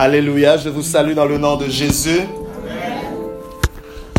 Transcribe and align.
Alléluia, 0.00 0.56
je 0.56 0.68
vous 0.68 0.84
salue 0.84 1.14
dans 1.14 1.24
le 1.24 1.38
nom 1.38 1.56
de 1.56 1.68
Jésus. 1.68 2.20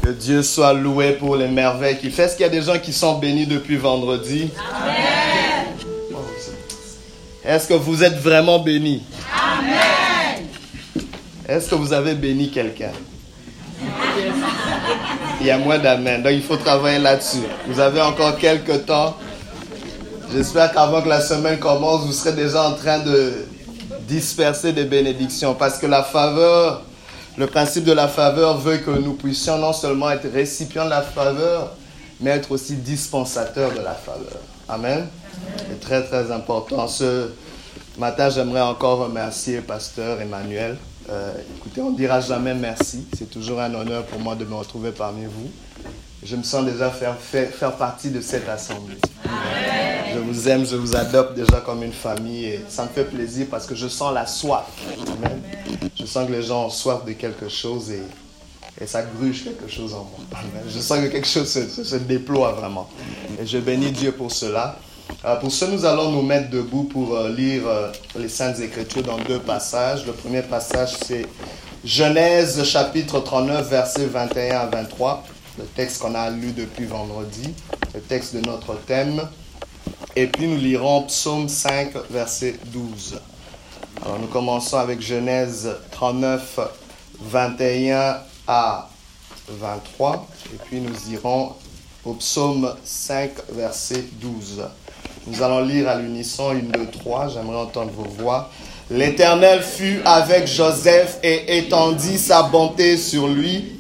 Que 0.04 0.10
Dieu 0.10 0.44
soit 0.44 0.74
loué 0.74 1.14
pour 1.14 1.38
les 1.38 1.48
merveilles 1.48 1.98
qu'il 1.98 2.12
fait. 2.12 2.24
Est-ce 2.24 2.36
qu'il 2.36 2.46
y 2.46 2.50
a 2.50 2.52
des 2.52 2.64
gens 2.64 2.78
qui 2.80 2.92
sont 2.92 3.18
bénis 3.18 3.46
depuis 3.46 3.78
vendredi? 3.78 4.50
Amen. 4.60 5.68
Est-ce 7.46 7.66
que 7.66 7.76
vous 7.76 8.04
êtes 8.04 8.18
vraiment 8.18 8.60
bénis? 8.60 9.04
Amen. 9.34 10.48
Est-ce 11.48 11.70
que 11.70 11.76
vous 11.76 11.94
avez 11.94 12.14
béni 12.14 12.52
quelqu'un? 12.52 12.92
Il 15.40 15.48
y 15.48 15.52
a 15.52 15.58
moins 15.58 15.80
d'amen. 15.80 16.22
Donc 16.22 16.34
il 16.34 16.44
faut 16.44 16.58
travailler 16.58 17.00
là-dessus. 17.00 17.46
Vous 17.70 17.80
avez 17.80 18.02
encore 18.02 18.38
quelques 18.38 18.86
temps. 18.86 19.16
J'espère 20.34 20.74
qu'avant 20.74 21.02
que 21.02 21.08
la 21.08 21.22
semaine 21.22 21.58
commence, 21.58 22.06
vous 22.06 22.12
serez 22.12 22.34
déjà 22.34 22.68
en 22.68 22.74
train 22.74 23.00
de 23.00 23.46
disperser 24.10 24.74
des 24.74 24.86
bénédictions. 24.86 25.54
Parce 25.56 25.78
que 25.78 25.86
la 25.86 26.04
faveur, 26.04 26.82
le 27.38 27.48
principe 27.48 27.86
de 27.86 27.94
la 27.94 28.08
faveur 28.08 28.58
veut 28.58 28.78
que 28.78 28.92
nous 28.92 29.14
puissions 29.14 29.58
non 29.58 29.72
seulement 29.72 30.10
être 30.10 30.30
récipients 30.30 30.86
de 30.86 30.90
la 30.90 31.02
faveur, 31.04 31.76
mais 32.20 32.32
être 32.32 32.52
aussi 32.52 32.76
dispensateurs 32.76 33.72
de 33.72 33.80
la 33.82 33.94
faveur. 33.94 34.42
Amen. 34.68 35.08
C'est 35.58 35.80
très 35.80 36.04
très 36.04 36.32
important. 36.32 36.88
Ce 36.88 37.30
matin, 37.98 38.30
j'aimerais 38.30 38.62
encore 38.62 39.00
remercier 39.00 39.62
Pasteur 39.62 40.20
Emmanuel. 40.20 40.78
Euh, 41.10 41.32
écoutez, 41.58 41.82
on 41.82 41.92
ne 41.92 41.98
dira 41.98 42.20
jamais 42.20 42.54
merci. 42.54 43.08
C'est 43.18 43.30
toujours 43.30 43.60
un 43.62 43.74
honneur 43.74 44.06
pour 44.06 44.20
moi 44.20 44.36
de 44.36 44.46
me 44.46 44.56
retrouver 44.56 44.92
parmi 44.92 45.26
vous. 45.26 45.50
Je 46.22 46.36
me 46.36 46.44
sens 46.44 46.66
déjà 46.66 46.90
faire, 46.90 47.16
faire, 47.18 47.76
partie 47.78 48.10
de 48.10 48.20
cette 48.20 48.50
assemblée. 48.50 48.98
Je 50.14 50.20
vous 50.20 50.50
aime, 50.50 50.66
je 50.66 50.76
vous 50.76 50.96
adopte 50.96 51.34
déjà 51.34 51.62
comme 51.66 51.82
une 51.82 51.94
famille 51.94 52.46
et 52.46 52.66
ça 52.68 52.84
me 52.84 52.90
fait 52.90 53.06
plaisir 53.06 53.48
parce 53.50 53.66
que 53.66 53.74
je 53.74 53.88
sens 53.88 54.14
la 54.14 54.28
soif. 54.28 54.66
Je 55.98 56.06
sens 56.06 56.28
que 56.28 56.34
les 56.34 56.44
gens 56.44 56.66
ont 56.66 56.70
soif 56.70 57.06
de 57.06 57.14
quelque 57.14 57.48
chose 57.48 57.92
et, 57.92 58.04
et 58.82 58.86
ça 58.86 59.04
gruge 59.04 59.46
quelque 59.46 59.72
chose 59.72 59.94
en 59.94 60.04
moi. 60.04 60.42
Je 60.68 60.80
sens 60.80 61.00
que 61.00 61.08
quelque 61.08 61.28
chose 61.28 61.48
se, 61.48 61.84
se 61.84 61.96
déploie 61.96 62.52
vraiment. 62.52 62.90
Et 63.42 63.46
je 63.46 63.58
bénis 63.58 63.92
Dieu 63.92 64.12
pour 64.12 64.32
cela. 64.32 64.78
Euh, 65.24 65.36
pour 65.38 65.52
ce, 65.52 65.66
nous 65.66 65.86
allons 65.86 66.12
nous 66.12 66.22
mettre 66.22 66.50
debout 66.50 66.84
pour 66.84 67.16
euh, 67.16 67.30
lire 67.30 67.64
euh, 67.66 67.92
les 68.18 68.30
Saintes 68.30 68.60
Écritures 68.60 69.04
dans 69.04 69.18
deux 69.18 69.40
passages. 69.40 70.06
Le 70.06 70.12
premier 70.12 70.42
passage, 70.42 70.96
c'est 71.06 71.26
Genèse 71.84 72.62
chapitre 72.66 73.22
39, 73.22 73.70
versets 73.70 74.06
21 74.06 74.58
à 74.58 74.66
23 74.66 75.24
le 75.60 75.66
texte 75.66 76.02
qu'on 76.02 76.16
a 76.16 76.30
lu 76.30 76.54
depuis 76.54 76.86
vendredi, 76.86 77.54
le 77.94 78.00
texte 78.00 78.34
de 78.36 78.42
notre 78.48 78.76
thème. 78.76 79.28
Et 80.16 80.28
puis 80.28 80.48
nous 80.48 80.58
lirons 80.58 81.04
Psaume 81.04 81.50
5, 81.50 81.92
verset 82.10 82.56
12. 82.68 83.20
Alors 84.04 84.20
nous 84.20 84.28
commençons 84.28 84.78
avec 84.78 85.02
Genèse 85.02 85.70
39, 85.92 86.60
21 87.22 88.18
à 88.48 88.90
23. 89.50 90.28
Et 90.54 90.58
puis 90.66 90.80
nous 90.80 91.12
irons 91.12 91.54
au 92.06 92.14
Psaume 92.14 92.74
5, 92.86 93.32
verset 93.52 94.06
12. 94.22 94.64
Nous 95.28 95.44
allons 95.44 95.60
lire 95.66 95.90
à 95.90 95.96
l'unisson 95.96 96.54
une, 96.54 96.72
deux, 96.72 96.88
trois. 96.88 97.28
J'aimerais 97.28 97.58
entendre 97.58 97.92
vos 97.92 98.10
voix. 98.24 98.50
L'Éternel 98.90 99.62
fut 99.62 100.02
avec 100.06 100.48
Joseph 100.48 101.20
et 101.22 101.58
étendit 101.58 102.18
sa 102.18 102.44
bonté 102.44 102.96
sur 102.98 103.28
lui 103.28 103.79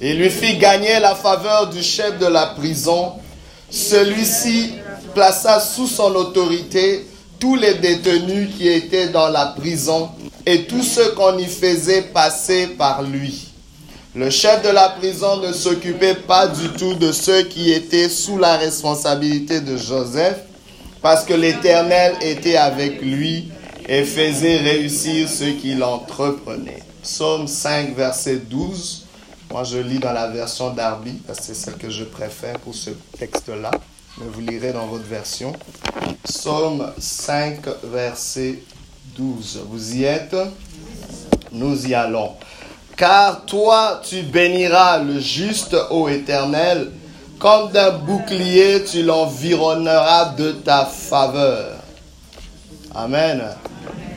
et 0.00 0.14
lui 0.14 0.30
fit 0.30 0.56
gagner 0.56 0.98
la 1.00 1.14
faveur 1.14 1.68
du 1.68 1.82
chef 1.82 2.18
de 2.18 2.26
la 2.26 2.46
prison. 2.46 3.12
Celui-ci 3.70 4.72
plaça 5.14 5.60
sous 5.60 5.86
son 5.86 6.14
autorité 6.14 7.06
tous 7.38 7.56
les 7.56 7.74
détenus 7.74 8.50
qui 8.56 8.68
étaient 8.68 9.08
dans 9.08 9.28
la 9.28 9.46
prison 9.46 10.10
et 10.46 10.64
tous 10.64 10.82
ceux 10.82 11.10
qu'on 11.12 11.38
y 11.38 11.46
faisait 11.46 12.02
passer 12.02 12.68
par 12.78 13.02
lui. 13.02 13.46
Le 14.14 14.28
chef 14.28 14.62
de 14.62 14.70
la 14.70 14.88
prison 14.88 15.36
ne 15.36 15.52
s'occupait 15.52 16.16
pas 16.16 16.48
du 16.48 16.68
tout 16.70 16.94
de 16.94 17.12
ceux 17.12 17.42
qui 17.42 17.70
étaient 17.70 18.08
sous 18.08 18.38
la 18.38 18.56
responsabilité 18.56 19.60
de 19.60 19.76
Joseph, 19.76 20.38
parce 21.00 21.24
que 21.24 21.32
l'Éternel 21.32 22.14
était 22.20 22.56
avec 22.56 23.00
lui 23.00 23.50
et 23.88 24.02
faisait 24.02 24.56
réussir 24.58 25.28
ceux 25.28 25.52
qu'il 25.52 25.84
entreprenait. 25.84 26.82
Psaume 27.02 27.46
5, 27.46 27.94
verset 27.94 28.36
12. 28.50 28.99
Moi, 29.50 29.64
je 29.64 29.78
lis 29.78 29.98
dans 29.98 30.12
la 30.12 30.28
version 30.28 30.70
Darby, 30.70 31.12
parce 31.26 31.40
que 31.40 31.46
c'est 31.46 31.54
celle 31.54 31.74
que 31.74 31.90
je 31.90 32.04
préfère 32.04 32.56
pour 32.60 32.72
ce 32.72 32.90
texte-là. 33.18 33.72
Mais 34.18 34.26
vous 34.32 34.42
lirez 34.42 34.72
dans 34.72 34.86
votre 34.86 35.06
version. 35.06 35.52
Psaume 36.22 36.92
5, 36.96 37.58
verset 37.82 38.62
12. 39.16 39.64
Vous 39.68 39.96
y 39.96 40.04
êtes? 40.04 40.36
Nous 41.50 41.84
y 41.88 41.94
allons. 41.94 42.34
Car 42.96 43.44
toi, 43.44 44.00
tu 44.04 44.22
béniras 44.22 44.98
le 44.98 45.18
juste, 45.18 45.76
ô 45.90 46.08
Éternel, 46.08 46.92
comme 47.40 47.72
d'un 47.72 47.90
bouclier, 47.90 48.84
tu 48.84 49.02
l'environneras 49.02 50.26
de 50.36 50.52
ta 50.52 50.86
faveur. 50.86 51.78
Amen. 52.94 53.42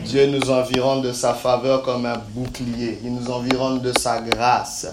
Dieu 0.05 0.27
nous 0.27 0.51
environne 0.51 1.01
de 1.01 1.11
sa 1.11 1.33
faveur 1.33 1.81
comme 1.81 2.05
un 2.05 2.21
bouclier. 2.35 2.99
Il 3.03 3.15
nous 3.15 3.31
environne 3.31 3.79
de 3.79 3.97
sa 3.97 4.19
grâce. 4.19 4.87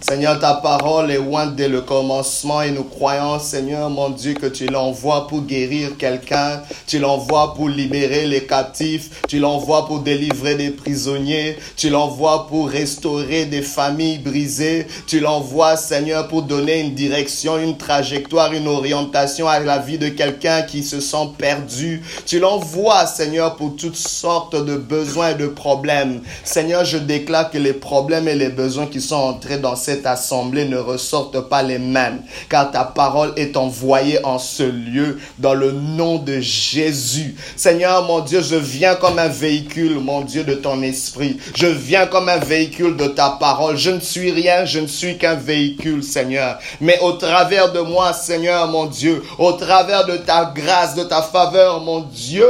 Seigneur, 0.00 0.38
ta 0.38 0.54
parole 0.54 1.10
est 1.10 1.16
loin 1.16 1.46
dès 1.46 1.68
le 1.68 1.80
commencement 1.80 2.60
et 2.60 2.70
nous 2.70 2.84
croyons, 2.84 3.38
Seigneur, 3.38 3.88
mon 3.88 4.10
Dieu, 4.10 4.34
que 4.34 4.46
tu 4.46 4.66
l'envoies 4.66 5.26
pour 5.26 5.42
guérir 5.42 5.96
quelqu'un, 5.96 6.60
tu 6.86 6.98
l'envoies 6.98 7.54
pour 7.54 7.70
libérer 7.70 8.26
les 8.26 8.44
captifs, 8.44 9.22
tu 9.26 9.38
l'envoies 9.38 9.86
pour 9.86 10.00
délivrer 10.00 10.56
des 10.56 10.70
prisonniers, 10.70 11.56
tu 11.76 11.88
l'envoies 11.88 12.46
pour 12.48 12.68
restaurer 12.68 13.46
des 13.46 13.62
familles 13.62 14.18
brisées, 14.18 14.86
tu 15.06 15.20
l'envoies, 15.20 15.76
Seigneur, 15.76 16.28
pour 16.28 16.42
donner 16.42 16.80
une 16.80 16.94
direction, 16.94 17.58
une 17.58 17.78
trajectoire, 17.78 18.52
une 18.52 18.68
orientation 18.68 19.48
à 19.48 19.58
la 19.60 19.78
vie 19.78 19.98
de 19.98 20.08
quelqu'un 20.08 20.62
qui 20.62 20.82
se 20.82 21.00
sent 21.00 21.30
perdu. 21.38 22.02
Tu 22.26 22.40
l'envoies, 22.40 23.06
Seigneur, 23.06 23.56
pour 23.56 23.74
toutes 23.76 23.96
sortes 23.96 24.56
de 24.56 24.76
besoins 24.76 25.30
et 25.30 25.34
de 25.34 25.46
problèmes. 25.46 26.20
Seigneur, 26.44 26.84
je 26.84 26.98
déclare 26.98 27.50
que 27.50 27.58
les 27.58 27.72
problèmes 27.72 28.28
et 28.28 28.34
les 28.34 28.50
besoins 28.50 28.86
qui 28.86 29.00
sont 29.00 29.16
entrés 29.16 29.58
dans 29.58 29.76
cette 29.76 29.93
assemblée 30.04 30.64
ne 30.64 30.76
ressortent 30.76 31.48
pas 31.48 31.62
les 31.62 31.78
mêmes, 31.78 32.22
car 32.48 32.70
ta 32.70 32.84
parole 32.84 33.32
est 33.36 33.56
envoyée 33.56 34.24
en 34.24 34.38
ce 34.38 34.62
lieu 34.62 35.18
dans 35.38 35.54
le 35.54 35.72
nom 35.72 36.16
de 36.16 36.40
Jésus. 36.40 37.34
Seigneur, 37.56 38.04
mon 38.06 38.20
Dieu, 38.20 38.42
je 38.42 38.56
viens 38.56 38.94
comme 38.94 39.18
un 39.18 39.28
véhicule, 39.28 39.98
mon 40.00 40.22
Dieu, 40.22 40.44
de 40.44 40.54
ton 40.54 40.82
esprit. 40.82 41.38
Je 41.54 41.66
viens 41.66 42.06
comme 42.06 42.28
un 42.28 42.38
véhicule 42.38 42.96
de 42.96 43.06
ta 43.06 43.30
parole. 43.30 43.76
Je 43.76 43.90
ne 43.90 44.00
suis 44.00 44.30
rien, 44.30 44.64
je 44.64 44.80
ne 44.80 44.86
suis 44.86 45.18
qu'un 45.18 45.34
véhicule, 45.34 46.02
Seigneur. 46.02 46.58
Mais 46.80 46.98
au 47.00 47.12
travers 47.12 47.72
de 47.72 47.80
moi, 47.80 48.12
Seigneur, 48.12 48.68
mon 48.68 48.86
Dieu, 48.86 49.22
au 49.38 49.52
travers 49.52 50.06
de 50.06 50.16
ta 50.16 50.52
grâce, 50.54 50.94
de 50.94 51.04
ta 51.04 51.22
faveur, 51.22 51.80
mon 51.80 52.00
Dieu, 52.00 52.48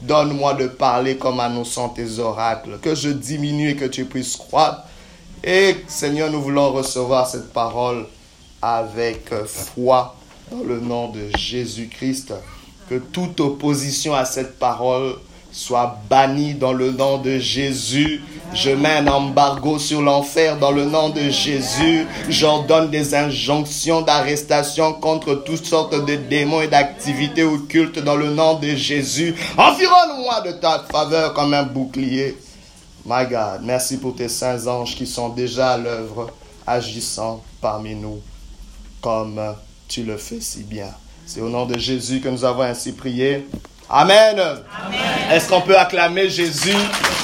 Donne-moi 0.00 0.54
de 0.54 0.68
parler 0.68 1.16
comme 1.16 1.40
annonçant 1.40 1.88
tes 1.88 2.20
oracles, 2.20 2.78
que 2.80 2.94
je 2.94 3.08
diminue 3.08 3.70
et 3.70 3.76
que 3.76 3.84
tu 3.84 4.04
puisses 4.04 4.36
croître 4.36 4.84
et 5.44 5.76
Seigneur, 5.86 6.30
nous 6.30 6.42
voulons 6.42 6.72
recevoir 6.72 7.26
cette 7.26 7.52
parole 7.52 8.06
avec 8.60 9.32
foi 9.46 10.16
dans 10.50 10.64
le 10.64 10.80
nom 10.80 11.08
de 11.10 11.28
Jésus-Christ. 11.36 12.34
Que 12.88 12.96
toute 12.96 13.40
opposition 13.40 14.14
à 14.14 14.24
cette 14.24 14.58
parole 14.58 15.14
soit 15.52 15.98
bannie 16.08 16.54
dans 16.54 16.72
le 16.72 16.90
nom 16.90 17.18
de 17.18 17.38
Jésus. 17.38 18.22
Je 18.54 18.70
mets 18.70 18.96
un 18.96 19.06
embargo 19.08 19.78
sur 19.78 20.02
l'enfer 20.02 20.58
dans 20.58 20.70
le 20.70 20.84
nom 20.84 21.10
de 21.10 21.28
Jésus. 21.30 22.06
J'ordonne 22.28 22.90
des 22.90 23.14
injonctions 23.14 24.02
d'arrestation 24.02 24.92
contre 24.94 25.34
toutes 25.34 25.64
sortes 25.64 26.04
de 26.06 26.16
démons 26.16 26.60
et 26.60 26.68
d'activités 26.68 27.44
occultes 27.44 27.98
dans 27.98 28.16
le 28.16 28.30
nom 28.30 28.58
de 28.58 28.68
Jésus. 28.68 29.34
Environne-moi 29.56 30.40
de 30.42 30.52
ta 30.52 30.84
faveur 30.90 31.34
comme 31.34 31.54
un 31.54 31.64
bouclier. 31.64 32.36
My 33.08 33.24
God, 33.24 33.62
merci 33.62 33.96
pour 33.96 34.14
tes 34.14 34.28
saints 34.28 34.66
anges 34.66 34.94
qui 34.94 35.06
sont 35.06 35.30
déjà 35.30 35.72
à 35.72 35.78
l'œuvre, 35.78 36.30
agissant 36.66 37.42
parmi 37.58 37.94
nous, 37.94 38.20
comme 39.00 39.40
tu 39.88 40.02
le 40.02 40.18
fais 40.18 40.42
si 40.42 40.62
bien. 40.62 40.90
C'est 41.24 41.40
au 41.40 41.48
nom 41.48 41.64
de 41.64 41.78
Jésus 41.78 42.20
que 42.20 42.28
nous 42.28 42.44
avons 42.44 42.64
ainsi 42.64 42.92
prié. 42.92 43.48
Amen. 43.88 44.38
Est-ce 45.30 45.48
qu'on 45.48 45.62
peut 45.62 45.78
acclamer 45.78 46.28
Jésus? 46.28 46.76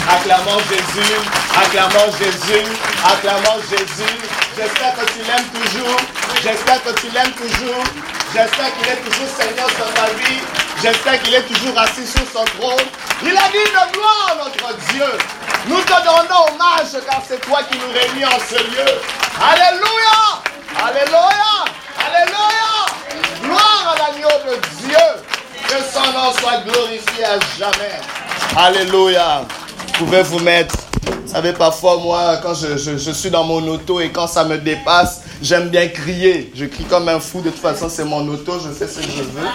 Acclamons 0.08 0.58
Jésus, 0.70 1.14
acclamons 1.54 2.12
Jésus, 2.19 2.64
acclamons 3.04 3.60
Jésus. 3.69 4.16
J'espère 4.56 4.94
que 4.94 5.12
tu 5.12 5.19
l'aimes 5.19 5.50
toujours. 5.52 5.96
J'espère 6.42 6.82
que 6.82 6.98
tu 6.98 7.06
l'aimes 7.12 7.32
toujours. 7.37 7.84
J'espère 8.32 8.75
qu'il 8.78 8.88
est 8.88 9.02
toujours 9.04 9.28
Seigneur 9.37 9.69
sur 9.69 9.92
ta 9.92 10.06
vie. 10.14 10.63
J'espère 10.82 11.23
qu'il 11.23 11.35
est 11.35 11.43
toujours 11.43 11.79
assis 11.79 12.06
sur 12.06 12.23
son 12.32 12.44
trône. 12.44 12.87
Il 13.23 13.37
a 13.37 13.49
dit 13.49 13.65
de 13.65 13.93
gloire 13.93 14.37
notre 14.44 14.76
Dieu. 14.93 15.06
Nous 15.67 15.81
te 15.81 15.93
rendons 15.93 16.53
hommage 16.53 16.93
car 17.06 17.23
c'est 17.26 17.41
toi 17.41 17.61
qui 17.71 17.79
nous 17.79 17.93
réunis 17.93 18.25
en 18.25 18.38
ce 18.38 18.56
lieu. 18.56 19.00
Alléluia. 19.41 20.43
Alléluia. 20.85 21.65
Alléluia. 22.06 22.71
Gloire 23.43 23.94
à 23.94 23.99
l'agneau 23.99 24.29
de 24.47 24.87
Dieu. 24.87 24.97
Que 25.69 25.82
son 25.93 26.12
nom 26.12 26.32
soit 26.32 26.59
glorifié 26.67 27.25
à 27.25 27.38
jamais. 27.59 28.00
Alléluia. 28.56 29.43
Vous 29.87 30.05
pouvez 30.05 30.23
vous 30.23 30.41
mettre. 30.41 30.75
Savez, 31.26 31.53
parfois, 31.53 31.99
moi, 31.99 32.38
quand 32.43 32.55
je, 32.55 32.76
je, 32.76 33.11
suis 33.11 33.31
dans 33.31 33.44
mon 33.44 33.67
auto 33.69 34.00
et 34.00 34.11
quand 34.11 34.26
ça 34.26 34.44
me 34.44 34.59
dépasse, 34.59 35.23
j'aime 35.43 35.69
bien 35.69 35.88
crier. 35.88 36.53
Je 36.55 36.67
crie 36.67 36.85
comme 36.85 37.09
un 37.09 37.21
fou. 37.21 37.41
De 37.41 37.50
toute 37.50 37.61
façon, 37.61 37.88
c'est 37.88 38.05
mon 38.05 38.26
auto, 38.29 38.59
je 38.59 38.71
fais 38.71 38.87
ce 38.87 39.00
que 39.00 39.11
je 39.11 39.23
veux. 39.23 39.47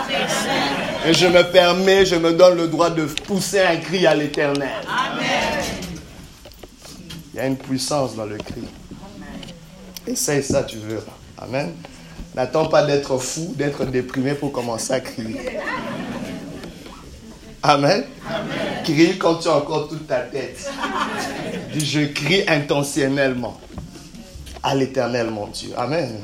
Et 1.07 1.13
je 1.13 1.27
me 1.27 1.44
permets, 1.51 2.06
je 2.06 2.16
me 2.16 2.33
donne 2.33 2.57
le 2.57 2.68
droit 2.68 2.89
de 2.89 3.06
pousser 3.06 3.60
un 3.62 3.77
cri 3.77 4.06
à 4.07 4.16
l'éternel. 4.16 4.69
Il 7.33 7.38
y 7.38 7.39
a 7.39 7.45
une 7.45 7.57
puissance 7.57 8.16
dans 8.16 8.25
le 8.25 8.38
cri. 8.38 8.63
Essaye 10.07 10.44
ça, 10.44 10.63
tu 10.63 10.77
veux. 10.77 11.01
Amen. 11.38 11.74
N'attends 12.36 12.66
pas 12.68 12.83
d'être 12.83 13.18
fou, 13.18 13.54
d'être 13.56 13.86
déprimé 13.86 14.33
pour 14.33 14.51
commencer 14.51 14.94
à 14.94 15.00
crier. 15.00 15.60
Amen. 17.61 18.06
Crie 18.83 19.17
quand 19.17 19.35
tu 19.35 19.47
as 19.50 19.56
encore 19.56 19.89
toute 19.89 20.07
ta 20.07 20.19
tête. 20.21 20.69
Dis, 21.73 21.85
je 21.85 22.06
crie 22.06 22.44
intentionnellement 22.47 23.57
à 24.63 24.75
l'éternel, 24.75 25.29
mon 25.29 25.47
Dieu. 25.47 25.71
Amen. 25.77 26.19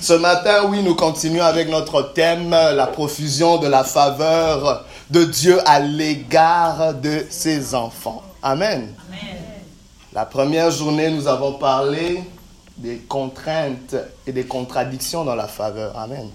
Ce 0.00 0.12
matin, 0.12 0.64
oui, 0.68 0.82
nous 0.82 0.94
continuons 0.94 1.44
avec 1.44 1.68
notre 1.68 2.12
thème, 2.12 2.50
la 2.50 2.86
profusion 2.86 3.58
de 3.58 3.66
la 3.66 3.84
faveur 3.84 4.84
de 5.10 5.24
Dieu 5.24 5.58
à 5.66 5.80
l'égard 5.80 6.94
de 6.94 7.24
ses 7.28 7.74
enfants. 7.74 8.22
Amen. 8.42 8.94
La 10.12 10.24
première 10.24 10.70
journée, 10.70 11.10
nous 11.10 11.26
avons 11.28 11.52
parlé 11.52 12.22
des 12.76 12.96
contraintes 12.96 13.96
et 14.26 14.32
des 14.32 14.44
contradictions 14.44 15.24
dans 15.24 15.34
la 15.34 15.48
faveur. 15.48 15.98
Amen 15.98 16.28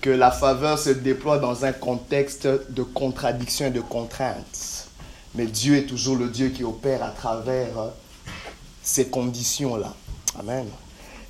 que 0.00 0.10
la 0.10 0.30
faveur 0.30 0.78
se 0.78 0.90
déploie 0.90 1.38
dans 1.38 1.64
un 1.64 1.72
contexte 1.72 2.48
de 2.70 2.82
contradiction 2.82 3.66
et 3.66 3.70
de 3.70 3.80
contraintes. 3.80 4.88
Mais 5.34 5.46
Dieu 5.46 5.76
est 5.76 5.86
toujours 5.86 6.16
le 6.16 6.28
Dieu 6.28 6.48
qui 6.48 6.64
opère 6.64 7.02
à 7.02 7.10
travers 7.10 7.92
ces 8.82 9.08
conditions-là. 9.08 9.94
Amen. 10.38 10.66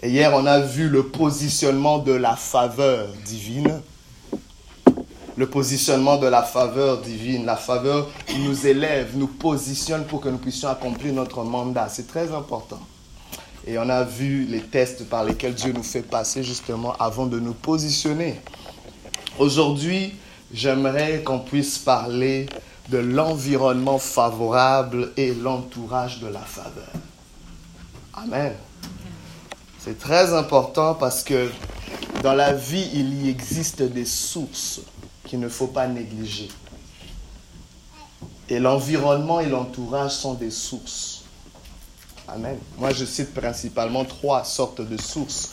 Et 0.02 0.10
hier, 0.10 0.32
on 0.34 0.46
a 0.46 0.60
vu 0.60 0.88
le 0.88 1.08
positionnement 1.08 1.98
de 1.98 2.12
la 2.12 2.36
faveur 2.36 3.08
divine. 3.26 3.82
Le 5.36 5.46
positionnement 5.48 6.16
de 6.16 6.26
la 6.26 6.42
faveur 6.42 7.02
divine. 7.02 7.44
La 7.44 7.56
faveur 7.56 8.08
nous 8.38 8.66
élève, 8.66 9.16
nous 9.16 9.26
positionne 9.26 10.04
pour 10.04 10.20
que 10.20 10.28
nous 10.28 10.38
puissions 10.38 10.68
accomplir 10.68 11.12
notre 11.12 11.42
mandat. 11.42 11.88
C'est 11.88 12.06
très 12.06 12.32
important. 12.32 12.80
Et 13.66 13.78
on 13.78 13.88
a 13.90 14.04
vu 14.04 14.46
les 14.46 14.62
tests 14.62 15.06
par 15.08 15.24
lesquels 15.24 15.54
Dieu 15.54 15.72
nous 15.72 15.82
fait 15.82 16.02
passer 16.02 16.42
justement 16.42 16.94
avant 16.98 17.26
de 17.26 17.38
nous 17.38 17.52
positionner. 17.52 18.40
Aujourd'hui, 19.40 20.12
j'aimerais 20.52 21.22
qu'on 21.22 21.38
puisse 21.38 21.78
parler 21.78 22.44
de 22.90 22.98
l'environnement 22.98 23.98
favorable 23.98 25.12
et 25.16 25.32
l'entourage 25.32 26.20
de 26.20 26.26
la 26.26 26.40
faveur. 26.40 26.92
Amen. 28.12 28.52
C'est 29.78 29.98
très 29.98 30.34
important 30.34 30.94
parce 30.94 31.22
que 31.22 31.50
dans 32.22 32.34
la 32.34 32.52
vie, 32.52 32.86
il 32.92 33.24
y 33.24 33.30
existe 33.30 33.80
des 33.80 34.04
sources 34.04 34.82
qu'il 35.24 35.40
ne 35.40 35.48
faut 35.48 35.68
pas 35.68 35.86
négliger. 35.86 36.50
Et 38.50 38.58
l'environnement 38.58 39.40
et 39.40 39.48
l'entourage 39.48 40.12
sont 40.12 40.34
des 40.34 40.50
sources. 40.50 41.24
Amen. 42.28 42.58
Moi, 42.76 42.92
je 42.92 43.06
cite 43.06 43.32
principalement 43.32 44.04
trois 44.04 44.44
sortes 44.44 44.82
de 44.82 45.00
sources. 45.00 45.52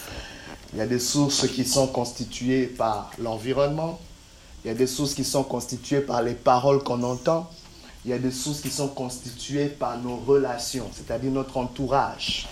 Il 0.73 0.79
y 0.79 0.81
a 0.81 0.87
des 0.87 0.99
sources 0.99 1.47
qui 1.47 1.65
sont 1.65 1.87
constituées 1.87 2.67
par 2.67 3.11
l'environnement. 3.19 3.99
Il 4.63 4.67
y 4.67 4.71
a 4.71 4.73
des 4.73 4.87
sources 4.87 5.13
qui 5.13 5.23
sont 5.23 5.43
constituées 5.43 6.01
par 6.01 6.21
les 6.21 6.33
paroles 6.33 6.83
qu'on 6.83 7.01
entend. 7.03 7.49
Il 8.03 8.11
y 8.11 8.13
a 8.13 8.17
des 8.17 8.31
sources 8.31 8.61
qui 8.61 8.69
sont 8.69 8.89
constituées 8.89 9.67
par 9.67 9.97
nos 9.97 10.17
relations, 10.17 10.89
c'est-à-dire 10.93 11.31
notre 11.31 11.57
entourage. 11.57 12.47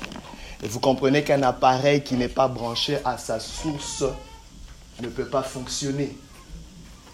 Et 0.63 0.67
vous 0.67 0.79
comprenez 0.79 1.23
qu'un 1.23 1.43
appareil 1.43 2.03
qui 2.03 2.15
n'est 2.15 2.29
pas 2.29 2.47
branché 2.47 2.97
à 3.03 3.17
sa 3.17 3.39
source 3.39 4.03
ne 5.01 5.07
peut 5.09 5.27
pas 5.27 5.43
fonctionner. 5.43 6.17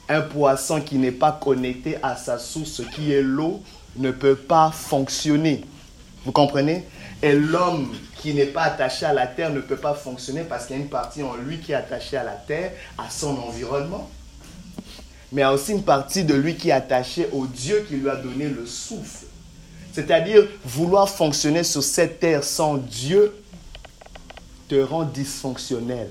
Un 0.08 0.22
poisson 0.22 0.82
qui 0.82 0.98
n'est 0.98 1.12
pas 1.12 1.32
connecté 1.32 1.98
à 2.04 2.16
sa 2.16 2.38
source, 2.38 2.82
qui 2.96 3.12
est 3.12 3.22
l'eau, 3.22 3.62
ne 3.96 4.12
peut 4.12 4.36
pas 4.36 4.72
fonctionner. 4.72 5.66
Vous 6.26 6.32
comprenez? 6.32 6.86
Et 7.24 7.34
l'homme 7.34 7.94
qui 8.18 8.34
n'est 8.34 8.48
pas 8.48 8.64
attaché 8.64 9.06
à 9.06 9.14
la 9.14 9.28
terre 9.28 9.52
ne 9.52 9.62
peut 9.62 9.78
pas 9.78 9.94
fonctionner 9.94 10.44
parce 10.44 10.66
qu'il 10.66 10.76
y 10.76 10.80
a 10.80 10.82
une 10.82 10.90
partie 10.90 11.22
en 11.22 11.36
lui 11.36 11.60
qui 11.60 11.72
est 11.72 11.76
attachée 11.76 12.18
à 12.18 12.24
la 12.24 12.34
terre, 12.34 12.72
à 12.98 13.10
son 13.10 13.38
environnement. 13.38 14.10
Mais 15.32 15.42
il 15.42 15.44
y 15.44 15.48
a 15.48 15.54
aussi 15.54 15.72
une 15.72 15.84
partie 15.84 16.24
de 16.24 16.34
lui 16.34 16.56
qui 16.56 16.70
est 16.70 16.74
attachée 16.74 17.30
au 17.32 17.46
Dieu 17.46 17.86
qui 17.88 17.96
lui 17.96 18.10
a 18.10 18.16
donné 18.16 18.50
le 18.50 18.66
souffle. 18.66 19.26
C'est-à-dire, 19.94 20.48
vouloir 20.66 21.10
fonctionner 21.10 21.64
sur 21.64 21.84
cette 21.84 22.20
terre 22.20 22.44
sans 22.44 22.78
Dieu 22.78 23.36
te 24.68 24.76
rend 24.76 25.04
dysfonctionnel. 25.04 26.10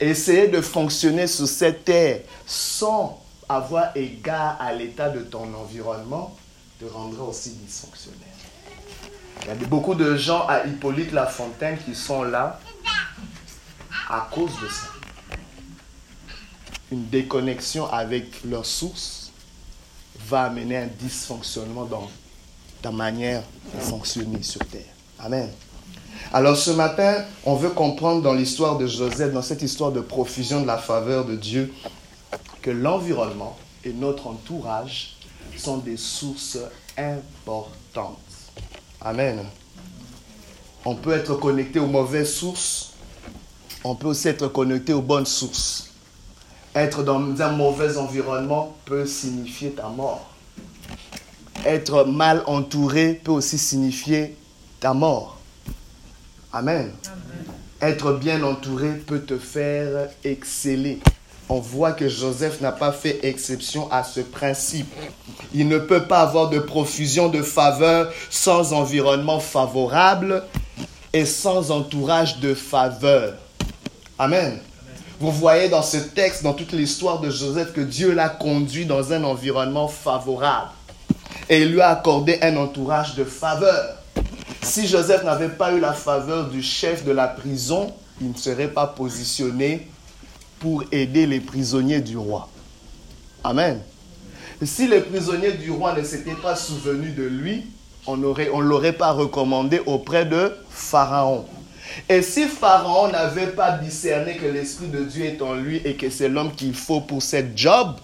Essayer 0.00 0.48
de 0.48 0.60
fonctionner 0.60 1.26
sur 1.26 1.46
cette 1.46 1.84
terre 1.84 2.20
sans 2.46 3.22
avoir 3.48 3.96
égard 3.96 4.56
à 4.60 4.72
l'état 4.72 5.08
de 5.08 5.20
ton 5.20 5.54
environnement 5.54 6.36
te 6.78 6.84
rendra 6.84 7.24
aussi 7.24 7.50
dysfonctionnel. 7.50 8.20
Il 9.42 9.48
y 9.48 9.50
a 9.50 9.54
beaucoup 9.66 9.94
de 9.94 10.16
gens 10.16 10.46
à 10.46 10.66
Hippolyte 10.66 11.12
Lafontaine 11.12 11.78
qui 11.84 11.94
sont 11.94 12.24
là 12.24 12.60
à 14.08 14.28
cause 14.32 14.52
de 14.60 14.68
ça. 14.68 14.88
Une 16.92 17.06
déconnexion 17.08 17.86
avec 17.92 18.44
leur 18.44 18.64
source 18.64 19.30
va 20.26 20.44
amener 20.44 20.76
un 20.76 20.86
dysfonctionnement 20.86 21.84
dans 21.84 22.10
ta 22.82 22.90
manière 22.90 23.42
de 23.74 23.80
fonctionner 23.80 24.42
sur 24.42 24.60
Terre. 24.66 24.82
Amen. 25.18 25.50
Alors 26.32 26.56
ce 26.56 26.70
matin, 26.70 27.24
on 27.44 27.54
veut 27.54 27.70
comprendre 27.70 28.22
dans 28.22 28.32
l'histoire 28.32 28.78
de 28.78 28.86
Joseph, 28.86 29.32
dans 29.32 29.42
cette 29.42 29.62
histoire 29.62 29.92
de 29.92 30.00
profusion 30.00 30.62
de 30.62 30.66
la 30.66 30.78
faveur 30.78 31.24
de 31.24 31.36
Dieu, 31.36 31.72
que 32.62 32.70
l'environnement 32.70 33.56
et 33.84 33.92
notre 33.92 34.26
entourage 34.26 35.15
sont 35.58 35.78
des 35.78 35.96
sources 35.96 36.58
importantes. 36.96 38.18
Amen. 39.00 39.44
On 40.84 40.94
peut 40.94 41.12
être 41.12 41.34
connecté 41.36 41.78
aux 41.78 41.86
mauvaises 41.86 42.32
sources. 42.32 42.92
On 43.84 43.94
peut 43.94 44.08
aussi 44.08 44.28
être 44.28 44.48
connecté 44.48 44.92
aux 44.92 45.02
bonnes 45.02 45.26
sources. 45.26 45.90
Être 46.74 47.02
dans 47.02 47.40
un 47.40 47.52
mauvais 47.52 47.96
environnement 47.96 48.76
peut 48.84 49.06
signifier 49.06 49.70
ta 49.70 49.88
mort. 49.88 50.30
Être 51.64 52.04
mal 52.04 52.42
entouré 52.46 53.14
peut 53.14 53.32
aussi 53.32 53.58
signifier 53.58 54.36
ta 54.78 54.92
mort. 54.92 55.38
Amen. 56.52 56.92
Être 57.80 58.12
bien 58.12 58.42
entouré 58.42 58.90
peut 59.06 59.20
te 59.20 59.38
faire 59.38 60.08
exceller 60.24 61.00
on 61.48 61.60
voit 61.60 61.92
que 61.92 62.08
Joseph 62.08 62.60
n'a 62.60 62.72
pas 62.72 62.92
fait 62.92 63.20
exception 63.24 63.90
à 63.92 64.02
ce 64.02 64.20
principe. 64.20 64.92
Il 65.54 65.68
ne 65.68 65.78
peut 65.78 66.04
pas 66.04 66.20
avoir 66.20 66.50
de 66.50 66.58
profusion 66.58 67.28
de 67.28 67.42
faveur 67.42 68.12
sans 68.30 68.72
environnement 68.72 69.40
favorable 69.40 70.42
et 71.12 71.24
sans 71.24 71.70
entourage 71.70 72.40
de 72.40 72.54
faveur. 72.54 73.34
Amen. 74.18 74.58
Vous 75.20 75.32
voyez 75.32 75.68
dans 75.68 75.82
ce 75.82 75.96
texte, 75.96 76.42
dans 76.42 76.52
toute 76.52 76.72
l'histoire 76.72 77.20
de 77.20 77.30
Joseph, 77.30 77.72
que 77.72 77.80
Dieu 77.80 78.12
l'a 78.12 78.28
conduit 78.28 78.84
dans 78.84 79.12
un 79.12 79.24
environnement 79.24 79.88
favorable 79.88 80.70
et 81.48 81.62
il 81.62 81.72
lui 81.72 81.80
a 81.80 81.90
accordé 81.90 82.38
un 82.42 82.56
entourage 82.56 83.14
de 83.14 83.24
faveur. 83.24 83.96
Si 84.62 84.86
Joseph 84.86 85.22
n'avait 85.22 85.48
pas 85.48 85.72
eu 85.72 85.80
la 85.80 85.92
faveur 85.92 86.48
du 86.48 86.62
chef 86.62 87.04
de 87.04 87.12
la 87.12 87.28
prison, 87.28 87.92
il 88.20 88.32
ne 88.32 88.36
serait 88.36 88.68
pas 88.68 88.86
positionné 88.86 89.88
pour 90.66 90.82
aider 90.90 91.28
les 91.28 91.38
prisonniers 91.38 92.00
du 92.00 92.16
roi. 92.16 92.48
Amen. 93.44 93.78
Si 94.64 94.88
les 94.88 95.00
prisonniers 95.00 95.52
du 95.52 95.70
roi 95.70 95.94
ne 95.96 96.02
s'étaient 96.02 96.34
pas 96.34 96.56
souvenus 96.56 97.14
de 97.14 97.22
lui, 97.22 97.66
on 98.04 98.16
ne 98.16 98.26
on 98.52 98.60
l'aurait 98.60 98.92
pas 98.92 99.12
recommandé 99.12 99.80
auprès 99.86 100.26
de 100.26 100.50
Pharaon. 100.68 101.44
Et 102.08 102.20
si 102.20 102.46
Pharaon 102.48 103.12
n'avait 103.12 103.52
pas 103.52 103.78
discerné 103.78 104.38
que 104.38 104.46
l'Esprit 104.46 104.88
de 104.88 105.04
Dieu 105.04 105.26
est 105.26 105.40
en 105.40 105.54
lui 105.54 105.76
et 105.84 105.94
que 105.94 106.10
c'est 106.10 106.28
l'homme 106.28 106.50
qu'il 106.52 106.74
faut 106.74 107.00
pour 107.00 107.22
cette 107.22 107.56
job, 107.56 107.94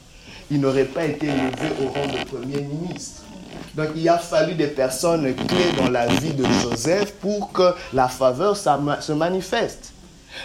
il 0.49 0.61
n'aurait 0.61 0.85
pas 0.85 1.05
été 1.05 1.27
élevé 1.27 1.69
au 1.83 1.89
rang 1.89 2.07
de 2.07 2.25
Premier 2.29 2.61
ministre. 2.61 3.23
Donc 3.75 3.89
il 3.97 4.09
a 4.09 4.19
fallu 4.19 4.55
des 4.55 4.69
personnes 4.69 5.35
clés 5.35 5.73
dans 5.77 5.91
la 5.91 6.07
vie 6.07 6.33
de 6.33 6.45
Joseph 6.63 7.15
pour 7.15 7.51
que 7.51 7.75
la 7.93 8.07
faveur 8.07 8.57
se 8.57 9.13
manifeste. 9.13 9.92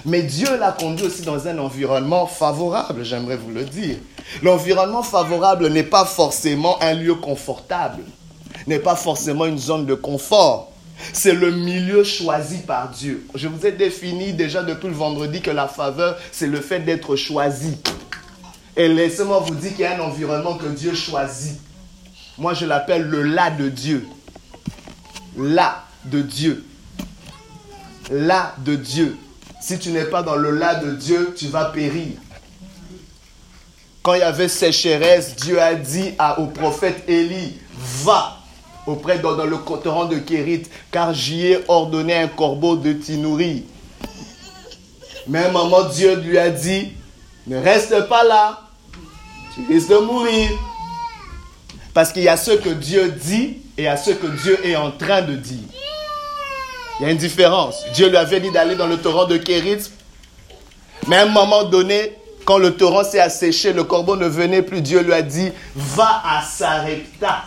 Mais 0.06 0.24
Dieu 0.24 0.58
l'a 0.58 0.72
conduit 0.72 1.08
aussi 1.08 1.22
dans 1.22 1.48
un 1.48 1.58
environnement 1.58 2.28
favorable, 2.28 3.04
j'aimerais 3.04 3.38
vous 3.38 3.52
le 3.52 3.64
dire. 3.64 3.98
L'environnement 4.44 5.04
favorable 5.04 5.70
n'est 5.70 5.84
pas 5.84 6.06
forcément 6.06 6.82
un 6.82 6.94
lieu 6.94 7.16
confortable, 7.16 8.04
n'est 8.68 8.80
pas 8.80 8.96
forcément 8.96 9.46
une 9.46 9.58
zone 9.58 9.86
de 9.86 9.94
confort. 9.94 10.72
C'est 11.14 11.34
le 11.34 11.52
milieu 11.52 12.04
choisi 12.04 12.58
par 12.60 12.90
Dieu. 12.90 13.26
Je 13.36 13.48
vous 13.48 13.66
ai 13.66 13.72
défini 13.72 14.34
déjà 14.34 14.64
depuis 14.64 14.88
le 14.88 14.94
vendredi 14.94 15.42
que 15.42 15.52
la 15.52 15.68
faveur, 15.68 16.18
c'est 16.32 16.48
le 16.48 16.60
fait 16.60 16.80
d'être 16.80 17.16
choisi. 17.16 17.78
Et 18.76 18.88
laissez-moi 18.88 19.40
vous 19.40 19.56
dire 19.56 19.72
qu'il 19.72 19.82
y 19.82 19.86
a 19.86 19.96
un 19.96 20.00
environnement 20.00 20.56
que 20.56 20.68
Dieu 20.68 20.94
choisit. 20.94 21.60
Moi, 22.38 22.54
je 22.54 22.66
l'appelle 22.66 23.04
le 23.04 23.24
là 23.24 23.50
de 23.50 23.70
Dieu. 23.70 24.08
Là 25.38 25.84
de 26.06 26.22
Dieu. 26.22 26.64
Là 28.12 28.54
de 28.60 28.76
Dieu. 28.76 29.18
Si 29.68 29.78
tu 29.78 29.90
n'es 29.90 30.06
pas 30.06 30.24
dans 30.24 30.38
le 30.38 30.52
là 30.52 30.76
de 30.76 30.92
Dieu, 30.92 31.36
tu 31.38 31.48
vas 31.48 31.66
périr. 31.66 32.14
Quand 34.02 34.14
il 34.14 34.20
y 34.20 34.24
avait 34.24 34.48
sécheresse, 34.48 35.36
Dieu 35.36 35.62
a 35.62 35.76
dit 35.76 36.14
au 36.38 36.46
prophète 36.46 37.04
Élie, 37.10 37.58
va 37.76 38.38
auprès 38.86 39.20
dans, 39.20 39.36
le 39.36 39.58
torrent 39.84 40.06
de 40.06 40.20
Kérit, 40.20 40.64
car 40.90 41.14
j'y 41.14 41.48
ai 41.48 41.66
ordonné 41.68 42.16
un 42.16 42.30
corbeau 42.30 42.78
de 42.78 42.94
t'y 42.94 43.18
nourrir. 43.18 43.64
Mais 45.28 45.40
un 45.40 45.52
moment, 45.52 45.84
Dieu 45.84 46.16
lui 46.16 46.38
a 46.38 46.50
dit, 46.50 46.94
ne 47.46 47.58
reste 47.58 48.08
pas 48.08 48.24
là, 48.24 48.62
tu 49.54 49.66
risques 49.68 49.90
de 49.90 49.98
mourir. 49.98 50.50
Parce 51.94 52.14
qu'il 52.14 52.24
y 52.24 52.30
a 52.30 52.38
ce 52.38 52.52
que 52.52 52.70
Dieu 52.70 53.12
dit 53.12 53.58
et 53.78 53.82
il 53.82 53.84
y 53.84 53.88
a 53.88 53.98
ce 53.98 54.12
que 54.12 54.28
Dieu 54.28 54.66
est 54.66 54.78
en 54.78 54.92
train 54.92 55.24
de 55.24 55.36
dire. 55.36 55.68
Il 57.00 57.04
y 57.04 57.10
a 57.10 57.12
une 57.12 57.18
différence. 57.18 57.84
Dieu 57.94 58.10
lui 58.10 58.18
avait 58.18 58.40
dit 58.40 58.52
d'aller 58.52 58.76
dans 58.76 58.88
le 58.88 58.98
torrent 58.98 59.26
de 59.26 59.38
Kérit, 59.38 59.92
mais 61.08 61.18
à 61.18 61.24
un 61.24 61.28
moment 61.28 61.64
donné, 61.64 62.18
quand 62.46 62.58
le 62.58 62.76
torrent 62.76 63.04
s'est 63.04 63.20
asséché, 63.20 63.74
le 63.74 63.84
corbeau 63.84 64.16
ne 64.16 64.28
venait 64.28 64.62
plus. 64.62 64.82
Dieu 64.82 65.02
lui 65.02 65.14
a 65.14 65.22
dit, 65.22 65.52
va 65.76 66.22
à 66.26 66.42
Sarepta. 66.42 67.44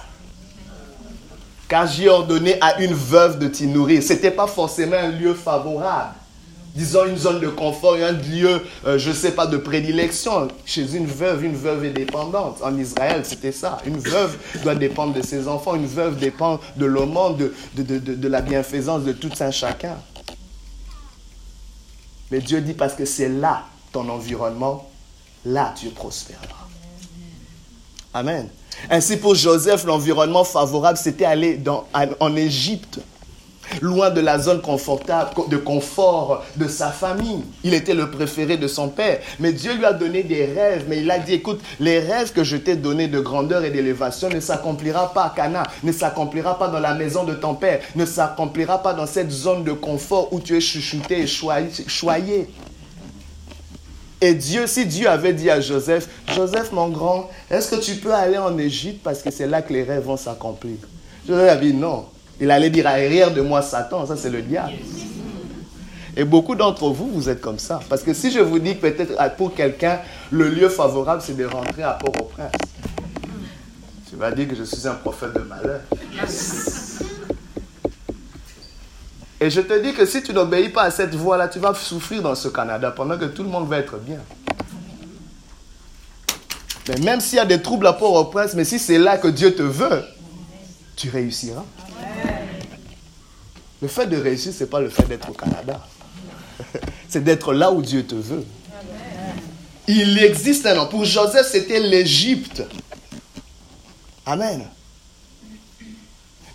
Car 1.69 1.87
j'ai 1.87 2.09
ordonné 2.09 2.57
à 2.61 2.81
une 2.81 2.95
veuve 2.95 3.39
de 3.39 3.49
t'y 3.49 3.67
nourrir. 3.67 4.03
Ce 4.03 4.13
n'était 4.13 4.31
pas 4.31 4.47
forcément 4.47 4.97
un 4.97 5.09
lieu 5.09 5.35
favorable. 5.35 6.15
Disons 6.75 7.07
une 7.07 7.17
zone 7.17 7.41
de 7.41 7.49
confort, 7.49 7.95
un 7.95 8.13
lieu, 8.13 8.63
euh, 8.87 8.99
je 8.99 9.11
ne 9.11 9.15
sais 9.15 9.33
pas, 9.33 9.47
de 9.47 9.57
prédilection. 9.57 10.49
Chez 10.65 10.95
une 10.95 11.07
veuve, 11.07 11.45
une 11.45 11.57
veuve 11.57 11.85
est 11.85 11.91
dépendante. 11.91 12.59
En 12.63 12.77
Israël, 12.79 13.23
c'était 13.25 13.53
ça. 13.53 13.79
Une 13.87 13.99
veuve 13.99 14.37
doit 14.63 14.77
dépendre 14.77 15.13
de 15.15 15.23
ses 15.23 15.49
enfants. 15.49 15.75
Une 15.75 15.87
veuve 15.87 16.19
dépend 16.19 16.61
de 16.77 16.87
l'aumône, 16.87 17.37
de, 17.37 17.83
de, 17.83 17.99
de 17.99 18.29
la 18.29 18.41
bienfaisance 18.41 19.03
de 19.03 19.13
tout 19.13 19.33
un 19.41 19.51
chacun. 19.51 19.97
Mais 22.31 22.39
Dieu 22.39 22.61
dit 22.61 22.75
parce 22.75 22.95
que 22.95 23.05
c'est 23.05 23.29
là 23.29 23.65
ton 23.93 24.09
environnement 24.09 24.89
là 25.45 25.75
tu 25.79 25.89
prospéreras. 25.89 26.47
Amen. 28.13 28.49
Ainsi 28.89 29.17
pour 29.17 29.35
Joseph, 29.35 29.85
l'environnement 29.85 30.45
favorable, 30.45 30.99
c'était 30.99 31.25
aller 31.25 31.61
en 32.21 32.37
Égypte, 32.37 33.01
loin 33.81 34.11
de 34.11 34.21
la 34.21 34.39
zone 34.39 34.61
confortable, 34.61 35.31
de 35.49 35.57
confort 35.57 36.45
de 36.57 36.69
sa 36.69 36.91
famille. 36.91 37.43
Il 37.65 37.75
était 37.75 37.95
le 37.95 38.11
préféré 38.11 38.57
de 38.57 38.69
son 38.69 38.89
père. 38.89 39.21
Mais 39.39 39.53
Dieu 39.53 39.75
lui 39.75 39.85
a 39.85 39.93
donné 39.93 40.23
des 40.23 40.45
rêves. 40.47 40.85
Mais 40.89 41.01
il 41.01 41.11
a 41.11 41.19
dit, 41.19 41.35
écoute, 41.35 41.61
les 41.79 41.99
rêves 41.99 42.33
que 42.33 42.45
je 42.45 42.57
t'ai 42.57 42.77
donnés 42.77 43.09
de 43.09 43.21
grandeur 43.21 43.65
et 43.65 43.71
d'élévation 43.71 44.29
ne 44.29 44.41
s'accomplira 44.41 45.13
pas 45.13 45.25
à 45.25 45.33
Cana, 45.35 45.65
ne 45.83 45.93
s'accomplira 45.93 46.59
pas 46.59 46.69
dans 46.69 46.81
la 46.81 46.95
maison 46.95 47.25
de 47.25 47.35
ton 47.35 47.55
père, 47.55 47.81
ne 47.95 48.05
s'accomplira 48.05 48.83
pas 48.83 48.95
dans 48.95 49.07
cette 49.07 49.31
zone 49.31 49.65
de 49.65 49.73
confort 49.73 50.33
où 50.33 50.41
tu 50.41 50.57
es 50.57 50.61
chuchoté 50.61 51.21
et 51.21 51.27
choyé. 51.27 52.49
Et 54.23 54.35
Dieu, 54.35 54.67
si 54.67 54.85
Dieu 54.85 55.09
avait 55.09 55.33
dit 55.33 55.49
à 55.49 55.61
Joseph, 55.61 56.09
Joseph 56.35 56.73
mon 56.73 56.89
grand, 56.89 57.31
est-ce 57.51 57.71
que 57.71 57.81
tu 57.81 57.95
peux 57.95 58.13
aller 58.13 58.37
en 58.37 58.59
Égypte 58.59 59.01
parce 59.03 59.23
que 59.23 59.31
c'est 59.31 59.47
là 59.47 59.63
que 59.63 59.73
les 59.73 59.83
rêves 59.83 60.05
vont 60.05 60.19
s'accomplir? 60.19 60.77
Joseph 61.27 61.51
a 61.51 61.57
dit 61.57 61.73
non. 61.73 62.05
Il 62.41 62.51
allait 62.51 62.71
dire 62.71 62.87
arrière 62.87 63.33
de 63.33 63.43
moi 63.43 63.61
Satan, 63.63 64.07
ça 64.07 64.17
c'est 64.17 64.31
le 64.31 64.43
diable. 64.43 64.73
Et 66.17 66.25
beaucoup 66.25 66.55
d'entre 66.55 66.89
vous, 66.89 67.11
vous 67.13 67.29
êtes 67.29 67.41
comme 67.41 67.59
ça. 67.59 67.81
Parce 67.89 68.03
que 68.03 68.15
si 68.15 68.31
je 68.31 68.41
vous 68.41 68.59
dis 68.59 68.75
peut-être 68.75 69.15
pour 69.37 69.55
quelqu'un, 69.55 70.01
le 70.31 70.49
lieu 70.49 70.69
favorable, 70.69 71.23
c'est 71.25 71.37
de 71.37 71.45
rentrer 71.45 71.83
à 71.83 71.93
Port-au-Prince, 71.93 72.53
tu 74.09 74.17
vas 74.17 74.31
dire 74.33 74.49
que 74.49 74.57
je 74.57 74.65
suis 74.65 74.89
un 74.89 74.95
prophète 74.95 75.35
de 75.35 75.41
malheur. 75.41 75.81
Et 79.41 79.49
je 79.49 79.61
te 79.61 79.83
dis 79.83 79.95
que 79.95 80.05
si 80.05 80.23
tu 80.23 80.35
n'obéis 80.35 80.69
pas 80.69 80.83
à 80.83 80.91
cette 80.91 81.15
voix-là, 81.15 81.49
tu 81.49 81.59
vas 81.59 81.73
souffrir 81.75 82.21
dans 82.21 82.35
ce 82.35 82.49
Canada 82.49 82.91
pendant 82.91 83.17
que 83.17 83.27
tout 83.27 83.43
le 83.43 83.49
monde 83.49 83.69
va 83.69 83.79
être 83.79 83.97
bien. 83.99 84.19
Mais 86.89 86.97
même 86.99 87.21
s'il 87.21 87.37
y 87.37 87.41
a 87.41 87.47
des 87.47 87.63
troubles 87.63 87.87
à 87.87 87.93
Port-au-Prince, 87.93 88.55
mais 88.55 88.65
si 88.65 88.79
c'est 88.79 88.99
là 88.99 89.17
que 89.17 89.29
Dieu 89.29 89.55
te 89.55 89.63
veut, 89.63 90.03
tu 90.97 91.09
réussiras. 91.09 91.65
Le 93.83 93.89
fait 93.89 94.07
de 94.07 94.17
réussir, 94.17 94.53
ce 94.53 94.65
n'est 94.65 94.71
pas 94.71 94.81
le 94.81 94.91
fait 94.91 95.05
d'être 95.05 95.31
au 95.31 95.33
Canada. 95.33 95.81
c'est 97.09 97.25
d'être 97.25 97.53
là 97.53 97.71
où 97.73 97.83
Dieu 97.83 98.05
te 98.07 98.15
veut. 98.15 98.45
Il 99.89 100.19
existe 100.23 100.67
un 100.67 100.75
nom. 100.75 100.87
Pour 100.87 101.05
Joseph, 101.05 101.49
c'était 101.51 101.81
l'Égypte. 101.81 102.63
Amen. 104.27 104.69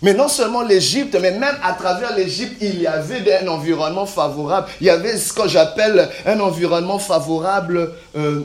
Mais 0.02 0.14
non 0.14 0.28
seulement 0.28 0.62
l'Égypte, 0.62 1.16
mais 1.20 1.32
même 1.32 1.56
à 1.62 1.72
travers 1.72 2.14
l'Égypte, 2.14 2.56
il 2.60 2.80
y 2.80 2.86
avait 2.86 3.40
un 3.40 3.48
environnement 3.48 4.06
favorable. 4.06 4.68
Il 4.80 4.86
y 4.86 4.90
avait 4.90 5.18
ce 5.18 5.32
que 5.32 5.48
j'appelle 5.48 6.08
un 6.26 6.38
environnement 6.40 6.98
favorable 6.98 7.92
euh, 8.16 8.42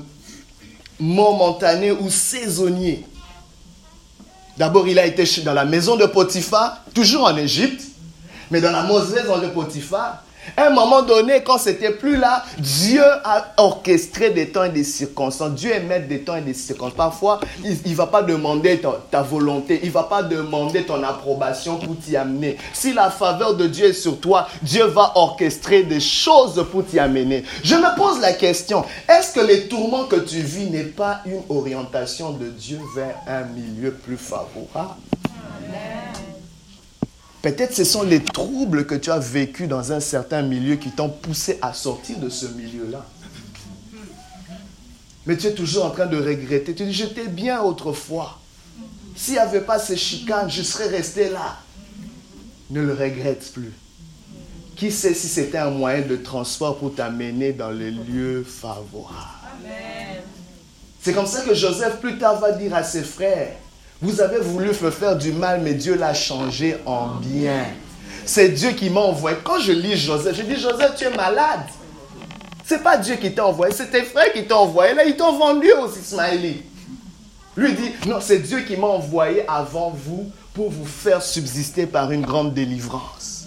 momentané 1.00 1.92
ou 1.92 2.10
saisonnier. 2.10 3.06
D'abord, 4.58 4.88
il 4.88 4.98
a 5.00 5.06
été 5.06 5.24
dans 5.42 5.54
la 5.54 5.66
maison 5.66 5.96
de 5.98 6.06
Potiphar, 6.06 6.84
toujours 6.94 7.26
en 7.26 7.36
Égypte, 7.38 7.84
mais 8.52 8.62
dans 8.62 8.72
la 8.72 8.84
maison 8.84 9.38
de 9.40 9.48
Potiphar, 9.48 10.24
à 10.58 10.68
un 10.68 10.70
moment 10.72 11.04
donné, 11.04 11.44
quand 11.44 11.58
c'était 11.58 11.92
plus 11.92 12.18
là, 12.18 12.44
Dieu 12.58 13.04
a 13.24 13.54
orchestré 13.58 14.32
des 14.32 14.50
temps 14.50 14.64
et 14.64 14.70
des 14.70 14.84
circonstances. 14.84 15.52
Dieu 15.52 15.72
maître 15.88 16.08
des 16.08 16.22
temps 16.22 16.36
et 16.36 16.42
des 16.42 16.54
circonstances. 16.54 16.98
Parfois, 16.98 17.40
il 17.64 17.78
ne 17.86 17.96
va 17.96 18.08
pas 18.08 18.24
demander 18.24 18.82
ta, 19.12 19.22
volonté, 19.22 19.80
il 19.84 19.90
ne 19.90 19.94
va 19.94 20.04
pas 20.04 20.24
demander 20.24 20.84
ton 20.84 21.04
approbation 21.04 21.78
pour 21.78 21.98
t'y 22.00 22.18
amener. 22.18 22.58
Si 22.74 22.94
la 22.94 23.12
faveur 23.12 23.56
de 23.56 23.68
Dieu 23.68 23.90
est 23.90 23.94
sur 23.94 24.20
toi, 24.20 24.48
Dieu 24.64 24.86
va 24.86 25.12
orchestrer 25.16 25.84
des 25.84 26.00
choses 26.00 26.66
pour 26.72 26.86
t'y 26.86 27.00
amener. 27.00 27.44
Je 27.64 27.76
me 27.76 27.96
pose 27.96 28.20
la 28.20 28.34
question, 28.34 28.84
est-ce 29.08 29.34
que 29.34 29.46
les 29.46 29.68
tourments 29.68 30.06
que 30.06 30.18
tu 30.18 30.42
vis 30.42 30.70
n'est 30.70 30.84
pas 30.84 31.22
une 31.26 31.42
orientation 31.50 32.32
de 32.32 32.48
Dieu 32.48 32.80
vers 32.96 33.16
un 33.28 33.44
milieu 33.44 33.92
plus 33.92 34.18
favorable? 34.18 34.96
Peut-être 37.42 37.74
ce 37.74 37.84
sont 37.84 38.04
les 38.04 38.24
troubles 38.24 38.86
que 38.86 38.94
tu 38.94 39.10
as 39.10 39.18
vécus 39.18 39.68
dans 39.68 39.92
un 39.92 40.00
certain 40.00 40.44
milieu 40.44 40.76
qui 40.76 40.92
t'ont 40.92 41.10
poussé 41.10 41.58
à 41.62 41.74
sortir 41.74 42.20
de 42.20 42.30
ce 42.30 42.46
milieu-là. 42.46 43.06
Mais 45.26 45.38
tu 45.38 45.48
es 45.48 45.54
toujours 45.54 45.86
en 45.86 45.90
train 45.90 46.06
de 46.06 46.18
regretter. 46.18 46.76
Tu 46.76 46.86
dis, 46.86 46.94
j'étais 46.94 47.28
bien 47.28 47.62
autrefois. 47.62 48.40
S'il 49.16 49.34
n'y 49.34 49.40
avait 49.40 49.62
pas 49.62 49.80
ces 49.80 49.98
chicanes, 49.98 50.50
je 50.50 50.62
serais 50.62 50.88
resté 50.88 51.30
là. 51.30 51.58
Ne 52.70 52.82
le 52.82 52.94
regrette 52.94 53.52
plus. 53.54 53.74
Qui 54.76 54.92
sait 54.92 55.14
si 55.14 55.28
c'était 55.28 55.60
un 55.60 55.70
moyen 55.70 56.02
de 56.02 56.16
transport 56.16 56.78
pour 56.78 56.96
t'amener 56.96 57.54
dans 57.54 57.70
les 57.70 57.92
lieux 57.92 58.44
favorables? 58.44 59.18
C'est 61.02 61.14
comme 61.14 61.28
ça 61.28 61.42
que 61.42 61.54
Joseph 61.54 62.00
plus 62.00 62.18
tard 62.18 62.40
va 62.40 62.52
dire 62.52 62.76
à 62.76 62.84
ses 62.84 63.04
frères, 63.04 63.56
vous 64.02 64.20
avez 64.20 64.40
voulu 64.40 64.74
faire 64.74 65.16
du 65.16 65.32
mal, 65.32 65.62
mais 65.62 65.74
Dieu 65.74 65.96
l'a 65.96 66.14
changé 66.14 66.78
en 66.86 67.08
bien. 67.16 67.66
C'est 68.26 68.50
Dieu 68.50 68.72
qui 68.72 68.90
m'a 68.90 69.02
envoyé. 69.02 69.38
Quand 69.44 69.60
je 69.60 69.72
lis 69.72 69.96
Joseph, 69.96 70.36
je 70.36 70.42
dis 70.42 70.60
Joseph, 70.60 70.96
tu 70.98 71.06
es 71.06 71.16
malade. 71.16 71.62
C'est 72.66 72.82
pas 72.82 72.98
Dieu 72.98 73.16
qui 73.16 73.34
t'a 73.34 73.46
envoyé, 73.46 73.74
c'est 73.74 73.92
tes 73.92 74.04
frères 74.04 74.32
qui 74.34 74.46
t'ont 74.46 74.58
envoyé. 74.58 74.94
Là, 74.94 75.04
ils 75.06 75.16
t'ont 75.16 75.38
vendu 75.38 75.72
aussi, 75.84 76.00
Smiley. 76.04 76.64
Lui 77.56 77.74
dit, 77.74 77.92
non, 78.08 78.20
c'est 78.22 78.40
Dieu 78.40 78.62
qui 78.62 78.78
m'a 78.78 78.88
envoyé 78.88 79.44
avant 79.48 79.92
vous 79.92 80.32
pour 80.54 80.70
vous 80.70 80.86
faire 80.86 81.22
subsister 81.22 81.86
par 81.86 82.12
une 82.12 82.22
grande 82.22 82.54
délivrance. 82.54 83.41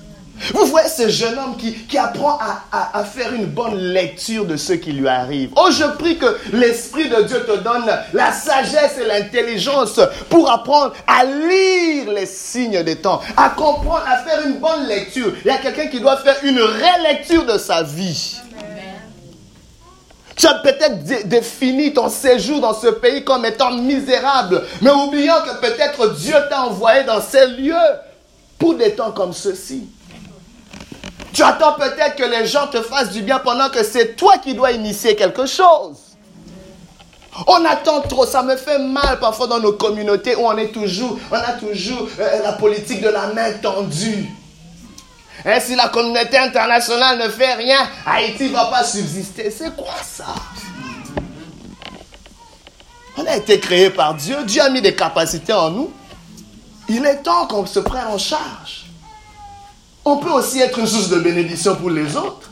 Vous 0.53 0.67
voyez 0.67 0.89
ce 0.89 1.09
jeune 1.09 1.39
homme 1.39 1.57
qui, 1.57 1.97
apprend 1.97 2.39
à, 2.73 3.05
faire 3.05 3.33
une 3.33 3.47
bonne 3.47 3.77
lecture 3.77 4.45
de 4.45 4.57
ce 4.57 4.73
qui 4.73 4.93
lui 4.93 5.09
arrive. 5.09 5.51
Oh, 5.57 5.69
je 5.71 5.85
prie 5.97 6.19
que 6.19 6.37
l'Esprit 6.53 7.09
de 7.09 7.23
Dieu 7.23 7.45
te 7.47 7.57
donne 7.59 7.87
la 8.13 8.33
sagesse 8.33 8.99
et 9.01 9.07
l'intelligence 9.07 10.01
pour 10.29 10.51
apprendre 10.51 10.93
à 11.07 11.25
lire 11.25 12.11
les 12.11 12.27
signes 12.27 12.83
des 12.83 12.97
temps, 12.97 13.21
à 13.37 13.51
comprendre, 13.51 14.05
à 14.07 14.19
faire 14.19 14.47
une 14.47 14.59
bonne 14.59 14.87
lecture. 14.87 15.33
Il 15.45 15.49
y 15.49 15.51
a 15.51 15.59
quelqu'un 15.59 15.87
qui 15.87 16.01
doit 16.01 16.17
faire 16.17 16.37
une 16.43 16.61
rélecture 16.61 17.47
de 17.47 17.59
sa 17.59 17.83
vie. 17.83 18.41
Tu 20.37 20.47
as 20.47 20.55
peut-être 20.55 21.29
défini 21.29 21.95
ton 21.95 22.09
séjour 22.09 22.61
dans 22.61 22.75
ce 22.75 22.89
pays 22.89 23.25
comme 23.25 23.45
étant 23.45 23.71
misérable, 23.71 24.65
mais 24.83 24.91
oubliant 24.91 25.41
que 25.43 25.61
peut-être 25.61 26.15
Dieu 26.15 26.35
t'a 26.51 26.65
envoyé 26.65 27.05
dans 27.05 27.21
ces 27.21 27.47
lieux 27.47 27.75
pour 28.59 28.75
des 28.75 28.93
temps 28.95 29.13
comme 29.13 29.33
ceux-ci. 29.33 29.85
Tu 31.35 31.43
attends 31.43 31.73
peut-être 31.73 32.15
que 32.15 32.23
les 32.23 32.47
gens 32.47 32.69
te 32.69 32.81
fassent 32.81 33.11
du 33.11 33.23
bien 33.23 33.41
pendant 33.41 33.69
que 33.69 33.83
c'est 33.83 34.15
toi 34.15 34.39
qui 34.39 34.55
dois 34.55 34.71
initier 34.71 35.17
quelque 35.17 35.47
chose. 35.47 35.97
On 37.49 37.65
attend 37.65 38.03
trop, 38.03 38.25
ça 38.25 38.45
me 38.45 38.55
fait 38.57 38.79
mal 38.79 39.19
parfois 39.19 39.49
dans 39.49 39.59
nos 39.59 39.73
communautés 39.73 40.37
où 40.37 40.47
on 40.47 40.57
est 40.57 40.69
toujours, 40.69 41.19
on 41.33 41.35
a 41.35 41.53
toujours 41.55 42.07
euh, 42.21 42.43
la 42.45 42.53
politique 42.53 43.01
de 43.01 43.09
la 43.09 43.27
main 43.29 43.51
tendue. 43.61 44.31
Et 45.45 45.59
si 45.59 45.75
la 45.75 45.89
communauté 45.89 46.39
internationale 46.39 47.19
ne 47.19 47.29
fait 47.29 47.55
rien, 47.55 47.81
Haïti 48.07 48.45
ne 48.45 48.53
va 48.55 48.67
pas 48.67 48.85
subsister. 48.85 49.51
C'est 49.51 49.75
quoi 49.75 49.97
ça? 50.05 50.27
On 53.17 53.27
a 53.27 53.37
été 53.37 53.59
créé 53.59 53.91
par 53.91 54.15
Dieu. 54.15 54.37
Dieu 54.45 54.63
a 54.63 54.71
mis 54.71 54.81
des 54.81 54.95
capacités 54.95 55.53
en 55.53 55.71
nous. 55.71 55.93
Il 56.89 57.05
est 57.05 57.23
temps 57.23 57.49
qu'on 57.49 57.67
se 57.67 57.81
prenne 57.81 58.07
en 58.07 58.19
charge. 58.19 58.84
On 60.05 60.19
peut 60.19 60.31
aussi 60.31 60.61
être 60.61 60.79
une 60.79 60.87
source 60.87 61.09
de 61.09 61.19
bénédiction 61.19 61.77
pour 61.77 61.91
les 61.91 62.17
autres. 62.17 62.51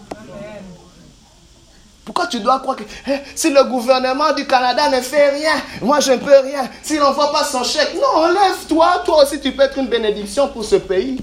Pourquoi 2.04 2.26
tu 2.26 2.40
dois 2.40 2.58
croire 2.58 2.76
que 2.76 2.82
eh, 3.06 3.18
si 3.34 3.50
le 3.50 3.62
gouvernement 3.64 4.32
du 4.34 4.46
Canada 4.46 4.88
ne 4.90 5.00
fait 5.00 5.30
rien, 5.30 5.52
moi 5.80 6.00
je 6.00 6.12
ne 6.12 6.16
peux 6.16 6.38
rien. 6.40 6.68
S'il 6.82 6.98
n'envoie 6.98 7.30
pas 7.30 7.44
son 7.44 7.62
chèque, 7.62 7.94
non, 7.94 8.22
enlève-toi. 8.24 9.02
Toi 9.04 9.22
aussi, 9.22 9.40
tu 9.40 9.52
peux 9.52 9.62
être 9.62 9.78
une 9.78 9.86
bénédiction 9.86 10.48
pour 10.48 10.64
ce 10.64 10.76
pays. 10.76 11.18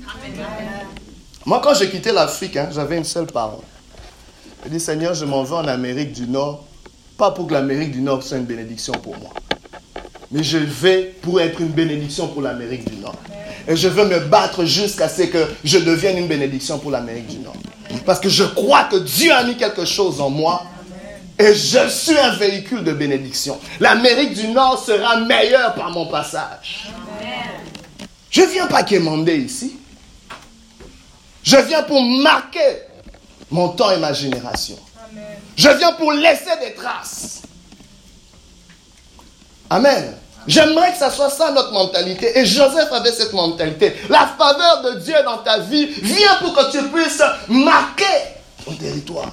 Moi, 1.46 1.60
quand 1.64 1.74
j'ai 1.74 1.90
quitté 1.90 2.12
l'Afrique, 2.12 2.56
hein, 2.58 2.70
j'avais 2.72 2.98
une 2.98 3.04
seule 3.04 3.28
parole. 3.28 3.64
Je 4.64 4.70
dit, 4.70 4.80
Seigneur, 4.80 5.14
je 5.14 5.26
m'en 5.26 5.44
vais 5.44 5.56
en 5.56 5.68
Amérique 5.68 6.14
du 6.14 6.28
Nord, 6.28 6.64
pas 7.18 7.32
pour 7.32 7.48
que 7.48 7.54
l'Amérique 7.54 7.92
du 7.92 8.02
Nord 8.02 8.24
soit 8.24 8.38
une 8.38 8.46
bénédiction 8.46 8.94
pour 8.94 9.18
moi, 9.18 9.32
mais 10.32 10.44
je 10.44 10.58
vais 10.58 11.16
pour 11.22 11.42
être 11.42 11.60
une 11.60 11.70
bénédiction 11.70 12.28
pour 12.28 12.42
l'Amérique 12.42 12.90
du 12.90 12.98
Nord. 12.98 13.16
Et 13.68 13.76
je 13.76 13.88
veux 13.88 14.06
me 14.06 14.20
battre 14.20 14.66
jusqu'à 14.66 15.10
ce 15.10 15.24
que 15.24 15.48
je 15.64 15.78
devienne 15.80 16.18
une 16.18 16.28
bénédiction 16.28 16.80
pour 16.80 16.92
l'Amérique 16.92 17.28
du 17.28 17.40
Nord. 17.40 17.56
Parce 18.06 18.20
que 18.20 18.30
je 18.30 18.44
crois 18.44 18.86
que 18.86 18.98
Dieu 18.98 19.32
a 19.32 19.44
mis 19.44 19.58
quelque 19.58 19.86
chose 19.86 20.22
en 20.22 20.30
moi. 20.30 20.64
Et 21.38 21.56
je 21.56 21.88
suis 21.88 22.18
un 22.18 22.32
véhicule 22.36 22.84
de 22.84 22.92
bénédiction. 22.92 23.58
L'Amérique 23.80 24.34
du 24.34 24.50
Nord 24.50 24.84
sera 24.84 25.18
meilleure 25.22 25.74
par 25.74 25.90
mon 25.90 26.08
passage. 26.08 26.90
Je 28.30 28.42
viens 28.42 28.68
pas 28.68 28.84
quémander 28.84 29.38
ici. 29.38 29.78
Je 31.44 31.58
viens 31.58 31.84
pour 31.84 32.02
marquer 32.02 32.84
mon 33.50 33.70
temps 33.70 33.92
et 33.92 33.98
ma 33.98 34.14
génération. 34.14 34.78
Je 35.56 35.70
viens 35.70 35.94
pour 35.94 36.12
laisser 36.12 36.52
des 36.62 36.74
traces. 36.74 37.42
Amen. 39.70 40.14
J'aimerais 40.50 40.94
que 40.94 40.98
ça 40.98 41.12
soit 41.12 41.30
ça 41.30 41.52
notre 41.52 41.72
mentalité. 41.72 42.40
Et 42.40 42.44
Joseph 42.44 42.92
avait 42.92 43.12
cette 43.12 43.34
mentalité. 43.34 43.96
La 44.10 44.28
faveur 44.36 44.82
de 44.82 45.00
Dieu 45.00 45.14
dans 45.24 45.38
ta 45.38 45.60
vie 45.60 45.86
vient 45.86 46.38
pour 46.40 46.56
que 46.56 46.72
tu 46.72 46.84
puisses 46.90 47.22
marquer 47.48 48.04
ton 48.66 48.74
territoire. 48.74 49.30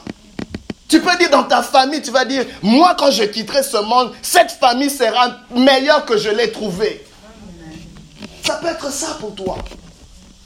Tu 0.87 1.01
peux 1.01 1.17
dire 1.17 1.31
dans 1.31 1.45
ta 1.45 1.63
famille, 1.63 2.03
tu 2.03 2.11
vas 2.11 2.27
dire, 2.27 2.45
moi 2.63 2.95
quand 2.99 3.11
je 3.11 3.25
quitterai 3.25 3.63
ce 3.63 3.79
monde, 3.79 4.13
cette 4.21 4.51
famille 4.53 4.91
sera 4.91 5.39
meilleure 5.55 6.05
que 6.05 6.19
je 6.19 6.29
l'ai 6.29 6.53
trouvée. 6.53 7.03
Ça 8.45 8.57
peut 8.57 8.69
être 8.69 8.93
ça 8.93 9.17
pour 9.19 9.35
toi. 9.35 9.57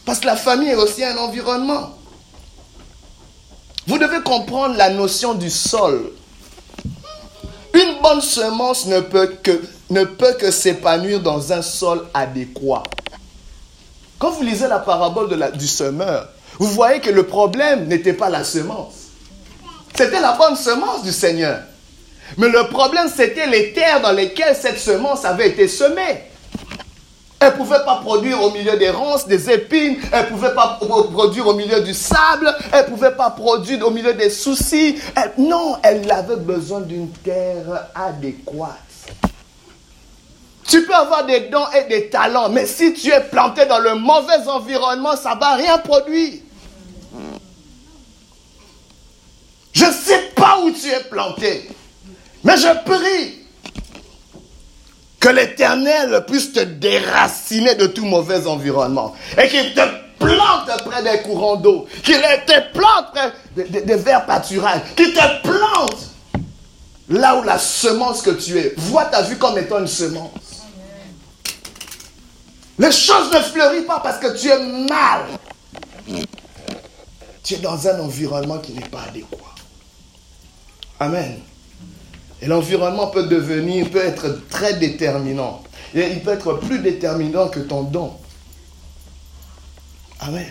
Parce 0.06 0.20
que 0.20 0.26
la 0.26 0.36
famille 0.36 0.68
est 0.68 0.76
aussi 0.76 1.04
un 1.04 1.16
environnement. 1.16 1.96
Vous 3.88 3.98
devez 3.98 4.20
comprendre 4.22 4.76
la 4.76 4.90
notion 4.90 5.34
du 5.34 5.50
sol. 5.50 6.12
Une 7.74 8.00
bonne 8.00 8.20
semence 8.20 8.86
ne 8.86 9.00
peut 9.00 9.34
que, 9.42 9.60
ne 9.90 10.04
peut 10.04 10.34
que 10.38 10.50
s'épanouir 10.50 11.20
dans 11.20 11.52
un 11.52 11.62
sol 11.62 12.06
adéquat. 12.14 12.84
Quand 14.18 14.30
vous 14.30 14.42
lisez 14.42 14.68
la 14.68 14.78
parabole 14.78 15.28
du 15.56 15.66
semeur, 15.66 16.28
vous 16.58 16.68
voyez 16.68 17.00
que 17.00 17.10
le 17.10 17.24
problème 17.24 17.86
n'était 17.86 18.12
pas 18.12 18.30
la 18.30 18.44
semence. 18.44 18.94
C'était 19.94 20.20
la 20.20 20.32
bonne 20.32 20.56
semence 20.56 21.02
du 21.02 21.12
Seigneur. 21.12 21.60
Mais 22.36 22.48
le 22.48 22.68
problème, 22.68 23.08
c'était 23.14 23.46
les 23.46 23.72
terres 23.72 24.00
dans 24.00 24.12
lesquelles 24.12 24.54
cette 24.54 24.78
semence 24.78 25.24
avait 25.24 25.48
été 25.48 25.66
semée. 25.66 26.24
Elle 27.40 27.52
ne 27.52 27.56
pouvait 27.56 27.82
pas 27.86 27.96
produire 27.96 28.42
au 28.42 28.50
milieu 28.50 28.76
des 28.76 28.90
ronces, 28.90 29.26
des 29.26 29.50
épines. 29.50 29.96
Elle 30.12 30.26
ne 30.26 30.30
pouvait 30.30 30.54
pas 30.54 30.78
produire 30.78 31.46
au 31.46 31.54
milieu 31.54 31.80
du 31.80 31.94
sable. 31.94 32.54
Elle 32.70 32.84
ne 32.84 32.90
pouvait 32.90 33.12
pas 33.12 33.30
produire 33.30 33.86
au 33.86 33.90
milieu 33.90 34.12
des 34.12 34.28
soucis. 34.28 34.96
non, 35.38 35.76
elle 35.82 36.10
avait 36.12 36.36
besoin 36.36 36.80
d'une 36.80 37.08
terre 37.08 37.88
adéquate. 37.94 38.89
Tu 40.70 40.84
peux 40.84 40.94
avoir 40.94 41.26
des 41.26 41.40
dons 41.50 41.66
et 41.76 41.88
des 41.88 42.10
talents, 42.10 42.48
mais 42.48 42.64
si 42.64 42.94
tu 42.94 43.10
es 43.10 43.20
planté 43.22 43.66
dans 43.66 43.80
le 43.80 43.96
mauvais 43.96 44.46
environnement, 44.46 45.16
ça 45.16 45.34
ne 45.34 45.40
va 45.40 45.56
rien 45.56 45.78
produire. 45.78 46.34
Je 49.72 49.84
ne 49.84 49.90
sais 49.90 50.30
pas 50.36 50.60
où 50.62 50.70
tu 50.70 50.86
es 50.86 51.00
planté, 51.10 51.68
mais 52.44 52.56
je 52.56 52.68
prie 52.84 53.40
que 55.18 55.28
l'Éternel 55.28 56.24
puisse 56.28 56.52
te 56.52 56.60
déraciner 56.60 57.74
de 57.74 57.88
tout 57.88 58.04
mauvais 58.04 58.46
environnement. 58.46 59.16
Et 59.42 59.48
qu'il 59.48 59.74
te 59.74 59.80
plante 60.20 60.84
près 60.84 61.02
des 61.02 61.20
courants 61.22 61.56
d'eau. 61.56 61.86
Qu'il 62.04 62.20
te 62.46 62.72
plante 62.72 63.06
près 63.12 63.32
des, 63.82 63.96
verts 63.96 64.24
pâturages. 64.24 64.82
Qu'il 64.94 65.12
te 65.12 65.42
plante 65.42 65.98
là 67.08 67.36
où 67.36 67.42
la 67.42 67.58
semence 67.58 68.22
que 68.22 68.30
tu 68.30 68.56
es. 68.56 68.72
Vois 68.76 69.06
ta 69.06 69.22
vie 69.22 69.36
comme 69.36 69.58
étant 69.58 69.80
une 69.80 69.88
semence. 69.88 70.49
Les 72.80 72.92
choses 72.92 73.30
ne 73.30 73.40
fleurissent 73.40 73.86
pas 73.86 74.00
parce 74.00 74.18
que 74.18 74.34
tu 74.38 74.48
es 74.48 74.58
mal. 74.88 75.26
Tu 77.42 77.54
es 77.54 77.58
dans 77.58 77.86
un 77.86 78.00
environnement 78.00 78.56
qui 78.56 78.72
n'est 78.72 78.88
pas 78.88 79.02
adéquat. 79.02 79.36
Amen. 80.98 81.40
Et 82.40 82.46
l'environnement 82.46 83.08
peut 83.08 83.26
devenir, 83.26 83.90
peut 83.90 84.02
être 84.02 84.48
très 84.48 84.74
déterminant. 84.78 85.62
Et 85.94 86.08
il 86.10 86.22
peut 86.22 86.32
être 86.32 86.54
plus 86.54 86.78
déterminant 86.78 87.48
que 87.48 87.60
ton 87.60 87.82
don. 87.82 88.14
Amen. 90.20 90.50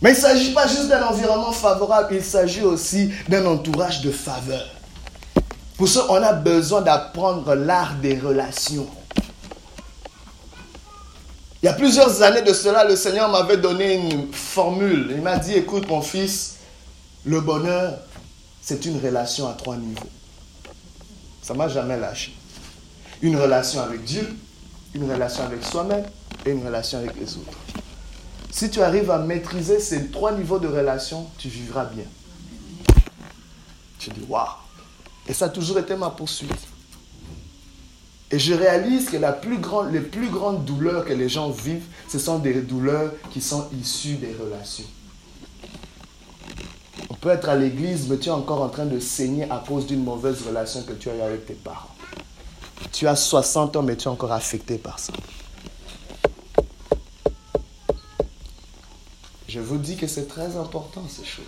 Mais 0.00 0.10
il 0.10 0.16
ne 0.16 0.20
s'agit 0.20 0.52
pas 0.52 0.66
juste 0.66 0.88
d'un 0.88 1.06
environnement 1.06 1.52
favorable, 1.52 2.16
il 2.16 2.24
s'agit 2.24 2.62
aussi 2.62 3.12
d'un 3.28 3.46
entourage 3.46 4.00
de 4.00 4.10
faveur. 4.10 4.66
Pour 5.76 5.86
ça, 5.86 6.06
on 6.08 6.20
a 6.20 6.32
besoin 6.32 6.80
d'apprendre 6.80 7.54
l'art 7.54 7.94
des 8.02 8.18
relations. 8.18 8.88
Il 11.62 11.66
y 11.66 11.68
a 11.68 11.74
plusieurs 11.74 12.22
années 12.22 12.42
de 12.42 12.52
cela, 12.52 12.84
le 12.84 12.96
Seigneur 12.96 13.30
m'avait 13.30 13.56
donné 13.56 13.94
une 13.94 14.32
formule. 14.32 15.12
Il 15.14 15.22
m'a 15.22 15.36
dit, 15.38 15.52
écoute 15.52 15.86
mon 15.88 16.02
fils, 16.02 16.56
le 17.24 17.40
bonheur, 17.40 17.98
c'est 18.60 18.84
une 18.84 18.98
relation 19.00 19.48
à 19.48 19.52
trois 19.52 19.76
niveaux. 19.76 20.10
Ça 21.40 21.54
m'a 21.54 21.68
jamais 21.68 21.96
lâché. 21.96 22.34
Une 23.20 23.36
relation 23.36 23.80
avec 23.80 24.02
Dieu, 24.02 24.28
une 24.92 25.08
relation 25.08 25.44
avec 25.44 25.62
soi-même 25.64 26.04
et 26.44 26.50
une 26.50 26.66
relation 26.66 26.98
avec 26.98 27.14
les 27.14 27.36
autres. 27.36 27.58
Si 28.50 28.68
tu 28.68 28.82
arrives 28.82 29.12
à 29.12 29.18
maîtriser 29.18 29.78
ces 29.78 30.08
trois 30.08 30.32
niveaux 30.32 30.58
de 30.58 30.66
relation, 30.66 31.28
tu 31.38 31.48
vivras 31.48 31.84
bien. 31.84 32.04
Tu 34.00 34.10
dis, 34.10 34.24
waouh. 34.28 34.48
Et 35.28 35.32
ça 35.32 35.44
a 35.44 35.48
toujours 35.48 35.78
été 35.78 35.94
ma 35.94 36.10
poursuite. 36.10 36.50
Et 38.32 38.38
je 38.38 38.54
réalise 38.54 39.10
que 39.10 39.18
les 39.18 40.00
plus 40.00 40.30
grandes 40.30 40.64
douleurs 40.64 41.04
que 41.04 41.12
les 41.12 41.28
gens 41.28 41.50
vivent, 41.50 41.84
ce 42.08 42.18
sont 42.18 42.38
des 42.38 42.62
douleurs 42.62 43.12
qui 43.30 43.42
sont 43.42 43.68
issues 43.78 44.14
des 44.14 44.34
relations. 44.34 44.86
On 47.10 47.14
peut 47.14 47.28
être 47.28 47.50
à 47.50 47.56
l'église, 47.56 48.08
mais 48.08 48.16
tu 48.16 48.30
es 48.30 48.32
encore 48.32 48.62
en 48.62 48.70
train 48.70 48.86
de 48.86 48.98
saigner 48.98 49.44
à 49.50 49.62
cause 49.66 49.86
d'une 49.86 50.02
mauvaise 50.02 50.46
relation 50.46 50.82
que 50.82 50.94
tu 50.94 51.10
as 51.10 51.16
eu 51.16 51.20
avec 51.20 51.44
tes 51.44 51.52
parents. 51.52 51.94
Tu 52.90 53.06
as 53.06 53.16
60 53.16 53.76
ans, 53.76 53.82
mais 53.82 53.96
tu 53.96 54.04
es 54.04 54.08
encore 54.08 54.32
affecté 54.32 54.78
par 54.78 54.98
ça. 54.98 55.12
Je 59.46 59.60
vous 59.60 59.76
dis 59.76 59.96
que 59.96 60.06
c'est 60.06 60.26
très 60.26 60.56
important 60.56 61.02
ces 61.06 61.26
choses. 61.26 61.44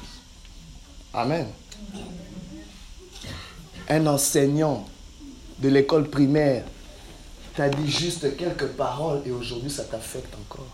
Amen. 1.14 1.46
Un 3.88 4.06
enseignant 4.06 4.84
de 5.60 5.70
l'école 5.70 6.10
primaire 6.10 6.64
t'a 7.56 7.68
dit 7.68 7.90
juste 7.90 8.36
quelques 8.36 8.68
paroles 8.68 9.22
et 9.26 9.30
aujourd'hui 9.30 9.70
ça 9.70 9.84
t'affecte 9.84 10.34
encore. 10.34 10.66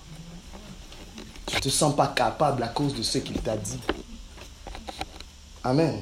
Tu 1.47 1.57
ne 1.57 1.61
te 1.61 1.69
sens 1.69 1.95
pas 1.95 2.09
capable 2.09 2.63
à 2.63 2.69
cause 2.69 2.95
de 2.95 3.03
ce 3.03 3.19
qu'il 3.19 3.41
t'a 3.41 3.57
dit. 3.57 3.81
Amen. 5.65 6.01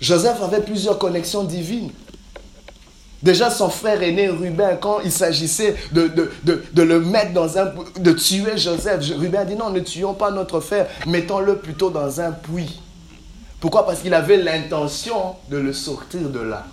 Joseph 0.00 0.42
avait 0.42 0.62
plusieurs 0.62 0.98
connexions 0.98 1.44
divines. 1.44 1.90
Déjà, 3.22 3.50
son 3.50 3.70
frère 3.70 4.02
aîné 4.02 4.28
Ruben, 4.28 4.78
quand 4.80 4.98
il 5.04 5.12
s'agissait 5.12 5.76
de, 5.92 6.10
de, 6.42 6.82
le 6.82 7.00
mettre 7.00 7.32
dans 7.32 7.56
un... 7.56 7.72
de 7.96 8.12
tuer 8.12 8.58
Joseph, 8.58 9.00
Ruben 9.16 9.42
a 9.42 9.44
dit 9.44 9.54
non, 9.54 9.70
ne 9.70 9.78
tuons 9.78 10.14
pas 10.14 10.32
notre 10.32 10.58
frère, 10.58 10.88
mettons-le 11.06 11.58
plutôt 11.58 11.90
dans 11.90 12.20
un 12.20 12.32
puits. 12.32 12.80
Pourquoi? 13.60 13.86
Parce 13.86 14.00
qu'il 14.00 14.12
avait 14.12 14.38
l'intention 14.38 15.36
de 15.48 15.56
le 15.56 15.72
sortir 15.72 16.28
de 16.30 16.40
là. 16.40 16.66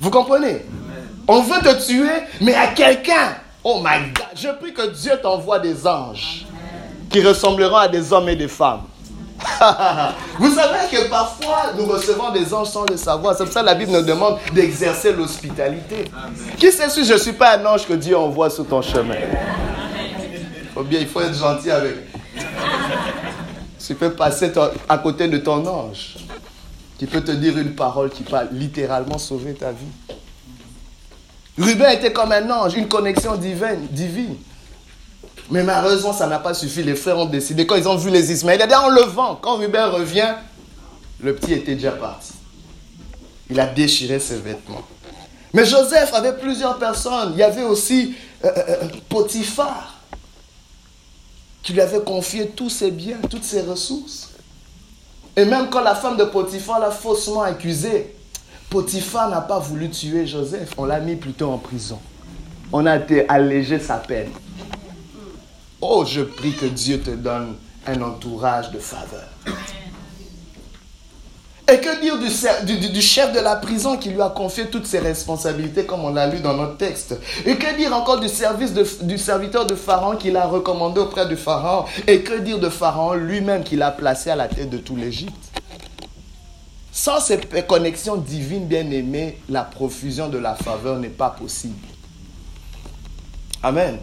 Vous 0.00 0.10
comprenez? 0.10 0.64
On 1.26 1.42
veut 1.42 1.60
te 1.60 1.86
tuer, 1.86 2.10
mais 2.40 2.54
à 2.54 2.68
quelqu'un. 2.68 3.36
Oh 3.64 3.80
my 3.84 4.12
God, 4.14 4.26
je 4.34 4.48
prie 4.48 4.72
que 4.72 4.88
Dieu 4.90 5.12
t'envoie 5.20 5.58
des 5.58 5.86
anges 5.86 6.46
qui 7.10 7.22
ressembleront 7.22 7.76
à 7.76 7.88
des 7.88 8.12
hommes 8.12 8.28
et 8.28 8.36
des 8.36 8.48
femmes. 8.48 8.82
Vous 10.38 10.50
savez 10.50 10.88
que 10.90 11.08
parfois 11.08 11.72
nous 11.76 11.86
recevons 11.86 12.30
des 12.30 12.52
anges 12.52 12.68
sans 12.68 12.84
le 12.88 12.96
savoir. 12.96 13.36
C'est 13.36 13.44
pour 13.44 13.52
ça 13.52 13.60
que 13.60 13.66
la 13.66 13.74
Bible 13.74 13.92
nous 13.92 14.02
demande 14.02 14.38
d'exercer 14.52 15.12
l'hospitalité. 15.12 16.04
Qui 16.56 16.72
sait 16.72 16.88
si 16.88 17.04
je 17.04 17.12
ne 17.12 17.18
suis 17.18 17.32
pas 17.32 17.56
un 17.56 17.64
ange 17.66 17.86
que 17.86 17.92
Dieu 17.94 18.16
envoie 18.16 18.50
sur 18.50 18.66
ton 18.66 18.82
chemin? 18.82 19.16
Ou 20.76 20.82
bien 20.82 21.00
il 21.00 21.06
faut 21.06 21.20
être 21.20 21.34
gentil 21.34 21.70
avec. 21.70 21.96
Tu 23.84 23.94
peux 23.94 24.10
passer 24.10 24.52
à 24.88 24.98
côté 24.98 25.28
de 25.28 25.38
ton 25.38 25.64
ange. 25.66 26.16
Qui 26.98 27.06
peut 27.06 27.22
te 27.22 27.30
dire 27.30 27.56
une 27.58 27.74
parole 27.74 28.10
qui 28.10 28.24
peut 28.24 28.36
littéralement 28.52 29.18
sauver 29.18 29.54
ta 29.54 29.70
vie. 29.70 30.16
Ruben 31.56 31.90
était 31.90 32.12
comme 32.12 32.32
un 32.32 32.50
ange, 32.50 32.74
une 32.74 32.88
connexion 32.88 33.36
divine. 33.36 33.86
divine. 33.90 34.36
Mais 35.50 35.62
malheureusement, 35.62 36.12
ça 36.12 36.26
n'a 36.26 36.38
pas 36.38 36.54
suffi. 36.54 36.82
Les 36.82 36.94
frères 36.94 37.18
ont 37.18 37.26
décidé, 37.26 37.66
quand 37.66 37.76
ils 37.76 37.88
ont 37.88 37.96
vu 37.96 38.10
les 38.10 38.30
Ismaélites, 38.32 38.72
en 38.72 38.88
levant, 38.88 39.36
quand 39.36 39.56
Ruben 39.56 39.90
revient, 39.90 40.34
le 41.20 41.34
petit 41.34 41.54
était 41.54 41.74
déjà 41.74 41.92
parti. 41.92 42.32
Il 43.50 43.58
a 43.58 43.66
déchiré 43.66 44.18
ses 44.20 44.36
vêtements. 44.36 44.82
Mais 45.54 45.64
Joseph 45.64 46.12
avait 46.12 46.36
plusieurs 46.36 46.78
personnes. 46.78 47.32
Il 47.32 47.38
y 47.38 47.42
avait 47.42 47.64
aussi 47.64 48.14
euh, 48.44 48.48
euh, 48.56 48.76
euh, 48.82 48.88
Potiphar, 49.08 50.00
qui 51.62 51.72
lui 51.72 51.80
avait 51.80 52.00
confié 52.00 52.48
tous 52.48 52.68
ses 52.68 52.90
biens, 52.90 53.18
toutes 53.30 53.44
ses 53.44 53.62
ressources. 53.62 54.30
Et 55.38 55.44
même 55.44 55.68
quand 55.70 55.82
la 55.82 55.94
femme 55.94 56.16
de 56.16 56.24
Potiphar 56.24 56.80
l'a 56.80 56.90
faussement 56.90 57.42
accusé, 57.42 58.12
Potiphar 58.68 59.30
n'a 59.30 59.40
pas 59.40 59.60
voulu 59.60 59.88
tuer 59.88 60.26
Joseph. 60.26 60.72
On 60.76 60.84
l'a 60.84 60.98
mis 60.98 61.14
plutôt 61.14 61.52
en 61.52 61.58
prison. 61.58 62.00
On 62.72 62.84
a 62.86 62.96
été 62.96 63.24
allégé 63.28 63.78
sa 63.78 63.98
peine. 63.98 64.30
Oh, 65.80 66.04
je 66.04 66.22
prie 66.22 66.54
que 66.54 66.66
Dieu 66.66 67.00
te 67.00 67.10
donne 67.10 67.54
un 67.86 68.02
entourage 68.02 68.72
de 68.72 68.80
faveur. 68.80 69.28
Et 71.70 71.80
que 71.80 72.00
dire 72.00 72.18
du, 72.18 73.02
chef 73.02 73.32
de 73.34 73.40
la 73.40 73.56
prison 73.56 73.98
qui 73.98 74.08
lui 74.08 74.22
a 74.22 74.30
confié 74.30 74.68
toutes 74.68 74.86
ses 74.86 75.00
responsabilités, 75.00 75.84
comme 75.84 76.02
on 76.02 76.14
l'a 76.14 76.26
lu 76.26 76.40
dans 76.40 76.54
notre 76.54 76.78
texte? 76.78 77.14
Et 77.44 77.56
que 77.56 77.76
dire 77.76 77.94
encore 77.94 78.20
du, 78.20 78.28
service 78.28 78.72
du 79.02 79.18
serviteur 79.18 79.66
de 79.66 79.74
Pharaon 79.74 80.16
qu'il 80.16 80.38
a 80.38 80.46
recommandé 80.46 80.98
auprès 81.00 81.28
du 81.28 81.36
Pharaon? 81.36 81.84
Et 82.06 82.22
que 82.22 82.38
dire 82.38 82.58
de 82.58 82.70
Pharaon 82.70 83.12
lui-même 83.12 83.64
qu'il 83.64 83.82
a 83.82 83.90
placé 83.90 84.30
à 84.30 84.36
la 84.36 84.48
tête 84.48 84.70
de 84.70 84.78
tout 84.78 84.96
l'Égypte? 84.96 85.34
Sans 86.90 87.20
ces 87.20 87.38
connexions 87.68 88.16
divines, 88.16 88.66
bien 88.66 88.90
aimées, 88.90 89.38
la 89.50 89.62
profusion 89.62 90.30
de 90.30 90.38
la 90.38 90.54
faveur 90.54 90.98
n'est 90.98 91.08
pas 91.08 91.30
possible. 91.30 91.86
Amen. 93.62 93.98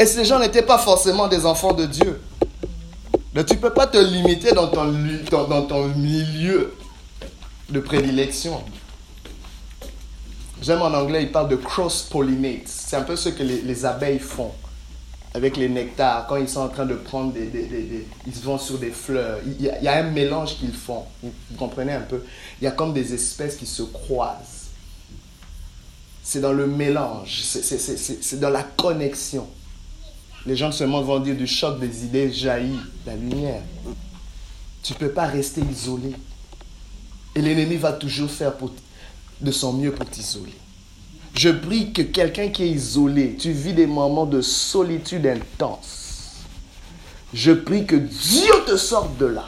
Et 0.00 0.06
ces 0.06 0.24
gens 0.24 0.40
n'étaient 0.40 0.62
pas 0.62 0.78
forcément 0.78 1.28
des 1.28 1.46
enfants 1.46 1.72
de 1.72 1.86
Dieu. 1.86 2.20
Mais 3.32 3.44
tu 3.44 3.54
ne 3.54 3.60
peux 3.60 3.72
pas 3.72 3.86
te 3.86 3.98
limiter 3.98 4.50
dans 4.50 4.66
ton, 4.66 4.92
dans 5.30 5.62
ton 5.62 5.84
milieu 5.88 6.72
de 7.70 7.80
prédilection. 7.80 8.62
J'aime 10.62 10.82
en 10.82 10.94
anglais, 10.94 11.24
il 11.24 11.32
parle 11.32 11.48
de 11.48 11.56
cross-pollinate. 11.56 12.66
C'est 12.66 12.96
un 12.96 13.02
peu 13.02 13.16
ce 13.16 13.28
que 13.28 13.42
les, 13.42 13.84
abeilles 13.84 14.18
font 14.18 14.52
avec 15.34 15.56
les 15.56 15.68
nectars. 15.68 16.26
Quand 16.26 16.36
ils 16.36 16.48
sont 16.48 16.60
en 16.60 16.68
train 16.68 16.86
de 16.86 16.94
prendre 16.94 17.32
des... 17.32 18.06
ils 18.26 18.32
vont 18.42 18.58
sur 18.58 18.78
des 18.78 18.90
fleurs. 18.90 19.38
Il 19.44 19.62
y, 19.62 19.68
a, 19.68 19.78
il 19.78 19.84
y 19.84 19.88
a 19.88 19.98
un 19.98 20.10
mélange 20.10 20.56
qu'ils 20.56 20.72
font. 20.72 21.04
Vous, 21.22 21.32
comprenez 21.58 21.92
un 21.92 22.00
peu? 22.00 22.24
Il 22.60 22.64
y 22.64 22.66
a 22.66 22.70
comme 22.70 22.94
des 22.94 23.12
espèces 23.12 23.56
qui 23.56 23.66
se 23.66 23.82
croisent. 23.82 24.70
C'est 26.22 26.40
dans 26.40 26.52
le 26.52 26.66
mélange. 26.66 27.42
C'est 27.42 28.40
dans 28.40 28.50
la 28.50 28.62
connexion. 28.62 29.46
Les 30.46 30.56
gens 30.56 30.68
de 30.68 30.74
ce 30.74 30.84
monde 30.84 31.04
vont 31.04 31.18
dire 31.18 31.36
du 31.36 31.46
choc 31.46 31.78
des 31.80 32.04
idées 32.04 32.32
jaillit 32.32 32.80
la 33.04 33.14
lumière. 33.14 33.62
Tu 34.82 34.94
ne 34.94 34.98
peux 34.98 35.10
pas 35.10 35.26
rester 35.26 35.60
isolé. 35.60 36.12
Et 37.36 37.42
l'ennemi 37.42 37.76
va 37.76 37.92
toujours 37.92 38.30
faire 38.30 38.54
de 39.40 39.50
son 39.52 39.74
mieux 39.74 39.92
pour 39.92 40.06
t'isoler. 40.06 40.54
Je 41.36 41.50
prie 41.50 41.92
que 41.92 42.00
quelqu'un 42.00 42.48
qui 42.48 42.62
est 42.62 42.70
isolé, 42.70 43.36
tu 43.38 43.52
vis 43.52 43.74
des 43.74 43.86
moments 43.86 44.24
de 44.24 44.40
solitude 44.40 45.26
intense. 45.26 46.46
Je 47.34 47.52
prie 47.52 47.84
que 47.84 47.96
Dieu 47.96 48.52
te 48.66 48.78
sorte 48.78 49.18
de 49.18 49.26
là 49.26 49.44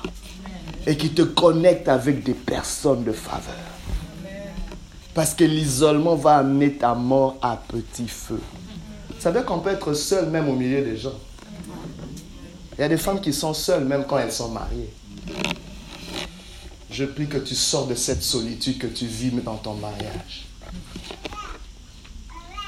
et 0.86 0.98
qu'il 0.98 1.14
te 1.14 1.22
connecte 1.22 1.88
avec 1.88 2.22
des 2.22 2.34
personnes 2.34 3.04
de 3.04 3.12
faveur. 3.12 3.54
Parce 5.14 5.32
que 5.32 5.44
l'isolement 5.44 6.14
va 6.14 6.36
amener 6.36 6.74
ta 6.74 6.94
mort 6.94 7.38
à 7.40 7.56
petit 7.56 8.06
feu. 8.06 8.40
Vous 9.08 9.20
savez 9.20 9.42
qu'on 9.42 9.60
peut 9.60 9.70
être 9.70 9.94
seul 9.94 10.28
même 10.28 10.48
au 10.50 10.54
milieu 10.54 10.82
des 10.82 10.98
gens. 10.98 11.18
Il 12.76 12.82
y 12.82 12.84
a 12.84 12.88
des 12.88 12.98
femmes 12.98 13.22
qui 13.22 13.32
sont 13.32 13.54
seules 13.54 13.84
même 13.84 14.04
quand 14.06 14.18
elles 14.18 14.30
sont 14.30 14.50
mariées. 14.50 14.90
Je 16.90 17.04
prie 17.04 17.26
que 17.26 17.38
tu 17.38 17.54
sors 17.54 17.86
de 17.86 17.94
cette 17.94 18.22
solitude 18.22 18.78
que 18.78 18.86
tu 18.86 19.06
vis 19.06 19.30
dans 19.30 19.56
ton 19.56 19.74
mariage. 19.74 20.46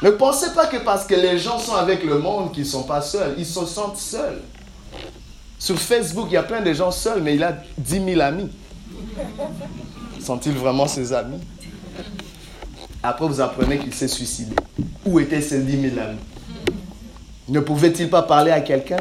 Ne 0.03 0.11
pensez 0.11 0.53
pas 0.55 0.67
que 0.67 0.79
parce 0.79 1.07
que 1.07 1.15
les 1.15 1.39
gens 1.39 1.59
sont 1.59 1.75
avec 1.75 2.05
le 2.05 2.19
monde 2.19 2.53
qu'ils 2.53 2.65
ne 2.65 2.69
sont 2.69 2.85
pas 2.85 3.03
seuls. 3.03 3.35
Ils 3.39 3.47
se 3.47 3.65
sentent 3.67 3.99
seuls. 3.99 4.41
Sur 5.59 5.79
Facebook, 5.79 6.29
il 6.31 6.35
y 6.35 6.37
a 6.39 6.43
plein 6.43 6.63
de 6.63 6.73
gens 6.73 6.91
seuls, 6.91 7.23
mais 7.23 7.35
il 7.35 7.43
a 7.43 7.63
10 7.77 8.05
000 8.05 8.21
amis. 8.21 8.49
Sont-ils 10.19 10.55
vraiment 10.55 10.87
ses 10.87 11.13
amis? 11.13 11.41
Après, 13.03 13.27
vous 13.27 13.41
apprenez 13.41 13.79
qu'il 13.79 13.93
s'est 13.93 14.09
suicidé. 14.09 14.55
Où 15.05 15.21
étaient 15.21 15.43
ces 15.43 15.63
10 15.63 15.91
000 15.91 15.99
amis? 15.99 16.19
Ne 17.49 17.61
pouvait-il 17.61 18.09
pas 18.09 18.23
parler 18.23 18.53
à 18.53 18.61
quelqu'un? 18.61 19.01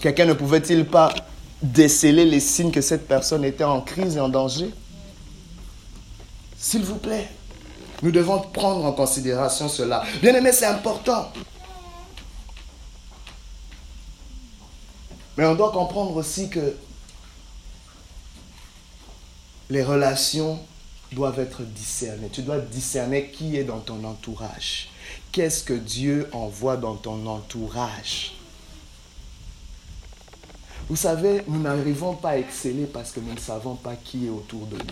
Quelqu'un 0.00 0.24
ne 0.24 0.32
pouvait-il 0.32 0.84
pas 0.86 1.12
déceler 1.62 2.24
les 2.24 2.40
signes 2.40 2.70
que 2.70 2.80
cette 2.80 3.08
personne 3.08 3.44
était 3.44 3.64
en 3.64 3.80
crise 3.80 4.16
et 4.16 4.20
en 4.20 4.28
danger 4.28 4.70
S'il 6.56 6.82
vous 6.82 6.96
plaît, 6.96 7.28
nous 8.02 8.10
devons 8.10 8.40
prendre 8.40 8.84
en 8.84 8.92
considération 8.92 9.68
cela. 9.68 10.04
Bien 10.22 10.34
aimé, 10.34 10.52
c'est 10.52 10.66
important. 10.66 11.32
Mais 15.36 15.46
on 15.46 15.54
doit 15.54 15.72
comprendre 15.72 16.16
aussi 16.16 16.48
que 16.48 16.76
les 19.70 19.82
relations 19.82 20.58
doivent 21.12 21.40
être 21.40 21.62
discernées. 21.62 22.28
Tu 22.32 22.42
dois 22.42 22.58
discerner 22.58 23.30
qui 23.30 23.56
est 23.56 23.64
dans 23.64 23.78
ton 23.80 24.02
entourage. 24.04 24.88
Qu'est-ce 25.32 25.64
que 25.64 25.74
Dieu 25.74 26.28
envoie 26.32 26.76
dans 26.76 26.96
ton 26.96 27.26
entourage? 27.26 28.37
Vous 30.88 30.96
savez, 30.96 31.42
nous 31.46 31.60
n'arrivons 31.60 32.14
pas 32.14 32.30
à 32.30 32.38
exceller 32.38 32.86
parce 32.86 33.12
que 33.12 33.20
nous 33.20 33.34
ne 33.34 33.38
savons 33.38 33.74
pas 33.74 33.94
qui 34.02 34.26
est 34.26 34.30
autour 34.30 34.66
de 34.66 34.76
nous. 34.76 34.82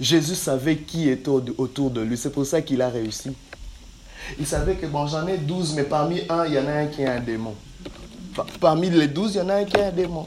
Jésus 0.00 0.34
savait 0.34 0.76
qui 0.76 1.08
était 1.08 1.28
autour 1.28 1.90
de 1.90 2.00
lui. 2.00 2.16
C'est 2.16 2.30
pour 2.30 2.46
ça 2.46 2.62
qu'il 2.62 2.80
a 2.82 2.88
réussi. 2.88 3.32
Il 4.38 4.46
savait 4.46 4.74
que, 4.74 4.86
bon, 4.86 5.06
j'en 5.06 5.26
ai 5.26 5.36
douze, 5.36 5.74
mais 5.74 5.84
parmi 5.84 6.22
un, 6.28 6.46
il 6.46 6.54
y 6.54 6.58
en 6.58 6.66
a 6.66 6.72
un 6.72 6.86
qui 6.86 7.02
est 7.02 7.06
un 7.06 7.20
démon. 7.20 7.54
Parmi 8.60 8.90
les 8.90 9.06
douze, 9.06 9.34
il 9.34 9.38
y 9.38 9.40
en 9.42 9.48
a 9.50 9.54
un 9.56 9.64
qui 9.64 9.76
est 9.76 9.84
un 9.84 9.92
démon. 9.92 10.26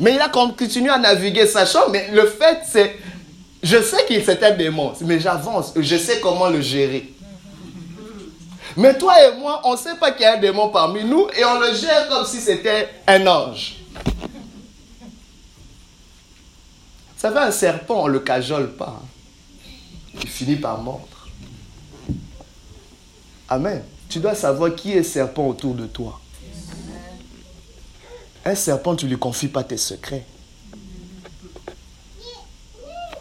Mais 0.00 0.14
il 0.14 0.20
a 0.20 0.28
continué 0.28 0.88
à 0.88 0.98
naviguer, 0.98 1.46
sachant, 1.46 1.90
mais 1.90 2.10
le 2.12 2.26
fait, 2.26 2.60
c'est, 2.66 2.96
je 3.62 3.80
sais 3.80 4.04
qu'il 4.06 4.22
un 4.44 4.50
démon, 4.56 4.92
mais 5.02 5.20
j'avance, 5.20 5.72
je 5.76 5.96
sais 5.96 6.18
comment 6.20 6.48
le 6.48 6.60
gérer. 6.60 7.13
Mais 8.76 8.96
toi 8.98 9.14
et 9.22 9.36
moi, 9.36 9.60
on 9.64 9.72
ne 9.72 9.76
sait 9.76 9.96
pas 9.96 10.12
qu'il 10.12 10.22
y 10.22 10.24
a 10.24 10.34
un 10.34 10.40
démon 10.40 10.68
parmi 10.68 11.04
nous 11.04 11.28
et 11.36 11.44
on 11.44 11.60
le 11.60 11.74
gère 11.74 12.08
comme 12.08 12.26
si 12.26 12.40
c'était 12.40 12.88
un 13.06 13.26
ange. 13.26 13.76
Ça 17.16 17.30
fait 17.30 17.38
un 17.38 17.50
serpent, 17.50 18.02
on 18.02 18.08
ne 18.08 18.12
le 18.12 18.20
cajole 18.20 18.72
pas. 18.72 19.00
Il 20.14 20.28
finit 20.28 20.56
par 20.56 20.80
mordre. 20.82 21.28
Amen. 23.48 23.82
Tu 24.08 24.18
dois 24.18 24.34
savoir 24.34 24.74
qui 24.74 24.92
est 24.92 25.02
serpent 25.02 25.46
autour 25.46 25.74
de 25.74 25.86
toi. 25.86 26.20
Un 28.44 28.54
serpent, 28.54 28.94
tu 28.94 29.06
ne 29.06 29.10
lui 29.10 29.18
confies 29.18 29.48
pas 29.48 29.64
tes 29.64 29.76
secrets. 29.76 30.26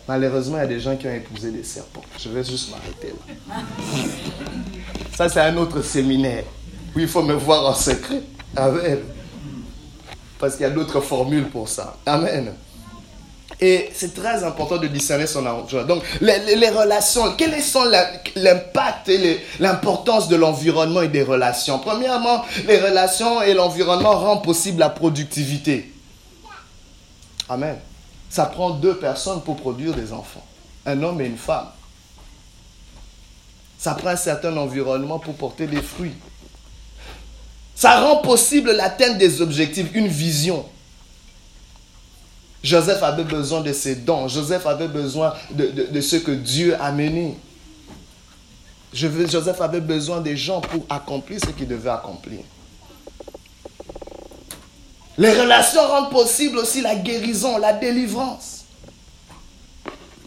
Malheureusement, 0.08 0.58
il 0.58 0.62
y 0.62 0.64
a 0.64 0.68
des 0.68 0.82
gens 0.82 0.98
qui 0.98 1.08
ont 1.08 1.14
épousé 1.14 1.52
des 1.52 1.64
serpents. 1.64 2.04
Je 2.20 2.28
vais 2.30 2.44
juste 2.44 2.72
m'arrêter 2.72 3.14
là. 3.48 3.56
Ça, 5.16 5.30
c'est 5.30 5.42
un 5.42 5.56
autre 5.58 5.82
séminaire 5.82 6.44
où 6.96 7.00
il 7.00 7.08
faut 7.08 7.22
me 7.22 7.34
voir 7.34 7.66
en 7.66 7.74
secret. 7.74 8.22
Amen. 8.56 9.00
Parce 10.40 10.56
qu'il 10.56 10.64
y 10.64 10.66
a 10.66 10.72
d'autres 10.72 11.02
formules 11.02 11.50
pour 11.50 11.70
ça. 11.70 11.98
Amen. 12.06 12.54
Et 13.62 13.90
c'est 13.94 14.14
très 14.14 14.44
important 14.44 14.78
de 14.78 14.88
discerner 14.88 15.28
son 15.28 15.46
entourage. 15.46 15.86
Donc, 15.86 16.04
les, 16.20 16.70
relations, 16.70 17.34
quel 17.38 17.54
est 17.54 17.78
l'impact 18.36 19.10
et 19.10 19.40
l'importance 19.60 20.28
de 20.28 20.36
l'environnement 20.36 21.02
et 21.02 21.08
des 21.08 21.24
relations? 21.24 21.80
Premièrement, 21.80 22.44
les 22.68 22.80
relations 22.80 23.42
et 23.42 23.54
l'environnement 23.54 24.18
rendent 24.18 24.44
possible 24.44 24.80
la 24.80 24.90
productivité. 24.90 25.94
Amen. 27.48 27.78
Ça 28.30 28.48
prend 28.48 28.72
deux 28.72 28.96
personnes 28.96 29.42
pour 29.42 29.58
produire 29.58 29.94
des 29.94 30.12
enfants. 30.12 30.44
Un 30.86 31.02
homme 31.04 31.22
et 31.22 31.26
une 31.26 31.38
femme. 31.38 31.68
Ça 33.84 33.96
prend 33.96 34.12
un 34.12 34.16
certain 34.16 34.56
environnement 34.56 35.20
pour 35.20 35.34
porter 35.36 35.68
des 35.68 35.82
fruits. 35.82 36.14
Ça 37.76 38.00
rend 38.00 38.22
possible 38.22 38.72
l'atteinte 38.72 39.18
des 39.18 39.42
objectifs, 39.42 39.88
une 39.94 40.08
vision. 40.08 40.66
Joseph 42.64 43.04
avait 43.04 43.26
besoin 43.26 43.60
de 43.60 43.74
ses 43.74 43.96
dons. 43.96 44.30
Joseph 44.30 44.66
avait 44.68 44.88
besoin 44.88 45.34
de, 45.52 46.00
ce 46.00 46.16
que 46.16 46.32
Dieu 46.32 46.78
a 46.82 46.94
mené. 46.94 47.36
Joseph 48.94 49.60
avait 49.60 49.82
besoin 49.82 50.22
des 50.22 50.38
gens 50.38 50.62
pour 50.62 50.86
accomplir 50.90 51.42
ce 51.46 51.50
qu'il 51.52 51.68
devait 51.68 51.90
accomplir. 51.90 52.40
Les 55.18 55.34
relations 55.34 55.86
rendent 55.86 56.10
possible 56.10 56.58
aussi 56.58 56.80
la 56.80 56.96
guérison, 56.96 57.58
la 57.58 57.74
délivrance. 57.74 58.63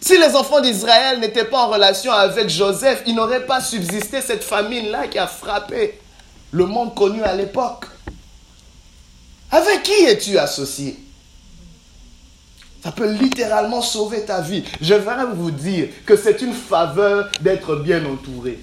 Si 0.00 0.18
les 0.18 0.34
enfants 0.36 0.60
d'Israël 0.60 1.20
n'étaient 1.20 1.44
pas 1.44 1.66
en 1.66 1.68
relation 1.68 2.12
avec 2.12 2.48
Joseph, 2.48 3.02
il 3.06 3.14
n'aurait 3.14 3.46
pas 3.46 3.60
subsisté 3.60 4.20
cette 4.20 4.44
famine-là 4.44 5.08
qui 5.08 5.18
a 5.18 5.26
frappé 5.26 5.98
le 6.52 6.66
monde 6.66 6.94
connu 6.94 7.22
à 7.22 7.34
l'époque. 7.34 7.86
Avec 9.50 9.82
qui 9.82 10.04
es-tu 10.04 10.38
associé? 10.38 10.98
Ça 12.82 12.92
peut 12.92 13.10
littéralement 13.10 13.82
sauver 13.82 14.24
ta 14.24 14.40
vie. 14.40 14.62
Je 14.80 14.94
vais 14.94 15.24
vous 15.34 15.50
dire 15.50 15.88
que 16.04 16.16
c'est 16.16 16.40
une 16.40 16.52
faveur 16.52 17.28
d'être 17.40 17.76
bien 17.76 18.04
entouré. 18.04 18.60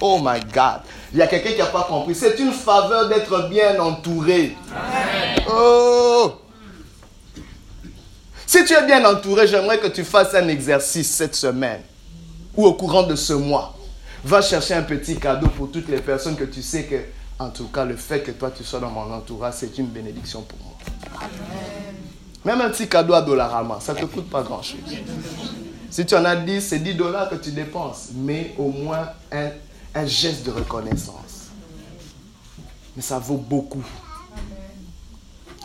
Oh 0.00 0.20
my 0.22 0.40
God. 0.52 0.82
Il 1.12 1.18
y 1.18 1.22
a 1.22 1.26
quelqu'un 1.26 1.50
qui 1.50 1.58
n'a 1.58 1.66
pas 1.66 1.82
compris. 1.82 2.14
C'est 2.14 2.38
une 2.38 2.52
faveur 2.52 3.08
d'être 3.08 3.48
bien 3.48 3.78
entouré. 3.80 4.56
Oh. 5.50 5.81
Si 8.52 8.62
tu 8.66 8.74
es 8.74 8.84
bien 8.84 9.02
entouré, 9.06 9.46
j'aimerais 9.46 9.78
que 9.78 9.86
tu 9.86 10.04
fasses 10.04 10.34
un 10.34 10.46
exercice 10.48 11.10
cette 11.10 11.34
semaine 11.34 11.80
ou 12.54 12.66
au 12.66 12.74
courant 12.74 13.02
de 13.02 13.16
ce 13.16 13.32
mois. 13.32 13.74
Va 14.26 14.42
chercher 14.42 14.74
un 14.74 14.82
petit 14.82 15.16
cadeau 15.16 15.48
pour 15.48 15.70
toutes 15.72 15.88
les 15.88 16.02
personnes 16.02 16.36
que 16.36 16.44
tu 16.44 16.60
sais 16.60 16.84
que, 16.84 16.96
en 17.42 17.48
tout 17.48 17.68
cas, 17.68 17.86
le 17.86 17.96
fait 17.96 18.20
que 18.20 18.30
toi 18.30 18.50
tu 18.54 18.62
sois 18.62 18.78
dans 18.78 18.90
mon 18.90 19.10
entourage, 19.10 19.54
c'est 19.56 19.78
une 19.78 19.86
bénédiction 19.86 20.42
pour 20.42 20.58
moi. 20.58 21.30
Même 22.44 22.60
un 22.60 22.68
petit 22.68 22.86
cadeau 22.86 23.14
à 23.14 23.22
Dollarama, 23.22 23.78
ça 23.80 23.94
ne 23.94 24.00
te 24.00 24.04
coûte 24.04 24.28
pas 24.28 24.42
grand-chose. 24.42 24.80
Si 25.88 26.04
tu 26.04 26.14
en 26.14 26.26
as 26.26 26.36
10, 26.36 26.60
c'est 26.60 26.80
10 26.80 26.92
dollars 26.94 27.30
que 27.30 27.36
tu 27.36 27.52
dépenses, 27.52 28.08
mais 28.14 28.52
au 28.58 28.68
moins 28.68 29.12
un, 29.32 29.48
un 29.94 30.04
geste 30.04 30.44
de 30.44 30.50
reconnaissance. 30.50 31.48
Mais 32.94 33.02
ça 33.02 33.18
vaut 33.18 33.38
beaucoup. 33.38 33.82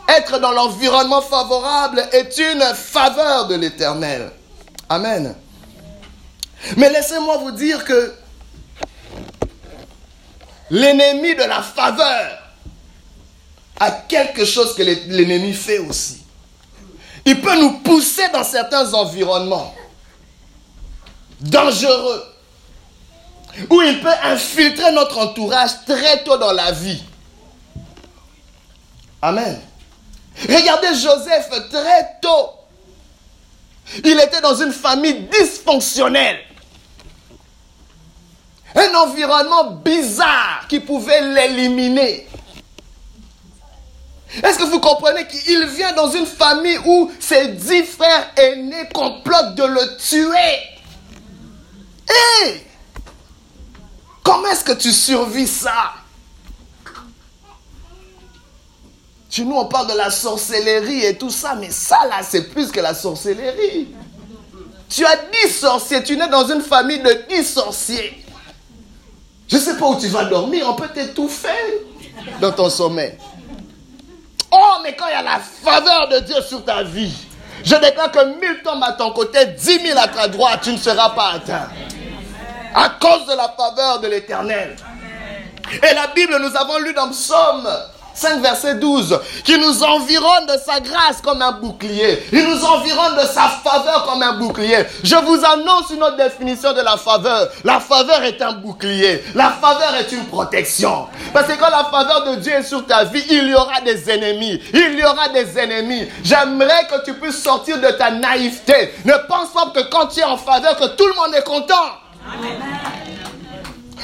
Être 0.07 0.39
dans 0.39 0.51
l'environnement 0.51 1.21
favorable 1.21 2.07
est 2.11 2.37
une 2.37 2.63
faveur 2.73 3.47
de 3.47 3.55
l'éternel. 3.55 4.31
Amen. 4.89 5.35
Mais 6.77 6.89
laissez-moi 6.89 7.37
vous 7.37 7.51
dire 7.51 7.83
que 7.83 8.13
l'ennemi 10.69 11.35
de 11.35 11.43
la 11.43 11.61
faveur 11.61 12.39
a 13.79 13.91
quelque 13.91 14.45
chose 14.45 14.73
que 14.75 14.83
l'ennemi 14.83 15.53
fait 15.53 15.79
aussi. 15.79 16.23
Il 17.25 17.41
peut 17.41 17.59
nous 17.59 17.79
pousser 17.79 18.29
dans 18.29 18.43
certains 18.43 18.93
environnements 18.93 19.75
dangereux 21.41 22.23
où 23.69 23.81
il 23.81 23.99
peut 23.99 24.09
infiltrer 24.23 24.91
notre 24.93 25.17
entourage 25.17 25.71
très 25.85 26.23
tôt 26.23 26.37
dans 26.37 26.53
la 26.53 26.71
vie. 26.71 27.03
Amen. 29.21 29.59
Regardez 30.43 30.93
Joseph 30.95 31.49
très 31.69 32.19
tôt. 32.21 32.51
Il 34.03 34.19
était 34.19 34.41
dans 34.41 34.55
une 34.55 34.73
famille 34.73 35.27
dysfonctionnelle. 35.31 36.39
Un 38.75 38.93
environnement 38.95 39.71
bizarre 39.71 40.65
qui 40.67 40.79
pouvait 40.79 41.21
l'éliminer. 41.21 42.27
Est-ce 44.43 44.59
que 44.59 44.65
vous 44.65 44.79
comprenez 44.79 45.25
qu'il 45.25 45.65
vient 45.67 45.93
dans 45.93 46.11
une 46.11 46.25
famille 46.25 46.77
où 46.85 47.11
ses 47.19 47.47
dix 47.47 47.83
frères 47.83 48.31
aînés 48.35 48.87
complotent 48.93 49.55
de 49.55 49.63
le 49.63 49.97
tuer? 49.97 50.59
Hé 52.09 52.63
Comment 54.23 54.49
est-ce 54.49 54.65
que 54.65 54.73
tu 54.73 54.91
survis 54.91 55.47
ça? 55.47 55.93
Nous, 59.45 59.55
on 59.55 59.65
parle 59.65 59.87
de 59.91 59.97
la 59.97 60.09
sorcellerie 60.09 61.05
et 61.05 61.17
tout 61.17 61.29
ça, 61.29 61.55
mais 61.55 61.69
ça, 61.69 61.99
là, 62.09 62.17
c'est 62.21 62.49
plus 62.49 62.71
que 62.71 62.79
la 62.79 62.93
sorcellerie. 62.93 63.87
Tu 64.89 65.05
as 65.05 65.17
dix 65.31 65.51
sorciers, 65.51 66.03
tu 66.03 66.15
nais 66.15 66.27
dans 66.27 66.47
une 66.47 66.61
famille 66.61 66.99
de 66.99 67.25
dix 67.29 67.43
sorciers. 67.43 68.25
Je 69.47 69.55
ne 69.55 69.61
sais 69.61 69.77
pas 69.77 69.85
où 69.87 69.99
tu 69.99 70.07
vas 70.07 70.25
dormir, 70.25 70.65
on 70.69 70.73
peut 70.73 70.89
t'étouffer 70.89 71.85
dans 72.41 72.51
ton 72.51 72.69
sommeil. 72.69 73.17
Oh, 74.51 74.79
mais 74.83 74.95
quand 74.95 75.07
il 75.07 75.11
y 75.11 75.15
a 75.15 75.21
la 75.21 75.39
faveur 75.39 76.07
de 76.09 76.19
Dieu 76.19 76.41
sur 76.41 76.63
ta 76.63 76.83
vie, 76.83 77.13
je 77.63 77.75
déclare 77.75 78.11
que 78.11 78.39
mille 78.39 78.61
tombent 78.63 78.83
à 78.83 78.93
ton 78.93 79.11
côté, 79.11 79.45
dix 79.57 79.79
mille 79.79 79.97
à 79.97 80.07
ta 80.07 80.27
droite, 80.27 80.61
tu 80.63 80.71
ne 80.71 80.77
seras 80.77 81.09
pas 81.09 81.31
atteint. 81.33 81.67
À 82.73 82.89
cause 82.89 83.25
de 83.27 83.35
la 83.35 83.53
faveur 83.57 83.99
de 83.99 84.07
l'éternel. 84.07 84.75
Et 85.71 85.93
la 85.93 86.07
Bible, 86.07 86.37
nous 86.39 86.55
avons 86.55 86.77
lu 86.79 86.93
dans 86.93 87.09
Psaume 87.09 87.67
5, 88.17 88.41
verset 88.41 88.75
12, 88.75 89.19
qui 89.43 89.57
nous 89.59 89.83
environne 89.83 90.47
de 90.47 90.57
sa 90.65 90.79
grâce 90.79 91.21
comme 91.23 91.41
un 91.41 91.51
bouclier. 91.51 92.23
Il 92.31 92.47
nous 92.47 92.65
environne 92.65 93.15
de 93.15 93.27
sa 93.27 93.43
faveur 93.63 94.05
comme 94.07 94.23
un 94.23 94.33
bouclier. 94.33 94.79
Je 95.03 95.15
vous 95.15 95.39
annonce 95.45 95.91
une 95.91 96.01
autre 96.01 96.17
définition 96.17 96.73
de 96.73 96.81
la 96.81 96.97
faveur. 96.97 97.49
La 97.63 97.79
faveur 97.79 98.23
est 98.23 98.41
un 98.41 98.53
bouclier. 98.53 99.23
La 99.35 99.51
faveur 99.51 99.95
est 99.95 100.11
une 100.11 100.25
protection. 100.25 101.07
Parce 101.31 101.47
que 101.47 101.53
quand 101.59 101.69
la 101.69 101.85
faveur 101.85 102.23
de 102.31 102.35
Dieu 102.37 102.53
est 102.53 102.63
sur 102.63 102.85
ta 102.87 103.03
vie, 103.03 103.23
il 103.29 103.49
y 103.49 103.53
aura 103.53 103.81
des 103.81 104.09
ennemis. 104.09 104.59
Il 104.73 104.97
y 104.97 105.05
aura 105.05 105.29
des 105.29 105.57
ennemis. 105.59 106.07
J'aimerais 106.23 106.87
que 106.89 107.05
tu 107.05 107.13
puisses 107.13 107.43
sortir 107.43 107.79
de 107.79 107.89
ta 107.91 108.09
naïveté. 108.09 108.93
Ne 109.05 109.13
pense 109.27 109.49
pas 109.53 109.71
que 109.73 109.87
quand 109.89 110.07
tu 110.07 110.21
es 110.21 110.23
en 110.23 110.37
faveur, 110.37 110.75
que 110.75 110.87
tout 110.95 111.05
le 111.05 111.13
monde 111.13 111.35
est 111.35 111.43
content. 111.43 111.75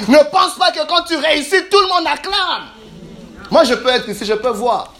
Ne 0.08 0.18
pense 0.30 0.54
pas 0.58 0.70
que 0.70 0.86
quand 0.86 1.02
tu 1.02 1.16
réussis, 1.16 1.64
tout 1.70 1.80
le 1.80 1.88
monde 1.88 2.06
acclame. 2.06 2.73
Moi, 3.50 3.64
je 3.64 3.74
peux 3.74 3.88
être 3.88 4.08
ici, 4.08 4.24
je 4.24 4.34
peux 4.34 4.50
voir. 4.50 4.92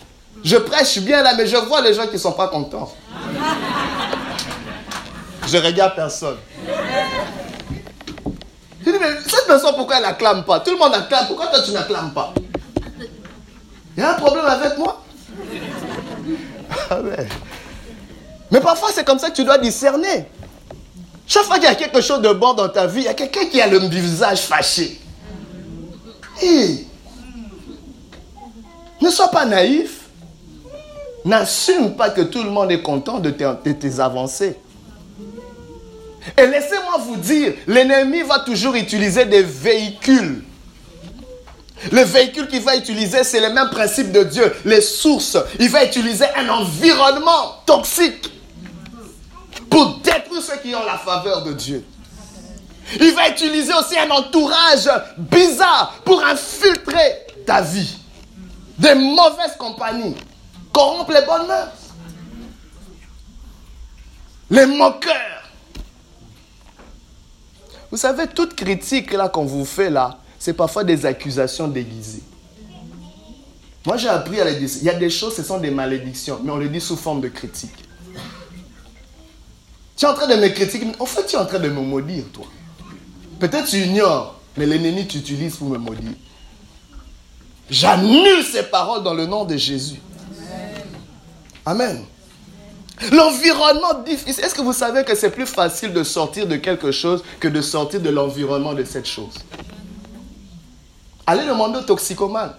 Je 0.43 0.57
prêche 0.57 0.99
bien 0.99 1.23
là, 1.23 1.35
mais 1.37 1.47
je 1.47 1.57
vois 1.57 1.81
les 1.81 1.95
gens 1.95 2.07
qui 2.07 2.15
ne 2.15 2.19
sont 2.19 2.33
pas 2.33 2.49
contents. 2.49 2.93
Je 5.47 5.59
regarde 5.59 5.95
personne. 5.95 6.37
Je 8.85 8.91
dis, 8.91 8.99
mais 9.01 9.17
cette 9.27 9.47
personne, 9.47 9.75
pourquoi 9.77 9.97
elle 9.97 10.03
n'acclame 10.03 10.45
pas? 10.45 10.61
Tout 10.61 10.73
le 10.73 10.79
monde 10.79 10.95
acclame, 10.95 11.27
pourquoi 11.27 11.47
toi 11.47 11.61
tu 11.63 11.71
n'acclames 11.73 12.13
pas? 12.13 12.35
Il 13.97 14.03
y 14.03 14.03
a 14.03 14.11
un 14.11 14.15
problème 14.15 14.45
avec 14.45 14.77
moi? 14.77 15.03
Ah 16.91 16.99
Mais 18.51 18.61
parfois, 18.61 18.91
c'est 18.93 19.05
comme 19.05 19.19
ça 19.19 19.31
que 19.31 19.37
tu 19.37 19.45
dois 19.45 19.59
discerner. 19.59 20.27
Chaque 21.27 21.45
fois 21.45 21.57
qu'il 21.57 21.65
y 21.65 21.69
a 21.69 21.75
quelque 21.75 22.01
chose 22.01 22.21
de 22.21 22.33
bon 22.33 22.55
dans 22.55 22.69
ta 22.69 22.87
vie, 22.87 23.01
il 23.01 23.05
y 23.05 23.09
a 23.09 23.15
quelqu'un 23.15 23.47
qui 23.47 23.61
a 23.61 23.67
le 23.67 23.79
visage 23.79 24.41
fâché. 24.41 25.01
Ne 29.05 29.11
sois 29.11 29.29
pas 29.29 29.45
naïf. 29.45 30.01
N'assume 31.27 31.95
pas 31.95 32.09
que 32.09 32.23
tout 32.23 32.43
le 32.43 32.49
monde 32.49 32.73
est 32.73 32.81
content 32.81 33.19
de 33.19 33.31
tes, 33.31 34.01
avancées. 34.01 34.57
Et 36.38 36.47
laissez-moi 36.47 36.97
vous 37.01 37.17
dire, 37.17 37.53
l'ennemi 37.67 38.23
va 38.23 38.38
toujours 38.40 38.75
utiliser 38.75 39.27
des 39.27 39.43
véhicules. 39.43 40.43
Le 41.93 42.01
véhicule 42.01 42.49
qu'il 42.49 42.62
va 42.62 42.77
utiliser, 42.77 43.25
c'est 43.25 43.40
le 43.40 43.53
même 43.53 43.69
principe 43.69 44.11
de 44.11 44.23
Dieu, 44.23 44.51
les 44.64 44.81
sources. 44.81 45.37
Il 45.59 45.69
va 45.69 45.85
utiliser 45.85 46.25
un 46.37 46.49
environnement 46.49 47.61
toxique 47.67 48.33
pour 49.69 49.99
détruire 49.99 50.43
ceux 50.43 50.57
qui 50.62 50.75
ont 50.75 50.85
la 50.87 50.97
faveur 50.97 51.45
de 51.45 51.53
Dieu. 51.53 51.85
Il 52.99 53.12
va 53.12 53.29
utiliser 53.29 53.73
aussi 53.75 53.99
un 53.99 54.11
entourage 54.11 54.88
bizarre 55.19 55.95
pour 56.07 56.25
infiltrer 56.25 57.27
ta 57.47 57.61
vie 57.61 57.99
des 58.79 58.95
mauvaises 58.95 59.57
compagnies 59.59 60.17
corrompent 60.73 61.11
les 61.11 61.25
bonnes 61.25 61.47
mœurs. 61.47 61.73
Les 64.51 64.67
moqueurs. 64.67 65.51
Vous 67.91 67.97
savez, 67.97 68.27
toute 68.27 68.55
critique 68.55 69.13
là 69.13 69.29
qu'on 69.29 69.45
vous 69.45 69.65
fait 69.65 69.91
là, 69.91 70.19
c'est 70.39 70.55
parfois 70.55 70.85
des 70.85 71.07
accusations 71.07 71.69
déguisées. 71.69 72.23
Moi 73.87 73.97
j'ai 73.97 74.09
appris 74.09 74.41
à 74.41 74.45
les 74.45 74.57
dire. 74.57 74.69
Il 74.81 74.85
y 74.85 74.91
a 74.91 74.95
des 74.95 75.11
choses, 75.11 75.37
ce 75.37 75.43
sont 75.43 75.59
des 75.59 75.71
malédictions, 75.71 76.41
mais 76.43 76.51
on 76.51 76.57
le 76.57 76.69
dit 76.69 76.81
sous 76.81 76.97
forme 76.97 77.21
de 77.21 77.29
critique. 77.29 77.75
Tu 79.97 80.05
es 80.05 80.09
en 80.09 80.15
train 80.15 80.27
de 80.27 80.35
me 80.35 80.49
critiquer, 80.49 80.87
en 80.99 81.07
fait 81.07 81.27
tu 81.27 81.37
es 81.37 81.39
en 81.39 81.47
train 81.47 81.61
de 81.61 81.69
me 81.69 81.81
maudire, 81.81 82.25
toi. 82.33 82.47
Peut-être 83.39 83.69
tu 83.69 83.77
ignores, 83.77 84.41
mais 84.57 84.67
l'ennemi 84.67 85.07
t'utilise 85.07 85.57
pour 85.57 85.69
me 85.69 85.79
maudire. 85.79 86.13
J'annule 87.70 88.42
ces 88.44 88.64
paroles 88.64 89.03
dans 89.03 89.14
le 89.14 89.27
nom 89.27 89.44
de 89.44 89.57
Jésus. 89.57 90.00
Amen. 91.66 92.05
L'environnement 93.11 94.03
difficile. 94.07 94.44
Est-ce 94.44 94.55
que 94.55 94.61
vous 94.61 94.72
savez 94.72 95.05
que 95.05 95.14
c'est 95.14 95.31
plus 95.31 95.46
facile 95.46 95.92
de 95.92 96.05
sortir 96.05 96.46
de 96.46 96.57
quelque 96.57 96.92
chose 96.92 97.24
que 97.40 97.48
de 97.48 97.61
sortir 97.61 98.00
de 98.00 98.11
l'environnement 98.11 98.74
de 98.74 98.85
cette 98.85 99.07
chose? 99.07 99.35
Allez 101.27 101.46
demander 101.46 101.79
au 101.79 101.83
toxicomane. 101.83 102.53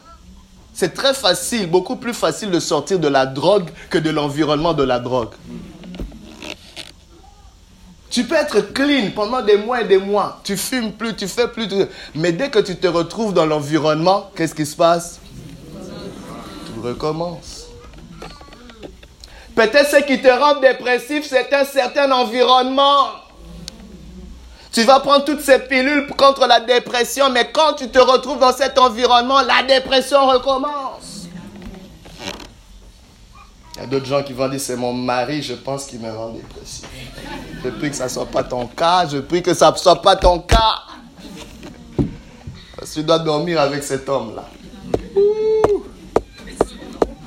C'est 0.73 0.93
très 0.93 1.13
facile, 1.13 1.69
beaucoup 1.69 1.95
plus 1.95 2.13
facile 2.13 2.51
de 2.51 2.59
sortir 2.59 2.99
de 2.99 3.07
la 3.07 3.25
drogue 3.25 3.69
que 3.89 3.97
de 3.97 4.09
l'environnement 4.09 4.73
de 4.73 4.83
la 4.83 4.99
drogue. 4.99 5.33
Tu 8.15 8.23
peux 8.23 8.35
être 8.35 8.61
clean 8.61 9.11
pendant 9.13 9.41
des 9.41 9.57
mois 9.57 9.81
et 9.81 9.83
des 9.83 9.97
mois. 9.97 10.39
Tu 10.45 10.55
fumes 10.55 10.93
plus, 10.93 11.17
tu 11.17 11.27
fais 11.27 11.49
plus. 11.49 11.67
Mais 12.13 12.31
dès 12.31 12.49
que 12.49 12.59
tu 12.59 12.77
te 12.77 12.87
retrouves 12.87 13.33
dans 13.33 13.45
l'environnement, 13.45 14.31
qu'est-ce 14.37 14.55
qui 14.55 14.65
se 14.65 14.77
passe? 14.77 15.19
Tout 16.65 16.81
recommence. 16.81 17.65
Peut-être 19.53 19.89
ce 19.89 19.97
qui 19.97 20.21
te 20.21 20.29
rend 20.29 20.61
dépressif, 20.61 21.25
c'est 21.27 21.53
un 21.53 21.65
certain 21.65 22.09
environnement. 22.09 23.07
Tu 24.71 24.83
vas 24.83 25.01
prendre 25.01 25.25
toutes 25.25 25.41
ces 25.41 25.59
pilules 25.59 26.07
contre 26.15 26.47
la 26.47 26.61
dépression, 26.61 27.29
mais 27.29 27.51
quand 27.51 27.73
tu 27.73 27.89
te 27.89 27.99
retrouves 27.99 28.39
dans 28.39 28.53
cet 28.53 28.79
environnement, 28.79 29.41
la 29.41 29.61
dépression 29.63 30.25
recommence. 30.25 31.14
Il 33.75 33.81
y 33.81 33.83
a 33.83 33.87
d'autres 33.87 34.05
gens 34.05 34.23
qui 34.23 34.31
vont 34.31 34.47
dire 34.47 34.59
c'est 34.59 34.77
mon 34.77 34.93
mari, 34.93 35.41
je 35.41 35.53
pense 35.53 35.85
qu'il 35.85 35.99
me 35.99 36.09
rend 36.09 36.29
dépressif. 36.29 36.87
Je 37.63 37.69
prie 37.69 37.89
que 37.89 37.95
ça 37.95 38.05
ne 38.05 38.09
soit 38.09 38.25
pas 38.25 38.43
ton 38.43 38.67
cas, 38.67 39.05
je 39.07 39.17
prie 39.17 39.43
que 39.43 39.53
ça 39.53 39.71
ne 39.71 39.75
soit 39.75 40.01
pas 40.01 40.15
ton 40.15 40.39
cas. 40.39 40.83
Parce 42.77 42.91
que 42.91 42.99
tu 42.99 43.03
dois 43.03 43.19
dormir 43.19 43.59
avec 43.59 43.83
cet 43.83 44.07
homme-là. 44.07 44.45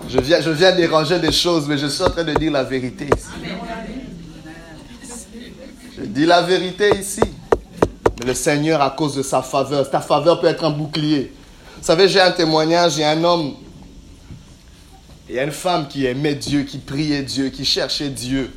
Je 0.09 0.21
viens, 0.21 0.41
je 0.41 0.51
viens 0.51 0.75
déranger 0.75 1.19
des 1.19 1.33
choses, 1.33 1.69
mais 1.69 1.77
je 1.77 1.87
suis 1.87 2.03
en 2.03 2.09
train 2.09 2.25
de 2.25 2.33
dire 2.33 2.51
la 2.51 2.65
vérité 2.65 3.11
Je 5.99 6.05
dis 6.05 6.25
la 6.25 6.41
vérité 6.41 6.97
ici. 6.99 7.21
Mais 8.19 8.27
le 8.27 8.35
Seigneur, 8.35 8.81
à 8.81 8.91
cause 8.91 9.15
de 9.15 9.23
sa 9.23 9.43
faveur, 9.43 9.91
ta 9.91 10.01
faveur 10.01 10.41
peut 10.41 10.47
être 10.47 10.65
un 10.65 10.71
bouclier. 10.71 11.35
Vous 11.77 11.85
savez, 11.85 12.09
j'ai 12.09 12.21
un 12.21 12.33
témoignage, 12.33 12.99
a 13.01 13.11
un 13.11 13.23
homme, 13.23 13.53
il 15.29 15.35
y 15.35 15.39
a 15.39 15.45
une 15.45 15.53
femme 15.53 15.89
qui 15.89 16.07
aimait 16.07 16.35
Dieu, 16.35 16.63
qui 16.63 16.79
priait 16.79 17.23
Dieu, 17.23 17.51
qui 17.51 17.65
cherchait 17.65 18.09
Dieu. 18.09 18.51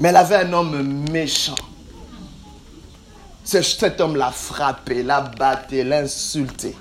Mais 0.00 0.10
elle 0.10 0.16
avait 0.16 0.36
un 0.36 0.52
homme 0.52 1.10
méchant. 1.10 1.56
Cet 3.44 4.00
homme 4.00 4.16
l'a 4.16 4.30
frappé, 4.30 5.02
l'a 5.02 5.22
battu, 5.22 5.82
l'a 5.82 6.00
insulté. 6.00 6.76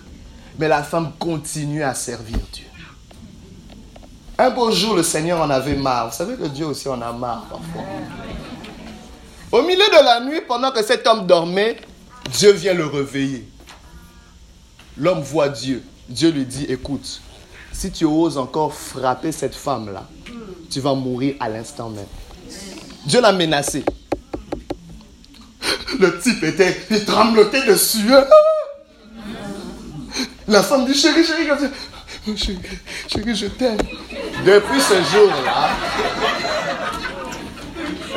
Mais 0.60 0.68
la 0.68 0.84
femme 0.84 1.14
continue 1.18 1.84
à 1.84 1.94
servir 1.94 2.38
Dieu. 2.52 2.66
Un 4.38 4.52
beau 4.52 4.70
jour, 4.72 4.96
le 4.96 5.02
Seigneur 5.02 5.42
en 5.42 5.50
avait 5.50 5.76
marre. 5.76 6.10
Vous 6.10 6.16
savez 6.16 6.36
que 6.36 6.48
Dieu 6.48 6.68
aussi 6.68 6.88
en 6.88 7.02
a 7.02 7.12
marre 7.12 7.46
parfois. 7.50 7.84
Au 9.52 9.62
milieu 9.64 9.78
de 9.78 10.04
la 10.04 10.20
nuit, 10.20 10.42
pendant 10.48 10.72
que 10.72 10.84
cet 10.84 11.08
homme 11.08 11.26
dormait, 11.26 11.78
Dieu 12.32 12.52
vient 12.52 12.74
le 12.74 12.86
réveiller. 12.86 13.48
L'homme 14.98 15.22
voit 15.22 15.50
Dieu. 15.50 15.84
Dieu 16.10 16.30
lui 16.30 16.46
dit, 16.46 16.66
écoute, 16.66 17.22
si 17.78 17.92
tu 17.92 18.06
oses 18.06 18.38
encore 18.40 18.74
frapper 18.74 19.32
cette 19.32 19.54
femme-là, 19.54 20.04
tu 20.72 20.80
vas 20.80 20.96
mourir 20.96 21.36
à 21.40 21.48
l'instant 21.48 21.90
même. 21.90 22.08
Dieu 23.06 23.22
l'a 23.22 23.32
menacé. 23.32 23.84
Le 26.00 26.20
type 26.20 26.44
était, 26.44 26.76
il 26.90 27.06
tremblotait 27.06 27.68
de 27.68 27.76
sueur. 27.76 28.26
La 30.48 30.64
femme 30.64 30.86
dit, 30.86 30.96
chérie, 30.96 31.24
chérie, 31.24 31.48
chérie, 32.36 32.60
chérie 33.08 33.36
je 33.36 33.46
t'aime. 33.48 33.78
Depuis 34.44 34.82
ce 34.82 34.96
jour-là, 34.96 35.70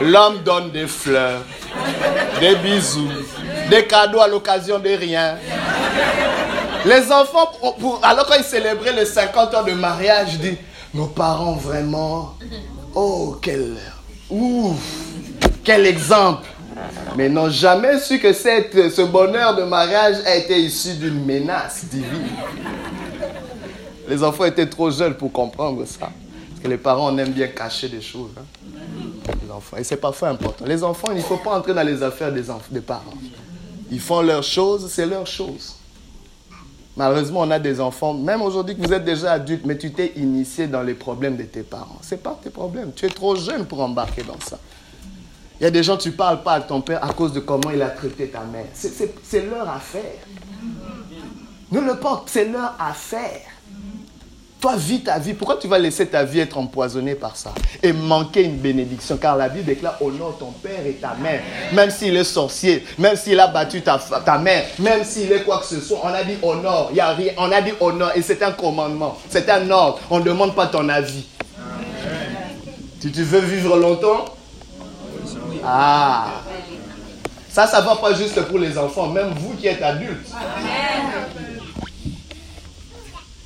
L'homme 0.02 0.42
donne 0.42 0.70
des 0.70 0.86
fleurs, 0.86 1.42
des 2.40 2.56
bisous, 2.56 3.10
des 3.68 3.86
cadeaux 3.86 4.20
à 4.20 4.28
l'occasion 4.28 4.78
de 4.78 4.88
rien. 4.88 5.36
Les 6.84 7.12
enfants, 7.12 7.50
alors 8.02 8.26
quand 8.26 8.36
ils 8.38 8.44
célébraient 8.44 8.92
les 8.92 9.04
50 9.04 9.54
ans 9.54 9.64
de 9.64 9.72
mariage, 9.72 10.38
disent, 10.38 10.56
nos 10.94 11.06
parents 11.06 11.54
vraiment, 11.54 12.34
oh, 12.94 13.36
quel, 13.40 13.76
ouf, 14.30 14.78
quel 15.62 15.86
exemple. 15.86 16.46
Mais 17.16 17.28
n'ont 17.28 17.50
jamais 17.50 17.98
su 17.98 18.18
que 18.18 18.32
cette, 18.32 18.90
ce 18.90 19.02
bonheur 19.02 19.56
de 19.56 19.64
mariage 19.64 20.16
a 20.24 20.36
été 20.36 20.58
issu 20.58 20.94
d'une 20.94 21.24
menace 21.24 21.84
divine. 21.84 22.28
Les 24.08 24.22
enfants 24.24 24.44
étaient 24.44 24.68
trop 24.68 24.90
jeunes 24.90 25.14
pour 25.14 25.30
comprendre 25.30 25.84
ça. 25.84 25.98
Parce 26.00 26.62
que 26.62 26.68
les 26.68 26.78
parents, 26.78 27.12
on 27.12 27.18
aime 27.18 27.30
bien 27.30 27.48
cacher 27.48 27.88
des 27.88 28.00
choses. 28.00 28.30
Hein 28.38 28.44
les 29.42 29.50
enfants. 29.50 29.76
Et 29.76 29.84
c'est 29.84 29.96
parfois 29.96 30.28
important. 30.28 30.64
Les 30.66 30.82
enfants, 30.82 31.08
il 31.10 31.18
ne 31.18 31.22
faut 31.22 31.36
pas 31.36 31.56
entrer 31.56 31.74
dans 31.74 31.82
les 31.82 32.02
affaires 32.02 32.32
des, 32.32 32.44
des 32.70 32.80
parents. 32.80 33.14
Ils 33.90 34.00
font 34.00 34.22
leurs 34.22 34.42
choses, 34.42 34.90
c'est 34.90 35.06
leurs 35.06 35.26
choses. 35.26 35.74
Malheureusement, 37.00 37.40
on 37.40 37.50
a 37.50 37.58
des 37.58 37.80
enfants, 37.80 38.12
même 38.12 38.42
aujourd'hui 38.42 38.76
que 38.76 38.86
vous 38.86 38.92
êtes 38.92 39.06
déjà 39.06 39.32
adulte, 39.32 39.64
mais 39.64 39.78
tu 39.78 39.90
t'es 39.90 40.12
initié 40.16 40.66
dans 40.66 40.82
les 40.82 40.92
problèmes 40.92 41.34
de 41.34 41.44
tes 41.44 41.62
parents. 41.62 41.96
Ce 42.02 42.14
n'est 42.14 42.20
pas 42.20 42.38
tes 42.42 42.50
problèmes. 42.50 42.92
Tu 42.94 43.06
es 43.06 43.08
trop 43.08 43.34
jeune 43.36 43.64
pour 43.64 43.80
embarquer 43.80 44.22
dans 44.22 44.38
ça. 44.38 44.58
Il 45.58 45.64
y 45.64 45.66
a 45.66 45.70
des 45.70 45.82
gens, 45.82 45.96
tu 45.96 46.10
ne 46.10 46.12
parles 46.12 46.42
pas 46.42 46.52
à 46.52 46.60
ton 46.60 46.82
père 46.82 47.02
à 47.02 47.14
cause 47.14 47.32
de 47.32 47.40
comment 47.40 47.70
il 47.70 47.80
a 47.80 47.88
traité 47.88 48.28
ta 48.28 48.42
mère. 48.42 48.66
C'est 48.74 49.46
leur 49.50 49.66
affaire. 49.66 50.12
Ne 51.72 51.80
le 51.80 51.94
porte, 51.94 52.28
c'est 52.28 52.44
leur 52.44 52.76
affaire. 52.78 53.49
Toi, 54.60 54.76
vis 54.76 55.00
ta 55.00 55.18
vie. 55.18 55.32
Pourquoi 55.32 55.56
tu 55.56 55.66
vas 55.68 55.78
laisser 55.78 56.06
ta 56.06 56.22
vie 56.22 56.40
être 56.40 56.58
empoisonnée 56.58 57.14
par 57.14 57.34
ça 57.34 57.54
et 57.82 57.94
manquer 57.94 58.42
une 58.44 58.56
bénédiction? 58.58 59.16
Car 59.16 59.36
la 59.36 59.48
Bible 59.48 59.64
déclare 59.64 59.96
honore 60.02 60.36
ton 60.38 60.50
père 60.50 60.84
et 60.86 60.92
ta 60.92 61.14
mère. 61.14 61.40
Même 61.72 61.88
s'il 61.90 62.14
est 62.14 62.24
sorcier, 62.24 62.84
même 62.98 63.16
s'il 63.16 63.40
a 63.40 63.46
battu 63.46 63.80
ta, 63.80 63.98
ta 63.98 64.36
mère, 64.36 64.64
même 64.78 65.02
s'il 65.02 65.32
est 65.32 65.44
quoi 65.44 65.60
que 65.60 65.64
ce 65.66 65.80
soit, 65.80 66.00
on 66.04 66.08
a 66.08 66.22
dit 66.24 66.36
honore. 66.42 66.90
Il 66.92 67.00
a 67.00 67.12
rien. 67.12 67.32
On 67.38 67.50
a 67.50 67.62
dit 67.62 67.72
honore 67.80 68.12
et 68.14 68.20
c'est 68.20 68.42
un 68.42 68.52
commandement. 68.52 69.16
C'est 69.30 69.48
un 69.48 69.70
ordre. 69.70 70.00
On 70.10 70.18
ne 70.18 70.24
demande 70.24 70.54
pas 70.54 70.66
ton 70.66 70.86
avis. 70.90 71.24
Si 73.00 73.10
tu 73.10 73.22
veux 73.22 73.40
vivre 73.40 73.78
longtemps? 73.78 74.26
Ah 75.64 76.26
Ça, 77.50 77.66
ça 77.66 77.80
ne 77.80 77.86
va 77.86 77.96
pas 77.96 78.12
juste 78.12 78.38
pour 78.42 78.58
les 78.58 78.76
enfants. 78.76 79.06
Même 79.06 79.32
vous 79.38 79.54
qui 79.56 79.68
êtes 79.68 79.80
adultes. 79.82 80.28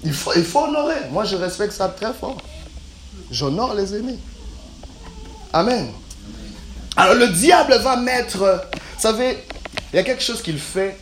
Il 0.05 0.13
faut, 0.13 0.61
honorer. 0.61 1.09
Moi, 1.11 1.25
je 1.25 1.37
respecte 1.37 1.73
ça 1.73 1.89
très 1.89 2.13
fort. 2.13 2.41
J'honore 3.31 3.75
les 3.75 3.95
aînés. 3.95 4.19
Amen. 5.53 5.91
Alors 6.97 7.15
le 7.15 7.29
diable 7.29 7.77
va 7.83 7.97
mettre, 7.97 8.39
vous 8.39 9.01
savez, 9.01 9.39
il 9.93 9.97
y 9.97 9.99
a 9.99 10.03
quelque 10.03 10.23
chose 10.23 10.43
qu'il 10.43 10.59
fait. 10.59 10.99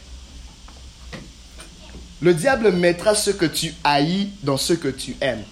Le 2.21 2.33
diable 2.33 2.71
mettra 2.73 3.15
ce 3.15 3.31
que 3.31 3.45
tu 3.45 3.75
haïs 3.83 4.29
dans 4.43 4.57
ce 4.57 4.73
que 4.75 4.89
tu 4.89 5.17
aimes. 5.21 5.43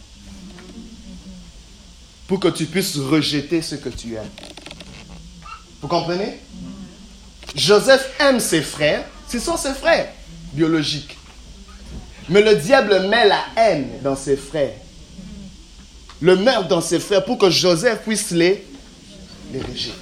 Pour 2.28 2.38
que 2.38 2.48
tu 2.48 2.66
puisses 2.66 2.96
rejeter 2.96 3.60
ce 3.60 3.74
que 3.74 3.88
tu 3.88 4.14
aimes. 4.14 4.30
Vous 5.82 5.88
comprenez? 5.88 6.38
Joseph 7.56 8.08
aime 8.20 8.38
ses 8.38 8.62
frères. 8.62 9.04
Ce 9.28 9.38
sont 9.40 9.56
ses 9.56 9.74
frères 9.74 10.08
biologiques. 10.52 11.16
Mais 12.30 12.42
le 12.42 12.54
diable 12.56 13.08
met 13.08 13.26
la 13.26 13.44
haine 13.56 13.88
dans 14.02 14.16
ses 14.16 14.36
frères. 14.36 14.74
Le 16.20 16.36
meurtre 16.36 16.68
dans 16.68 16.80
ses 16.80 17.00
frères 17.00 17.24
pour 17.24 17.38
que 17.38 17.50
Joseph 17.50 18.00
puisse 18.02 18.30
les, 18.30 18.64
les 19.52 19.60
rejeter. 19.60 19.94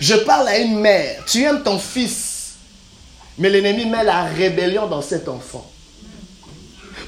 Je 0.00 0.14
parle 0.14 0.48
à 0.48 0.58
une 0.58 0.78
mère. 0.78 1.24
Tu 1.26 1.42
aimes 1.42 1.62
ton 1.62 1.78
fils. 1.78 2.54
Mais 3.38 3.50
l'ennemi 3.50 3.86
met 3.86 4.04
la 4.04 4.24
rébellion 4.24 4.86
dans 4.86 5.02
cet 5.02 5.28
enfant. 5.28 5.70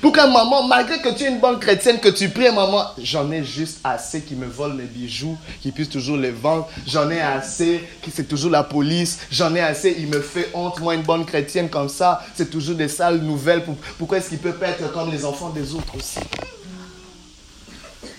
Pour 0.05 0.14
maman, 0.14 0.69
malgré 0.69 1.01
que 1.01 1.09
tu 1.17 1.25
es 1.25 1.31
une 1.31 1.40
bonne 1.40 1.59
chrétienne, 1.59 1.99
que 1.99 2.11
tu 2.11 2.29
pries, 2.29 2.53
maman, 2.53 2.90
j'en 2.99 3.33
ai 3.33 3.43
juste 3.43 3.79
assez 3.83 4.21
qui 4.21 4.35
me 4.35 4.45
volent 4.45 4.75
mes 4.75 4.85
bijoux, 4.85 5.35
qui 5.62 5.73
puissent 5.73 5.88
toujours 5.88 6.19
les 6.19 6.31
vendre. 6.31 6.69
J'en 6.87 7.11
ai 7.11 7.23
assez, 7.23 7.83
qui 8.03 8.11
c'est 8.11 8.29
toujours 8.29 8.51
la 8.51 8.64
police. 8.64 9.21
J'en 9.31 9.55
ai 9.55 9.61
assez, 9.61 9.97
il 9.99 10.09
me 10.09 10.21
fait 10.21 10.51
honte. 10.53 10.79
Moi, 10.81 10.97
une 10.97 11.05
bonne 11.05 11.25
chrétienne 11.25 11.71
comme 11.71 11.88
ça, 11.88 12.23
c'est 12.35 12.51
toujours 12.51 12.75
des 12.77 12.88
sales 12.88 13.23
nouvelles. 13.23 13.64
Pourquoi 13.97 14.19
est-ce 14.19 14.29
qu'il 14.29 14.40
peut 14.40 14.53
pas 14.53 14.69
être 14.69 14.93
comme 14.93 15.11
les 15.11 15.25
enfants 15.25 15.49
des 15.49 15.73
autres 15.73 15.97
aussi? 15.97 16.21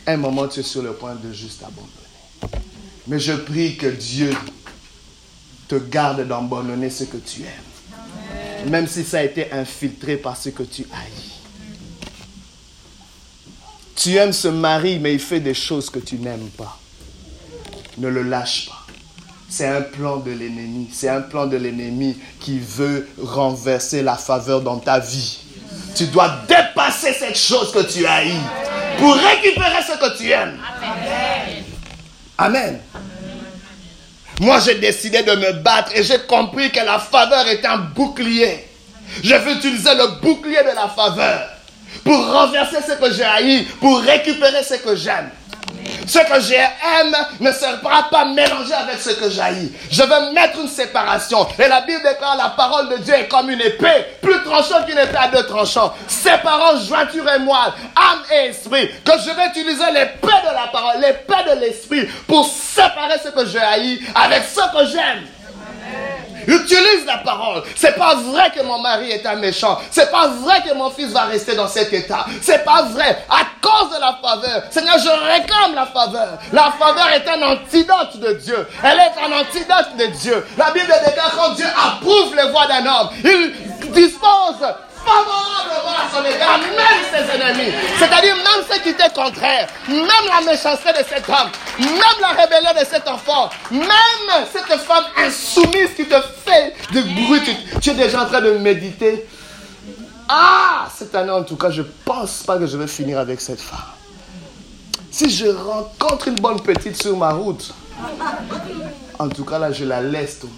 Un 0.08 0.18
moment, 0.18 0.48
tu 0.48 0.62
es 0.62 0.64
sur 0.64 0.82
le 0.82 0.94
point 0.94 1.14
de 1.14 1.32
juste 1.32 1.62
abandonner. 1.62 2.66
Mais 3.06 3.20
je 3.20 3.34
prie 3.34 3.78
que 3.78 3.86
Dieu 3.86 4.36
te 5.68 5.76
garde 5.76 6.28
d'abandonner 6.28 6.90
ce 6.90 7.04
que 7.04 7.18
tu 7.18 7.42
aimes. 7.42 8.72
Même 8.72 8.88
si 8.88 9.04
ça 9.04 9.20
a 9.20 9.22
été 9.24 9.52
infiltré 9.52 10.18
par 10.18 10.36
ce 10.36 10.50
que 10.50 10.64
tu 10.64 10.82
haïs. 10.92 11.35
Tu 13.96 14.18
aimes 14.18 14.34
ce 14.34 14.50
mari, 14.50 15.00
mais 15.00 15.14
il 15.14 15.20
fait 15.20 15.40
des 15.40 15.54
choses 15.54 15.90
que 15.90 16.00
tu 16.00 16.16
n'aimes 16.16 16.50
pas. 16.58 16.78
Ne 17.98 18.10
le 18.10 18.24
lâche 18.24 18.68
pas. 18.68 18.86
C'est 19.48 19.68
un 19.68 19.82
plan 19.82 20.18
de 20.18 20.32
l'ennemi. 20.32 20.90
C'est 20.92 21.08
un 21.08 21.22
plan 21.22 21.46
de 21.46 21.56
l'ennemi 21.56 22.18
qui 22.42 22.60
veut 22.60 23.08
renverser 23.22 24.02
la 24.02 24.16
faveur 24.16 24.62
dans 24.62 24.80
ta 24.80 25.00
vie. 25.00 25.40
Tu 25.96 26.08
dois 26.08 26.42
dépasser 26.48 27.14
cette 27.14 27.38
chose 27.38 27.72
que 27.72 27.84
tu 27.84 28.06
haïs 28.06 28.34
pour 28.98 29.14
récupérer 29.16 29.82
ce 29.82 29.98
que 29.98 30.18
tu 30.18 30.30
aimes. 30.30 30.60
Amen. 32.38 32.80
Moi, 34.42 34.60
j'ai 34.60 34.76
décidé 34.76 35.24
de 35.24 35.32
me 35.32 35.54
battre 35.54 35.92
et 35.96 36.04
j'ai 36.04 36.20
compris 36.28 36.70
que 36.70 36.82
la 36.82 37.00
faveur 37.00 37.48
est 37.48 37.66
un 37.66 37.78
bouclier. 37.78 38.68
Je 39.24 39.36
veux 39.36 39.56
utiliser 39.56 39.96
le 39.96 40.20
bouclier 40.20 40.60
de 40.64 40.76
la 40.76 40.90
faveur 40.90 41.55
pour 42.04 42.32
renverser 42.32 42.78
ce 42.88 42.94
que 42.94 43.12
j'ai 43.12 43.24
haï, 43.24 43.64
pour 43.80 44.00
récupérer 44.00 44.64
ce 44.64 44.76
que 44.76 44.96
j'aime. 44.96 45.30
Ce 46.08 46.20
que 46.20 46.40
j'aime 46.40 47.16
ne 47.40 47.52
sera 47.52 48.10
pas 48.10 48.26
mélangé 48.26 48.74
avec 48.74 49.00
ce 49.00 49.12
que 49.12 49.30
j'haïs. 49.30 49.72
Je 49.90 50.04
veux 50.04 50.34
mettre 50.34 50.60
une 50.60 50.68
séparation. 50.68 51.48
Et 51.58 51.68
la 51.68 51.82
Bible 51.82 52.02
déclare 52.04 52.38
la 52.38 52.50
parole 52.50 52.90
de 52.90 52.98
Dieu 52.98 53.14
est 53.14 53.28
comme 53.28 53.50
une 53.50 53.62
épée, 53.62 54.06
plus 54.22 54.44
tranchante 54.44 54.86
qu'une 54.86 54.98
épée 54.98 55.18
à 55.18 55.28
deux 55.30 55.46
tranchants. 55.46 55.94
Séparant 56.08 56.80
jointure 56.80 57.30
et 57.32 57.40
moelle, 57.40 57.74
âme 57.96 58.22
et 58.32 58.50
esprit. 58.50 58.90
Que 59.04 59.14
je 59.14 59.32
vais 59.36 59.48
utiliser 59.48 59.92
l'épée 59.94 60.28
de 60.44 60.54
la 60.54 60.68
parole, 60.72 61.02
l'épée 61.02 61.56
de 61.56 61.60
l'esprit 61.62 62.06
pour 62.28 62.46
séparer 62.46 63.18
ce 63.24 63.30
que 63.30 63.46
je 63.46 63.58
haïs 63.58 64.00
avec 64.16 64.44
ce 64.44 64.62
que 64.62 64.92
j'aime. 64.92 65.26
Utilise 66.48 67.06
la 67.08 67.18
parole. 67.18 67.64
C'est 67.76 67.96
pas 67.96 68.16
vrai 68.16 68.52
que 68.56 68.62
mon 68.62 68.80
mari 68.80 69.12
est 69.12 69.26
un 69.26 69.36
méchant. 69.36 69.80
C'est 69.90 70.12
pas 70.12 70.28
vrai 70.28 70.62
que 70.62 70.74
mon 70.76 70.92
fils 70.92 71.12
va 71.12 71.24
rester 71.24 71.56
dans 71.56 71.68
cet 71.68 71.92
état. 71.92 72.26
C'est 72.42 72.64
pas 72.64 72.84
vrai. 72.84 73.26
À 73.30 73.42
cause 73.62 73.96
de 73.96 74.00
la 74.00 74.18
faveur. 74.22 74.64
Seigneur, 74.70 74.98
je 75.00 75.10
réclame 75.10 75.74
la 75.74 75.88
faveur. 75.88 76.38
La 76.54 76.72
faveur 76.78 77.10
est 77.10 77.28
un 77.28 77.42
antidote 77.42 78.18
de 78.18 78.34
Dieu. 78.34 78.68
Elle 78.84 79.00
est 79.00 79.14
un 79.24 79.40
antidote 79.42 79.98
de 79.98 80.06
Dieu. 80.18 80.46
La 80.58 80.72
Bible 80.72 80.94
déclare 81.06 81.32
quand 81.36 81.54
Dieu 81.54 81.66
approuve 81.66 82.36
les 82.36 82.50
voix 82.52 82.68
d'un 82.68 82.86
homme, 82.86 83.10
il 83.24 83.92
dispose 83.92 84.68
favorablement 85.06 85.96
à 85.96 86.10
son 86.12 86.26
égard, 86.26 86.60
même 86.60 87.04
ses 87.12 87.36
ennemis. 87.36 87.74
C'est-à-dire 87.98 88.36
même 88.36 88.66
ceux 88.70 88.80
qui 88.82 88.90
étaient 88.90 89.14
contraires, 89.14 89.68
même 89.88 90.26
la 90.28 90.52
méchanceté 90.52 90.92
de 90.92 91.06
cet 91.08 91.30
homme, 91.30 91.50
même 91.80 92.20
la 92.22 92.30
rébellion 92.30 92.72
de 92.80 92.86
cet 92.86 93.08
enfant, 93.08 93.50
même 93.72 94.46
cette 94.52 94.80
femme 94.80 95.06
insoumise 95.18 95.90
qui 95.96 96.06
te 96.06 96.16
fait 96.46 96.74
du 96.92 97.02
bruit. 97.02 97.42
Tu, 97.82 97.92
es 97.92 97.94
déjà 97.94 98.24
en 98.24 98.26
train 98.26 98.42
de 98.42 98.52
méditer. 98.52 99.26
Ah, 100.28 100.88
cette 100.96 101.14
année 101.14 101.32
en 101.32 101.44
tout 101.44 101.56
cas, 101.56 101.70
je 101.70 101.82
ne 101.82 101.88
pense 102.04 102.44
pas 102.44 102.58
que 102.58 102.66
je 102.66 102.78
vais 102.78 102.88
finir 102.88 103.20
avec 103.20 103.40
cette 103.40 103.62
femme. 103.62 103.80
Si 105.12 105.30
je 105.30 105.48
rencontre 105.48 106.28
une 106.28 106.36
bonne 106.36 106.60
petite 106.62 107.02
sur 107.02 107.16
ma 107.16 107.32
route, 107.32 107.74
en 109.20 109.30
tout 109.30 109.46
cas 109.46 109.60
là, 109.60 109.72
je 109.72 109.86
la 109.86 110.02
laisse 110.02 110.40
tomber. 110.40 110.54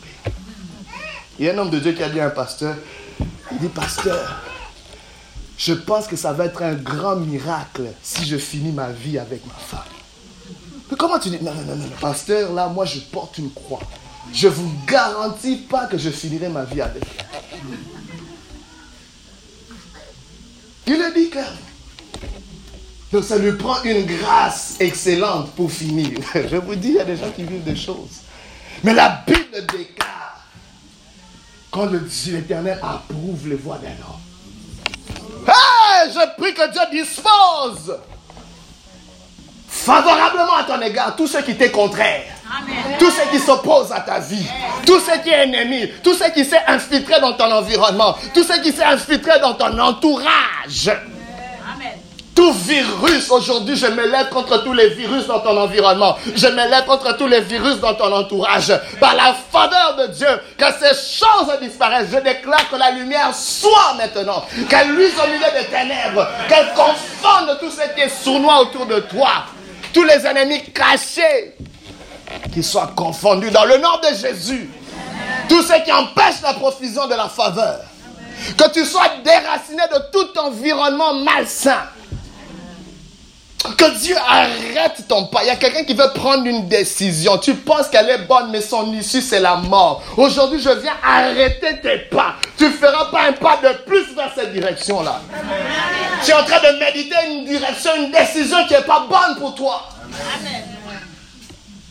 Il 1.38 1.46
y 1.46 1.50
a 1.50 1.54
un 1.54 1.58
homme 1.60 1.70
de 1.70 1.80
Dieu 1.80 1.92
qui 1.92 2.02
a 2.02 2.10
dit 2.10 2.20
à 2.20 2.28
un 2.28 2.30
pasteur, 2.32 2.76
il 3.52 3.60
dit, 3.60 3.68
pasteur, 3.70 4.42
je 5.58 5.74
pense 5.74 6.08
que 6.08 6.16
ça 6.16 6.34
va 6.34 6.46
être 6.46 6.62
un 6.62 6.76
grand 6.76 7.16
miracle 7.16 7.92
si 8.02 8.26
je 8.26 8.38
finis 8.38 8.72
ma 8.72 8.90
vie 8.90 9.18
avec 9.18 9.46
ma 9.46 9.54
femme. 9.54 9.80
Mais 10.90 10.98
comment 10.98 11.20
tu 11.20 11.30
dis, 11.30 11.40
non, 11.42 11.54
non, 11.54 11.64
non, 11.64 11.76
non, 11.76 11.90
pasteur, 12.00 12.54
là, 12.54 12.68
moi, 12.68 12.86
je 12.86 13.00
porte 13.00 13.38
une 13.38 13.52
croix. 13.52 13.82
Je 14.34 14.48
vous 14.48 14.72
garantis 14.86 15.58
pas 15.58 15.86
que 15.88 15.98
je 15.98 16.10
finirai 16.10 16.50
ma 16.50 16.64
vie 16.64 16.82
avec 16.82 17.04
elle. 17.18 17.26
Il 20.88 20.98
le 20.98 21.14
dit 21.14 21.30
clairement. 21.30 21.58
Donc 23.12 23.24
ça 23.24 23.38
lui 23.38 23.54
prend 23.54 23.82
une 23.84 24.06
grâce 24.06 24.76
excellente 24.80 25.52
pour 25.52 25.72
finir. 25.72 26.20
Je 26.34 26.58
vous 26.58 26.76
dis, 26.76 26.90
il 26.90 26.96
y 26.96 27.00
a 27.00 27.06
des 27.06 27.16
gens 27.16 27.32
qui 27.32 27.44
vivent 27.44 27.64
des 27.64 27.76
choses. 27.76 28.22
Mais 28.84 28.94
la 28.94 29.24
Bible 29.26 29.66
déclare 29.66 30.37
quand 31.78 31.86
le 31.86 32.00
Dieu 32.00 32.34
l'éternel 32.34 32.80
approuve 32.82 33.48
les 33.48 33.56
voix 33.56 33.78
d'un 33.78 33.90
homme. 33.90 35.48
Hey, 35.48 36.12
je 36.12 36.42
prie 36.42 36.54
que 36.54 36.72
Dieu 36.72 36.82
dispose 36.92 37.96
favorablement 39.68 40.56
à 40.56 40.64
ton 40.64 40.82
égard 40.82 41.16
tous 41.16 41.28
ceux 41.28 41.44
qui 41.44 41.56
t'est 41.56 41.70
contraire. 41.70 42.24
Tous 42.98 43.12
ceux 43.12 43.30
qui 43.30 43.40
s'opposent 43.40 43.92
à 43.92 44.00
ta 44.00 44.20
vie, 44.20 44.48
tous 44.88 45.00
ceux 45.00 45.20
qui 45.22 45.30
sont 45.30 45.36
ennemis, 45.36 45.92
tous 46.04 46.16
ceux 46.16 46.32
qui 46.32 46.44
s'est 46.46 46.64
infiltrés 46.66 47.20
dans 47.22 47.34
ton 47.34 47.52
environnement, 47.52 48.16
tous 48.34 48.44
ceux 48.44 48.60
qui 48.62 48.72
s'est 48.72 48.84
infiltrés 48.84 49.40
dans 49.40 49.54
ton 49.54 49.78
entourage. 49.78 50.90
Tout 52.38 52.54
virus, 52.54 53.32
aujourd'hui, 53.32 53.76
je 53.76 53.88
me 53.88 54.06
lève 54.06 54.30
contre 54.30 54.64
tous 54.64 54.72
les 54.72 54.90
virus 54.90 55.26
dans 55.26 55.40
ton 55.40 55.60
environnement. 55.60 56.16
Je 56.36 56.46
me 56.46 56.70
lève 56.70 56.86
contre 56.86 57.18
tous 57.18 57.26
les 57.26 57.42
virus 57.42 57.80
dans 57.80 57.96
ton 57.96 58.14
entourage. 58.14 58.72
Par 59.00 59.16
la 59.16 59.34
faveur 59.52 59.96
de 59.98 60.14
Dieu, 60.14 60.28
que 60.56 60.66
ces 60.80 61.18
choses 61.18 61.52
disparaissent. 61.60 62.10
Je 62.12 62.20
déclare 62.20 62.70
que 62.70 62.76
la 62.76 62.92
lumière 62.92 63.34
soit 63.34 63.96
maintenant. 63.98 64.46
Qu'elle 64.70 64.92
luise 64.92 65.14
au 65.18 65.28
milieu 65.32 65.48
des 65.60 65.66
ténèbres. 65.66 66.28
Qu'elle 66.48 66.68
confonde 66.76 67.58
tout 67.60 67.72
ce 67.72 67.96
qui 67.96 68.02
est 68.02 68.24
sournois 68.24 68.62
autour 68.62 68.86
de 68.86 69.00
toi. 69.00 69.32
Tous 69.92 70.04
les 70.04 70.24
ennemis 70.28 70.62
cachés. 70.66 71.56
Qu'ils 72.54 72.64
soient 72.64 72.92
confondus 72.96 73.50
dans 73.50 73.66
le 73.66 73.78
nom 73.80 73.98
de 74.04 74.16
Jésus. 74.16 74.70
Tout 75.50 75.64
ce 75.64 75.84
qui 75.84 75.92
empêche 75.92 76.44
la 76.44 76.54
profusion 76.54 77.08
de 77.08 77.16
la 77.16 77.30
faveur. 77.30 77.80
Que 78.56 78.70
tu 78.72 78.86
sois 78.86 79.10
déraciné 79.26 79.82
de 79.92 80.12
tout 80.12 80.40
environnement 80.40 81.16
malsain. 81.16 81.82
Que 83.76 84.00
Dieu 84.00 84.16
arrête 84.28 85.08
ton 85.08 85.26
pas. 85.26 85.44
Il 85.44 85.48
y 85.48 85.50
a 85.50 85.56
quelqu'un 85.56 85.84
qui 85.84 85.94
veut 85.94 86.12
prendre 86.14 86.46
une 86.46 86.68
décision. 86.68 87.38
Tu 87.38 87.56
penses 87.56 87.88
qu'elle 87.88 88.10
est 88.10 88.26
bonne, 88.28 88.50
mais 88.52 88.62
son 88.62 88.94
issue, 88.94 89.22
c'est 89.22 89.40
la 89.40 89.56
mort. 89.56 90.04
Aujourd'hui, 90.16 90.60
je 90.60 90.70
viens 90.70 90.94
arrêter 91.04 91.80
tes 91.82 91.98
pas. 92.10 92.36
Tu 92.58 92.66
ne 92.66 92.72
feras 92.72 93.06
pas 93.06 93.28
un 93.30 93.34
pas 93.34 93.60
de 93.64 93.74
plus 93.86 94.14
vers 94.16 94.32
cette 94.36 94.54
direction-là. 94.54 95.22
Tu 96.24 96.32
es 96.32 96.34
en 96.34 96.44
train 96.44 96.60
de 96.60 96.80
méditer 96.80 97.16
une 97.32 97.46
direction, 97.46 97.92
une 97.98 98.12
décision 98.12 98.58
qui 98.68 98.74
n'est 98.74 98.82
pas 98.82 99.06
bonne 99.10 99.38
pour 99.40 99.56
toi. 99.56 99.90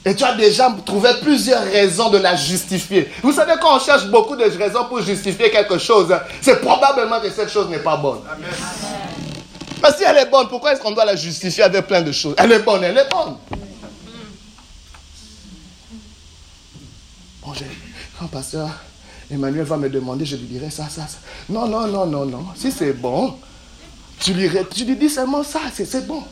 Et 0.05 0.15
tu 0.15 0.23
as 0.23 0.35
déjà 0.35 0.73
trouvé 0.85 1.11
plusieurs 1.21 1.65
raisons 1.65 2.11
de 2.11 2.19
la 2.19 2.37
justifier. 2.37 3.13
Vous 3.23 3.33
savez, 3.33 3.55
quand 3.61 3.77
on 3.77 3.81
cherche 3.81 4.07
beaucoup 4.07 4.37
de 4.37 4.45
raisons 4.45 4.85
pour 4.85 5.03
justifier 5.03 5.51
quelque 5.51 5.79
chose, 5.79 6.15
c'est 6.41 6.61
probablement 6.61 7.21
que 7.21 7.29
cette 7.29 7.51
chose 7.51 7.69
n'est 7.69 7.81
pas 7.81 7.97
bonne. 7.97 8.21
Amen. 8.31 9.06
Parce 9.81 9.99
si 9.99 10.05
elle 10.05 10.17
est 10.19 10.31
bonne, 10.31 10.49
pourquoi 10.49 10.73
est-ce 10.73 10.81
qu'on 10.81 10.93
doit 10.93 11.05
la 11.05 11.17
justifier 11.17 11.63
avec 11.65 11.87
plein 11.87 12.03
de 12.03 12.13
choses? 12.13 12.35
Elle 12.39 12.53
est 12.53 12.61
bonne, 12.61 12.83
elle 12.85 12.97
est 12.97 13.09
bonne. 13.11 13.37
Bon, 17.43 17.53
quand 18.19 18.27
pasteur 18.27 18.71
Emmanuel 19.31 19.65
va 19.65 19.77
me 19.77 19.89
demander, 19.89 20.25
je 20.25 20.37
lui 20.37 20.47
dirai 20.47 20.71
ça, 20.71 20.89
ça, 20.89 21.07
ça. 21.07 21.19
Non, 21.49 21.67
non, 21.69 21.87
non, 21.87 22.07
non, 22.07 22.25
non. 22.25 22.47
Si 22.57 22.73
c'est 22.73 22.93
bon, 22.93 23.37
tu 24.21 24.33
lui, 24.33 24.49
tu 24.75 24.85
lui 24.85 24.97
dis 24.97 25.11
seulement 25.11 25.43
ça, 25.43 25.61
c'est 25.73 26.07
bon. 26.07 26.23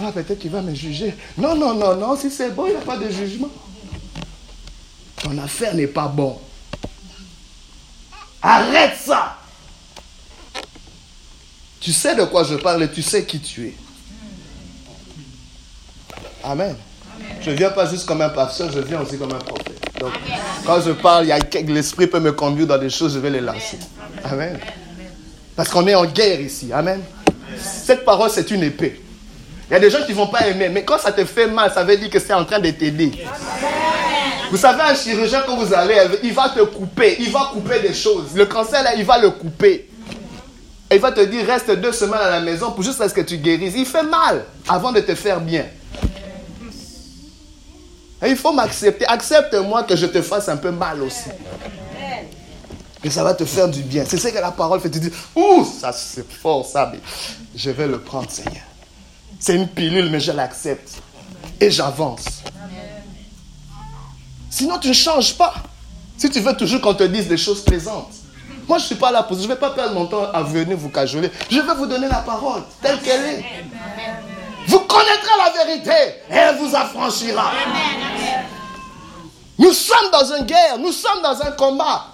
Ah, 0.00 0.12
peut-être 0.12 0.38
qu'il 0.38 0.50
va 0.50 0.62
me 0.62 0.74
juger. 0.74 1.14
Non, 1.36 1.56
non, 1.56 1.74
non, 1.74 1.96
non, 1.96 2.16
si 2.16 2.30
c'est 2.30 2.50
bon, 2.50 2.66
il 2.66 2.70
n'y 2.70 2.76
a 2.76 2.80
pas 2.80 2.96
de 2.96 3.10
jugement. 3.10 3.50
Ton 5.16 5.36
affaire 5.38 5.74
n'est 5.74 5.88
pas 5.88 6.06
bon. 6.06 6.38
Arrête 8.40 8.96
ça. 8.96 9.36
Tu 11.80 11.92
sais 11.92 12.14
de 12.14 12.24
quoi 12.24 12.44
je 12.44 12.54
parle 12.56 12.82
et 12.82 12.90
tu 12.90 13.02
sais 13.02 13.24
qui 13.24 13.40
tu 13.40 13.68
es. 13.68 13.74
Amen. 16.42 16.76
Je 17.40 17.50
ne 17.50 17.56
viens 17.56 17.70
pas 17.70 17.88
juste 17.88 18.06
comme 18.06 18.20
un 18.20 18.28
pasteur, 18.28 18.70
je 18.72 18.80
viens 18.80 19.00
aussi 19.00 19.18
comme 19.18 19.32
un 19.32 19.38
prophète. 19.38 19.78
Donc, 20.00 20.12
quand 20.64 20.80
je 20.80 20.92
parle, 20.92 21.26
l'esprit 21.66 22.06
peut 22.06 22.20
me 22.20 22.32
conduire 22.32 22.66
dans 22.66 22.78
des 22.78 22.90
choses, 22.90 23.14
je 23.14 23.18
vais 23.18 23.30
les 23.30 23.40
lancer. 23.40 23.78
Amen. 24.24 24.58
Parce 25.56 25.68
qu'on 25.68 25.86
est 25.86 25.94
en 25.94 26.04
guerre 26.04 26.40
ici. 26.40 26.72
Amen. 26.72 27.02
Cette 27.60 28.04
parole, 28.04 28.30
c'est 28.30 28.50
une 28.50 28.62
épée. 28.62 29.02
Il 29.68 29.74
y 29.74 29.76
a 29.76 29.80
des 29.80 29.90
gens 29.90 30.02
qui 30.06 30.12
ne 30.12 30.16
vont 30.16 30.28
pas 30.28 30.46
aimer, 30.46 30.68
mais 30.68 30.84
quand 30.84 30.98
ça 30.98 31.12
te 31.12 31.24
fait 31.24 31.46
mal, 31.46 31.72
ça 31.72 31.84
veut 31.84 31.96
dire 31.96 32.10
que 32.10 32.18
c'est 32.18 32.32
en 32.32 32.44
train 32.44 32.58
de 32.58 32.70
t'aider. 32.70 33.12
Vous 34.50 34.56
savez, 34.56 34.80
un 34.82 34.94
chirurgien, 34.94 35.42
quand 35.46 35.56
vous 35.56 35.74
allez, 35.74 35.96
il 36.22 36.32
va 36.32 36.48
te 36.48 36.60
couper, 36.60 37.16
il 37.20 37.30
va 37.30 37.50
couper 37.52 37.80
des 37.80 37.92
choses. 37.92 38.34
Le 38.34 38.46
cancer, 38.46 38.82
là, 38.82 38.94
il 38.94 39.04
va 39.04 39.18
le 39.18 39.30
couper. 39.30 39.87
Et 40.90 40.94
il 40.94 41.00
va 41.00 41.12
te 41.12 41.20
dire, 41.20 41.46
reste 41.46 41.70
deux 41.70 41.92
semaines 41.92 42.20
à 42.20 42.30
la 42.30 42.40
maison 42.40 42.72
pour 42.72 42.82
juste 42.82 43.00
à 43.00 43.08
ce 43.08 43.14
que 43.14 43.20
tu 43.20 43.36
guérisses. 43.36 43.74
Il 43.76 43.84
fait 43.84 44.02
mal 44.02 44.46
avant 44.66 44.90
de 44.90 45.00
te 45.00 45.14
faire 45.14 45.40
bien. 45.40 45.66
Il 48.26 48.36
faut 48.36 48.52
m'accepter. 48.52 49.06
Accepte-moi 49.06 49.84
que 49.84 49.94
je 49.94 50.06
te 50.06 50.22
fasse 50.22 50.48
un 50.48 50.56
peu 50.56 50.70
mal 50.70 51.02
aussi. 51.02 51.28
Et 53.04 53.10
ça 53.10 53.22
va 53.22 53.34
te 53.34 53.44
faire 53.44 53.68
du 53.68 53.82
bien. 53.82 54.04
C'est 54.06 54.16
ce 54.16 54.28
que 54.28 54.38
la 54.38 54.50
parole 54.50 54.80
fait. 54.80 54.90
Tu 54.90 54.98
dis, 54.98 55.10
ouh, 55.36 55.64
ça 55.64 55.92
c'est 55.92 56.28
fort, 56.28 56.66
ça. 56.66 56.90
Mais 56.92 57.00
je 57.54 57.70
vais 57.70 57.86
le 57.86 58.00
prendre, 58.00 58.30
Seigneur. 58.30 58.64
C'est 59.38 59.54
une 59.54 59.68
pilule, 59.68 60.10
mais 60.10 60.20
je 60.20 60.32
l'accepte. 60.32 61.00
Et 61.60 61.70
j'avance. 61.70 62.24
Sinon, 64.50 64.78
tu 64.78 64.88
ne 64.88 64.94
changes 64.94 65.36
pas. 65.36 65.54
Si 66.16 66.28
tu 66.28 66.40
veux 66.40 66.56
toujours 66.56 66.80
qu'on 66.80 66.94
te 66.94 67.04
dise 67.04 67.28
des 67.28 67.36
choses 67.36 67.62
plaisantes. 67.62 68.12
Moi, 68.68 68.76
je 68.76 68.82
ne 68.82 68.86
suis 68.88 68.94
pas 68.96 69.10
là 69.10 69.22
pour 69.22 69.36
Je 69.36 69.42
ne 69.44 69.48
vais 69.48 69.56
pas 69.56 69.70
perdre 69.70 69.94
mon 69.94 70.06
temps 70.06 70.30
à 70.32 70.42
venir 70.42 70.76
vous 70.76 70.90
cajoler. 70.90 71.30
Je 71.50 71.60
vais 71.60 71.74
vous 71.74 71.86
donner 71.86 72.06
la 72.06 72.18
parole 72.18 72.62
telle 72.82 73.00
qu'elle 73.00 73.24
est. 73.24 73.44
Vous 74.66 74.80
connaîtrez 74.80 75.32
la 75.38 75.64
vérité 75.64 75.90
et 76.30 76.34
elle 76.34 76.56
vous 76.56 76.76
affranchira. 76.76 77.50
Nous 79.58 79.72
sommes 79.72 80.10
dans 80.12 80.36
une 80.36 80.44
guerre, 80.44 80.78
nous 80.78 80.92
sommes 80.92 81.22
dans 81.22 81.40
un 81.42 81.50
combat. 81.52 82.08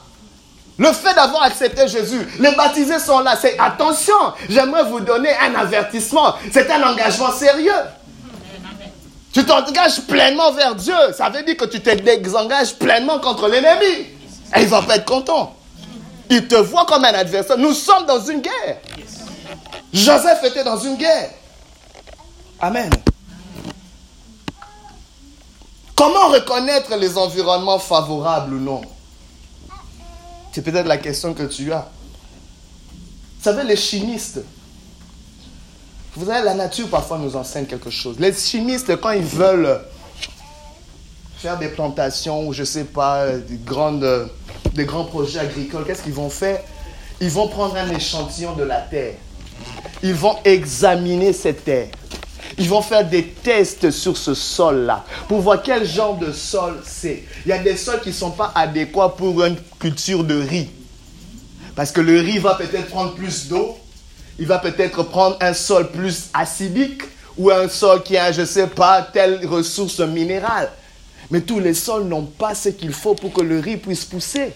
Le 0.79 0.93
fait 0.93 1.15
d'avoir 1.15 1.43
accepté 1.43 1.89
Jésus, 1.89 2.27
les 2.39 2.53
baptisés 2.53 3.01
sont 3.01 3.19
là. 3.21 3.37
C'est 3.41 3.59
attention, 3.59 4.15
j'aimerais 4.49 4.85
vous 4.85 5.01
donner 5.01 5.31
un 5.37 5.55
avertissement. 5.57 6.35
C'est 6.53 6.71
un 6.71 6.83
engagement 6.89 7.33
sérieux. 7.33 7.73
Tu 9.33 9.45
t'engages 9.45 10.01
pleinement 10.03 10.53
vers 10.53 10.77
Dieu. 10.77 10.95
Ça 11.17 11.29
veut 11.29 11.43
dire 11.43 11.57
que 11.57 11.65
tu 11.65 11.81
te 11.81 11.91
désengages 11.91 12.77
pleinement 12.77 13.19
contre 13.19 13.49
l'ennemi. 13.49 14.07
Et 14.57 14.61
il 14.63 14.69
va 14.69 14.83
pas 14.83 14.97
être 14.97 15.05
content. 15.05 15.55
Il 16.31 16.49
te 16.49 16.55
voit 16.55 16.87
comme 16.87 17.05
un 17.05 17.15
adversaire. 17.15 17.59
Nous 17.59 17.75
sommes 17.75 18.07
dans 18.07 18.25
une 18.25 18.41
guerre. 18.41 18.79
Joseph 19.93 20.43
était 20.45 20.65
dans 20.65 20.79
une 20.79 20.97
guerre. 20.97 21.31
Amen. 22.61 22.91
Comment 25.95 26.29
reconnaître 26.29 26.97
les 26.97 27.17
environnements 27.17 27.79
favorables 27.79 28.55
ou 28.55 28.61
non? 28.61 28.83
C'est 30.53 30.63
peut-être 30.63 30.87
la 30.87 30.99
question 30.99 31.35
que 31.35 31.45
tu 31.45 31.73
as. 31.73 31.89
Vous 33.39 33.45
savez, 33.45 33.65
les 33.65 33.77
chimistes, 33.77 34.41
vous 36.17 36.27
savez, 36.27 36.45
la 36.45 36.55
nature 36.55 36.89
parfois 36.89 37.19
nous 37.19 37.37
enseigne 37.37 37.67
quelque 37.67 37.91
chose. 37.91 38.17
Les 38.19 38.33
chimistes, 38.33 38.97
quand 39.01 39.11
ils 39.11 39.25
veulent 39.25 39.81
faire 41.45 41.59
des 41.59 41.69
plantations 41.69 42.49
ou 42.49 42.55
je 42.55 42.65
sais 42.65 42.85
pas, 42.85 43.37
des, 43.37 43.59
grandes, 43.59 44.31
des 44.73 44.87
grands 44.87 45.05
projets 45.05 45.41
agricoles, 45.41 45.85
qu'est-ce 45.87 46.03
qu'ils 46.03 46.15
vont 46.15 46.31
faire? 46.31 46.59
Ils 47.21 47.29
vont 47.29 47.49
prendre 47.49 47.77
un 47.77 47.91
échantillon 47.91 48.55
de 48.55 48.63
la 48.63 48.81
terre. 48.81 49.17
Ils 50.03 50.15
vont 50.15 50.37
examiner 50.43 51.35
cette 51.35 51.67
terre. 51.67 51.89
Ils 52.57 52.67
vont 52.67 52.81
faire 52.81 53.07
des 53.07 53.27
tests 53.27 53.91
sur 53.91 54.17
ce 54.17 54.33
sol-là 54.33 55.05
pour 55.29 55.41
voir 55.41 55.63
quel 55.63 55.87
genre 55.87 56.17
de 56.17 56.33
sol 56.33 56.81
c'est. 56.83 57.25
Il 57.45 57.51
y 57.51 57.53
a 57.53 57.59
des 57.59 57.77
sols 57.77 58.01
qui 58.01 58.15
sont 58.15 58.31
pas 58.31 58.51
adéquats 58.55 59.11
pour 59.11 59.45
une 59.45 59.57
culture 59.79 60.25
de 60.25 60.41
riz. 60.41 60.71
Parce 61.77 61.93
que 61.93 62.01
le 62.01 62.21
riz 62.21 62.39
va 62.39 62.55
peut-être 62.55 62.89
prendre 62.89 63.15
plus 63.15 63.49
d'eau, 63.49 63.77
il 64.39 64.47
va 64.47 64.61
peut-être 64.61 65.03
prendre 65.03 65.37
un 65.43 65.53
sol 65.53 65.91
plus 65.91 66.31
acidique 66.33 67.03
ou 67.37 67.51
un 67.51 67.69
sol 67.69 68.03
qui 68.03 68.17
a, 68.17 68.33
je 68.33 68.47
sais 68.47 68.69
pas, 68.69 69.03
telle 69.03 69.47
ressource 69.47 70.01
minérale. 70.01 70.71
Mais 71.35 71.41
tous 71.41 71.59
les 71.59 71.75
sols 71.75 72.05
n'ont 72.05 72.27
pas 72.27 72.55
ce 72.55 72.69
qu'il 72.69 72.93
faut 72.93 73.17
pour 73.17 73.33
que 73.33 73.41
le 73.41 73.59
riz 73.59 73.77
puisse 73.77 74.05
pousser. 74.05 74.53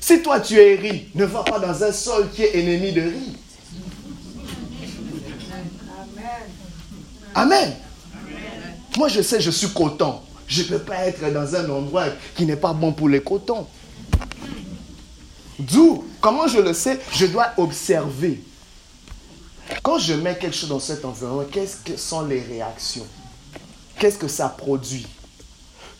Si 0.00 0.22
toi 0.22 0.38
tu 0.38 0.54
es 0.54 0.76
riz, 0.76 1.08
ne 1.16 1.24
va 1.24 1.42
pas 1.42 1.58
dans 1.58 1.82
un 1.82 1.90
sol 1.90 2.30
qui 2.32 2.44
est 2.44 2.56
ennemi 2.56 2.92
de 2.92 3.00
riz. 3.00 3.36
Amen. 7.34 7.74
Moi, 8.96 9.08
je 9.08 9.22
sais, 9.22 9.40
je 9.40 9.50
suis 9.50 9.70
coton. 9.70 10.20
Je 10.46 10.62
ne 10.62 10.68
peux 10.68 10.78
pas 10.78 10.98
être 11.06 11.32
dans 11.32 11.56
un 11.56 11.68
endroit 11.68 12.04
qui 12.36 12.46
n'est 12.46 12.54
pas 12.54 12.72
bon 12.72 12.92
pour 12.92 13.08
les 13.08 13.20
cotons. 13.20 13.66
D'où, 15.58 16.04
comment 16.20 16.46
je 16.46 16.60
le 16.60 16.74
sais 16.74 17.00
Je 17.12 17.26
dois 17.26 17.54
observer. 17.56 18.40
Quand 19.82 19.98
je 19.98 20.14
mets 20.14 20.38
quelque 20.38 20.54
chose 20.54 20.68
dans 20.68 20.78
cet 20.78 21.04
environnement, 21.04 21.48
qu'est-ce 21.50 21.78
que 21.78 21.96
sont 21.96 22.24
les 22.24 22.40
réactions? 22.40 23.06
Qu'est-ce 23.98 24.18
que 24.18 24.28
ça 24.28 24.48
produit? 24.48 25.04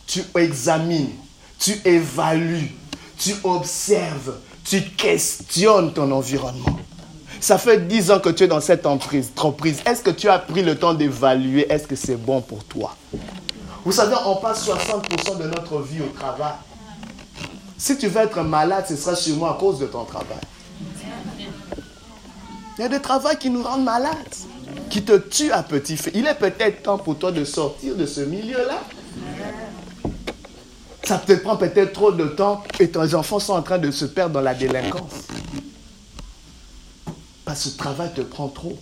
Tu 0.09 0.23
examines, 0.35 1.11
tu 1.59 1.79
évalues, 1.85 2.71
tu 3.19 3.35
observes, 3.43 4.37
tu 4.63 4.81
questionnes 4.81 5.93
ton 5.93 6.11
environnement. 6.11 6.79
Ça 7.39 7.59
fait 7.59 7.87
10 7.87 8.09
ans 8.09 8.19
que 8.19 8.29
tu 8.29 8.45
es 8.45 8.47
dans 8.47 8.59
cette 8.59 8.87
entreprise. 8.87 9.31
Est-ce 9.85 10.01
que 10.01 10.09
tu 10.09 10.27
as 10.27 10.39
pris 10.39 10.63
le 10.63 10.75
temps 10.75 10.95
d'évaluer? 10.95 11.71
Est-ce 11.71 11.85
que 11.85 11.95
c'est 11.95 12.15
bon 12.15 12.41
pour 12.41 12.63
toi? 12.63 12.95
Vous 13.85 13.91
savez, 13.91 14.15
on 14.25 14.37
passe 14.37 14.67
60% 14.67 15.37
de 15.37 15.43
notre 15.43 15.79
vie 15.83 16.01
au 16.01 16.17
travail. 16.17 16.53
Si 17.77 17.95
tu 17.95 18.07
veux 18.07 18.21
être 18.21 18.41
malade, 18.41 18.85
ce 18.89 18.95
sera 18.95 19.15
sûrement 19.15 19.51
à 19.51 19.59
cause 19.59 19.77
de 19.77 19.85
ton 19.85 20.05
travail. 20.05 20.39
Il 22.79 22.81
y 22.81 22.83
a 22.83 22.89
des 22.89 22.99
travaux 22.99 23.29
qui 23.39 23.51
nous 23.51 23.61
rendent 23.61 23.83
malades, 23.83 24.15
qui 24.89 25.03
te 25.03 25.15
tuent 25.19 25.51
à 25.51 25.61
petit 25.61 25.97
feu. 25.97 26.09
Il 26.15 26.25
est 26.25 26.33
peut-être 26.33 26.81
temps 26.81 26.97
pour 26.97 27.15
toi 27.15 27.31
de 27.31 27.45
sortir 27.45 27.95
de 27.95 28.07
ce 28.07 28.21
milieu-là. 28.21 28.81
Ça 31.03 31.17
te 31.17 31.33
prend 31.33 31.57
peut-être 31.57 31.93
trop 31.93 32.11
de 32.11 32.25
temps 32.25 32.63
et 32.79 32.89
tes 32.89 33.13
enfants 33.15 33.39
sont 33.39 33.53
en 33.53 33.61
train 33.61 33.79
de 33.79 33.89
se 33.91 34.05
perdre 34.05 34.33
dans 34.33 34.41
la 34.41 34.53
délinquance. 34.53 35.11
Parce 37.45 37.63
que 37.63 37.69
ce 37.69 37.77
travail 37.77 38.11
te 38.13 38.21
prend 38.21 38.47
trop. 38.47 38.77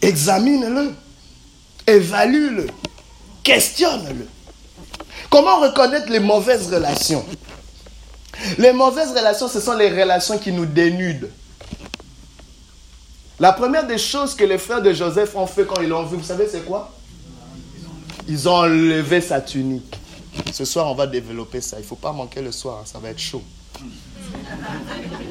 Examine-le. 0.00 0.92
Évalue-le. 1.86 2.66
Questionne-le. 3.42 4.26
Comment 5.30 5.60
reconnaître 5.60 6.10
les 6.10 6.20
mauvaises 6.20 6.72
relations? 6.72 7.24
Les 8.58 8.72
mauvaises 8.72 9.10
relations, 9.10 9.48
ce 9.48 9.60
sont 9.60 9.74
les 9.74 9.88
relations 9.88 10.38
qui 10.38 10.52
nous 10.52 10.66
dénudent. 10.66 11.28
La 13.40 13.52
première 13.52 13.86
des 13.86 13.98
choses 13.98 14.34
que 14.34 14.44
les 14.44 14.58
frères 14.58 14.82
de 14.82 14.92
Joseph 14.92 15.34
ont 15.34 15.46
fait 15.46 15.64
quand 15.64 15.80
ils 15.80 15.88
l'ont 15.88 16.04
vu, 16.04 16.16
vous 16.16 16.24
savez 16.24 16.46
c'est 16.46 16.64
quoi? 16.64 16.92
Ils 18.28 18.48
ont 18.48 18.54
enlevé 18.54 19.20
sa 19.20 19.40
tunique. 19.40 19.98
Ce 20.52 20.64
soir, 20.64 20.90
on 20.90 20.94
va 20.94 21.06
développer 21.06 21.60
ça. 21.60 21.78
Il 21.78 21.82
ne 21.82 21.86
faut 21.86 21.96
pas 21.96 22.12
manquer 22.12 22.40
le 22.40 22.52
soir, 22.52 22.78
hein, 22.80 22.84
ça 22.86 22.98
va 22.98 23.10
être 23.10 23.18
chaud. 23.18 23.42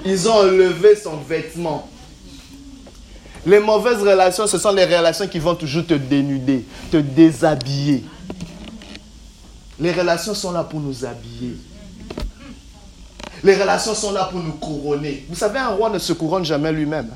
Ils 0.05 0.27
ont 0.27 0.33
enlevé 0.33 0.95
son 0.95 1.17
vêtement. 1.17 1.89
Les 3.45 3.59
mauvaises 3.59 4.01
relations, 4.01 4.45
ce 4.45 4.57
sont 4.57 4.71
les 4.71 4.85
relations 4.85 5.27
qui 5.27 5.39
vont 5.39 5.55
toujours 5.55 5.85
te 5.85 5.95
dénuder, 5.95 6.65
te 6.91 6.97
déshabiller. 6.97 8.03
Les 9.79 9.91
relations 9.91 10.35
sont 10.35 10.51
là 10.51 10.63
pour 10.63 10.79
nous 10.79 11.05
habiller. 11.05 11.57
Les 13.43 13.55
relations 13.55 13.95
sont 13.95 14.11
là 14.11 14.25
pour 14.25 14.39
nous 14.39 14.53
couronner. 14.53 15.25
Vous 15.27 15.35
savez, 15.35 15.57
un 15.57 15.69
roi 15.69 15.89
ne 15.89 15.97
se 15.97 16.13
couronne 16.13 16.45
jamais 16.45 16.71
lui-même. 16.71 17.09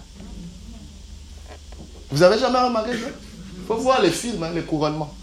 Vous 2.09 2.23
avez 2.23 2.39
jamais 2.39 2.59
remarqué 2.59 2.93
ça? 2.93 3.09
Il 3.57 3.65
faut 3.67 3.75
voir 3.75 4.01
les 4.01 4.09
films, 4.09 4.41
hein, 4.41 4.51
les 4.55 4.63
couronnements. 4.63 5.13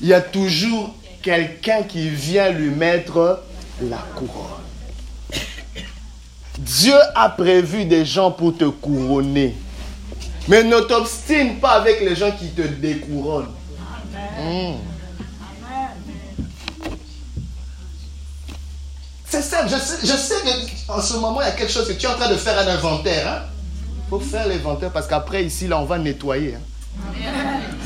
Il 0.00 0.08
y 0.08 0.14
a 0.14 0.20
toujours 0.20 0.94
quelqu'un 1.22 1.82
qui 1.82 2.08
vient 2.08 2.50
lui 2.50 2.70
mettre 2.70 3.42
la 3.82 3.98
couronne. 4.14 4.64
Dieu 6.58 6.94
a 7.14 7.30
prévu 7.30 7.84
des 7.84 8.04
gens 8.04 8.30
pour 8.30 8.56
te 8.56 8.64
couronner. 8.64 9.56
Mais 10.46 10.62
ne 10.62 10.78
t'obstine 10.80 11.58
pas 11.58 11.72
avec 11.72 12.00
les 12.00 12.14
gens 12.14 12.30
qui 12.30 12.48
te 12.50 12.62
découronnent. 12.62 13.52
C'est 19.26 19.42
ça, 19.42 19.66
je 19.66 19.76
sais, 19.76 19.96
je 20.02 20.12
sais 20.12 20.34
qu'en 20.86 21.00
ce 21.00 21.14
moment, 21.14 21.40
il 21.40 21.46
y 21.46 21.48
a 21.48 21.52
quelque 21.52 21.72
chose 21.72 21.88
que 21.88 21.92
tu 21.94 22.06
es 22.06 22.08
en 22.08 22.14
train 22.14 22.30
de 22.30 22.36
faire 22.36 22.56
un 22.58 22.68
inventaire. 22.68 23.24
Il 23.24 23.28
hein. 23.28 24.04
faut 24.08 24.20
faire 24.20 24.46
l'inventaire 24.46 24.90
parce 24.90 25.08
qu'après, 25.08 25.44
ici, 25.44 25.66
là, 25.66 25.80
on 25.80 25.84
va 25.84 25.98
nettoyer. 25.98 26.54
Hein. 26.54 26.60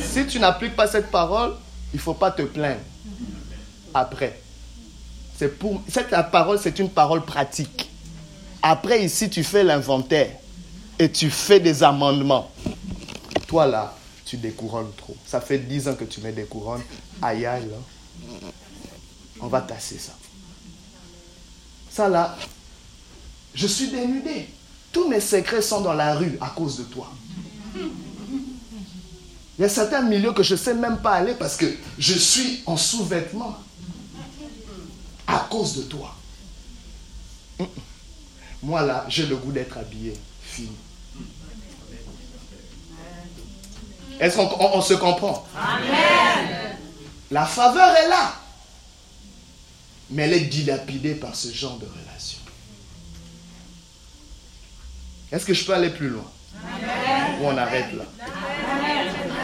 Si 0.02 0.26
tu 0.26 0.40
n'appliques 0.40 0.76
pas 0.76 0.86
cette 0.86 1.10
parole, 1.10 1.54
il 1.92 1.96
ne 1.96 2.00
faut 2.00 2.14
pas 2.14 2.30
te 2.30 2.42
plaindre. 2.42 2.80
Après. 3.94 4.40
C'est 5.38 5.56
pour, 5.56 5.80
cette 5.88 6.10
parole, 6.32 6.58
c'est 6.58 6.78
une 6.80 6.90
parole 6.90 7.24
pratique. 7.24 7.88
Après, 8.60 9.04
ici, 9.04 9.30
tu 9.30 9.44
fais 9.44 9.62
l'inventaire 9.62 10.30
et 10.98 11.10
tu 11.10 11.30
fais 11.30 11.60
des 11.60 11.82
amendements. 11.84 12.50
Toi, 13.46 13.66
là, 13.66 13.94
tu 14.24 14.36
découronnes 14.36 14.92
trop. 14.96 15.16
Ça 15.24 15.40
fait 15.40 15.58
10 15.58 15.88
ans 15.88 15.94
que 15.94 16.04
tu 16.04 16.20
mets 16.20 16.32
des 16.32 16.44
couronnes. 16.44 16.82
Aïe, 17.22 17.46
aïe, 17.46 17.68
là. 17.70 18.40
On 19.40 19.46
va 19.46 19.60
tasser 19.60 19.98
ça. 19.98 20.12
Ça, 21.88 22.08
là, 22.08 22.36
je 23.54 23.66
suis 23.66 23.88
dénudé. 23.88 24.48
Tous 24.90 25.08
mes 25.08 25.20
secrets 25.20 25.62
sont 25.62 25.80
dans 25.80 25.94
la 25.94 26.14
rue 26.14 26.36
à 26.40 26.48
cause 26.48 26.78
de 26.78 26.84
toi. 26.84 27.10
Il 29.58 29.62
y 29.62 29.64
a 29.64 29.68
certains 29.68 30.02
milieux 30.02 30.32
que 30.32 30.44
je 30.44 30.54
ne 30.54 30.58
sais 30.58 30.74
même 30.74 30.98
pas 30.98 31.14
aller 31.14 31.34
parce 31.34 31.56
que 31.56 31.66
je 31.98 32.14
suis 32.14 32.62
en 32.64 32.76
sous-vêtements 32.76 33.56
à 35.26 35.46
cause 35.50 35.76
de 35.76 35.82
toi. 35.82 36.14
Moi 38.62 38.82
là, 38.82 39.04
j'ai 39.08 39.26
le 39.26 39.36
goût 39.36 39.50
d'être 39.50 39.76
habillé. 39.76 40.16
Fini. 40.42 40.76
Est-ce 44.20 44.36
qu'on 44.36 44.80
se 44.80 44.94
comprend? 44.94 45.44
Amen. 45.56 46.76
La 47.30 47.44
faveur 47.44 47.96
est 47.96 48.08
là. 48.08 48.34
Mais 50.10 50.22
elle 50.22 50.32
est 50.34 50.46
dilapidée 50.46 51.14
par 51.14 51.34
ce 51.34 51.52
genre 51.52 51.78
de 51.78 51.86
relation. 51.86 52.38
Est-ce 55.30 55.44
que 55.44 55.52
je 55.52 55.64
peux 55.64 55.74
aller 55.74 55.90
plus 55.90 56.08
loin? 56.08 56.24
Amen. 56.64 57.40
Ou 57.40 57.46
on 57.46 57.56
arrête 57.56 57.92
là? 57.92 58.04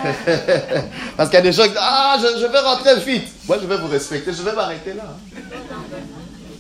Parce 1.17 1.29
qu'il 1.29 1.39
y 1.39 1.41
a 1.41 1.43
des 1.43 1.53
gens 1.53 1.63
qui 1.65 1.71
disent 1.71 1.79
Ah, 1.81 2.17
je, 2.21 2.47
vais 2.47 2.61
rentrer 2.61 3.01
vite. 3.01 3.29
Moi, 3.47 3.59
je 3.61 3.67
vais 3.67 3.77
vous 3.77 3.89
respecter. 3.89 4.33
Je 4.33 4.43
vais 4.43 4.53
m'arrêter 4.53 4.95
là. 4.95 5.17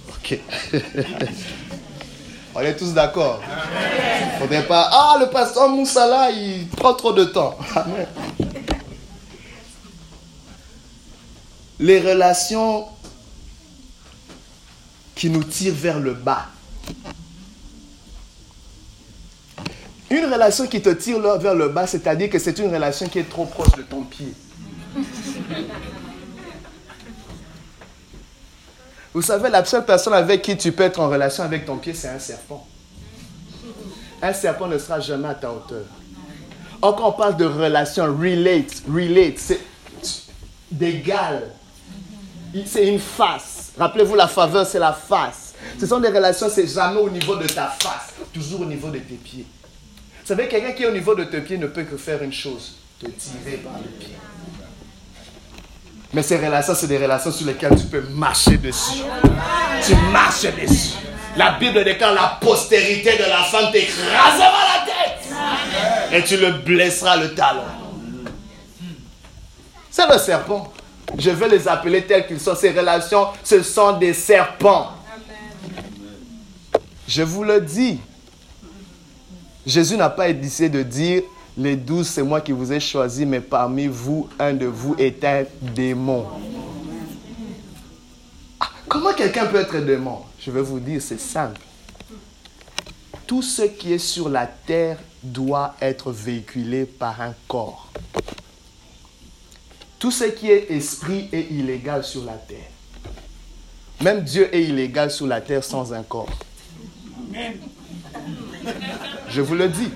Ok. 0.08 0.38
On 2.54 2.60
est 2.60 2.76
tous 2.76 2.92
d'accord. 2.92 3.40
Il 3.42 4.34
ne 4.34 4.38
faudrait 4.40 4.66
pas. 4.66 4.88
Ah, 4.92 5.16
le 5.18 5.26
pasteur 5.26 5.68
Moussala, 5.68 6.30
il 6.30 6.68
prend 6.68 6.94
trop 6.94 7.12
de 7.12 7.24
temps. 7.24 7.58
Les 11.80 12.00
relations 12.00 12.86
qui 15.16 15.30
nous 15.30 15.42
tirent 15.42 15.74
vers 15.74 15.98
le 15.98 16.14
bas. 16.14 16.46
Une 20.14 20.32
relation 20.32 20.68
qui 20.68 20.80
te 20.80 20.90
tire 20.90 21.18
vers 21.38 21.56
le 21.56 21.70
bas, 21.70 21.88
c'est-à-dire 21.88 22.30
que 22.30 22.38
c'est 22.38 22.56
une 22.60 22.72
relation 22.72 23.08
qui 23.08 23.18
est 23.18 23.28
trop 23.28 23.46
proche 23.46 23.72
de 23.72 23.82
ton 23.82 24.02
pied. 24.02 24.32
Vous 29.12 29.22
savez, 29.22 29.50
la 29.50 29.64
seule 29.64 29.84
personne 29.84 30.12
avec 30.12 30.42
qui 30.42 30.56
tu 30.56 30.70
peux 30.70 30.84
être 30.84 31.00
en 31.00 31.08
relation 31.08 31.42
avec 31.42 31.66
ton 31.66 31.78
pied, 31.78 31.94
c'est 31.94 32.06
un 32.06 32.20
serpent. 32.20 32.64
Un 34.22 34.32
serpent 34.32 34.68
ne 34.68 34.78
sera 34.78 35.00
jamais 35.00 35.26
à 35.26 35.34
ta 35.34 35.50
hauteur. 35.50 35.84
Encore 36.80 37.08
on 37.08 37.18
parle 37.18 37.36
de 37.36 37.46
relation, 37.46 38.04
relate, 38.04 38.84
relate, 38.88 39.38
c'est 39.38 39.60
d'égal. 40.70 41.50
C'est 42.66 42.86
une 42.86 43.00
face. 43.00 43.72
Rappelez-vous, 43.76 44.14
la 44.14 44.28
faveur, 44.28 44.64
c'est 44.64 44.78
la 44.78 44.92
face. 44.92 45.54
Ce 45.76 45.88
sont 45.88 45.98
des 45.98 46.10
relations, 46.10 46.46
c'est 46.48 46.68
jamais 46.68 47.00
au 47.00 47.10
niveau 47.10 47.34
de 47.34 47.48
ta 47.48 47.66
face, 47.66 48.14
toujours 48.32 48.60
au 48.60 48.66
niveau 48.66 48.90
de 48.90 48.98
tes 48.98 49.16
pieds. 49.16 49.46
Vous 50.24 50.28
savez, 50.28 50.48
quelqu'un 50.48 50.72
qui 50.72 50.84
est 50.84 50.86
au 50.86 50.90
niveau 50.90 51.14
de 51.14 51.24
tes 51.24 51.42
pieds 51.42 51.58
ne 51.58 51.66
peut 51.66 51.82
que 51.82 51.98
faire 51.98 52.22
une 52.22 52.32
chose, 52.32 52.76
te 52.98 53.04
tirer 53.04 53.58
par 53.58 53.74
les 53.76 53.90
pieds. 54.06 54.16
Mais 56.14 56.22
ces 56.22 56.38
relations, 56.38 56.74
c'est 56.74 56.86
des 56.86 56.96
relations 56.96 57.30
sur 57.30 57.46
lesquelles 57.46 57.78
tu 57.78 57.84
peux 57.88 58.00
marcher 58.08 58.56
dessus. 58.56 59.02
Tu 59.84 59.94
marches 60.10 60.44
dessus. 60.44 60.94
La 61.36 61.58
Bible 61.58 61.84
déclare 61.84 62.14
la 62.14 62.38
postérité 62.40 63.18
de 63.18 63.24
la 63.24 63.42
femme 63.42 63.70
t'écrasera 63.70 64.38
la 64.40 64.86
tête. 64.86 66.14
Et 66.14 66.24
tu 66.24 66.38
le 66.38 66.52
blesseras 66.52 67.18
le 67.18 67.34
talon. 67.34 67.64
C'est 69.90 70.08
le 70.10 70.16
serpent. 70.16 70.72
Je 71.18 71.32
veux 71.32 71.48
les 71.48 71.68
appeler 71.68 72.02
tels 72.06 72.26
qu'ils 72.26 72.40
sont. 72.40 72.54
Ces 72.54 72.70
relations, 72.70 73.26
ce 73.42 73.62
sont 73.62 73.98
des 73.98 74.14
serpents. 74.14 74.92
Je 77.06 77.22
vous 77.22 77.44
le 77.44 77.60
dis. 77.60 78.00
Jésus 79.66 79.96
n'a 79.96 80.10
pas 80.10 80.28
essayé 80.28 80.68
de 80.68 80.82
dire, 80.82 81.22
les 81.56 81.76
douze, 81.76 82.08
c'est 82.08 82.22
moi 82.22 82.40
qui 82.40 82.52
vous 82.52 82.72
ai 82.72 82.80
choisi, 82.80 83.24
mais 83.24 83.40
parmi 83.40 83.86
vous, 83.86 84.28
un 84.38 84.52
de 84.52 84.66
vous 84.66 84.94
est 84.98 85.24
un 85.24 85.44
démon. 85.60 86.26
Ah, 88.60 88.70
comment 88.88 89.12
quelqu'un 89.14 89.46
peut 89.46 89.60
être 89.60 89.78
démon? 89.78 90.18
Je 90.38 90.50
vais 90.50 90.62
vous 90.62 90.80
dire, 90.80 91.00
c'est 91.00 91.20
simple. 91.20 91.60
Tout 93.26 93.40
ce 93.40 93.62
qui 93.62 93.94
est 93.94 93.98
sur 93.98 94.28
la 94.28 94.46
terre 94.46 94.98
doit 95.22 95.74
être 95.80 96.12
véhiculé 96.12 96.84
par 96.84 97.22
un 97.22 97.34
corps. 97.48 97.88
Tout 99.98 100.10
ce 100.10 100.24
qui 100.24 100.50
est 100.50 100.70
esprit 100.70 101.30
est 101.32 101.50
illégal 101.50 102.04
sur 102.04 102.24
la 102.24 102.34
terre. 102.34 102.68
Même 104.02 104.22
Dieu 104.22 104.54
est 104.54 104.64
illégal 104.64 105.10
sur 105.10 105.26
la 105.26 105.40
terre 105.40 105.64
sans 105.64 105.94
un 105.94 106.02
corps. 106.02 106.28
Je 109.28 109.40
vous 109.40 109.54
le 109.54 109.68
dis. 109.68 109.88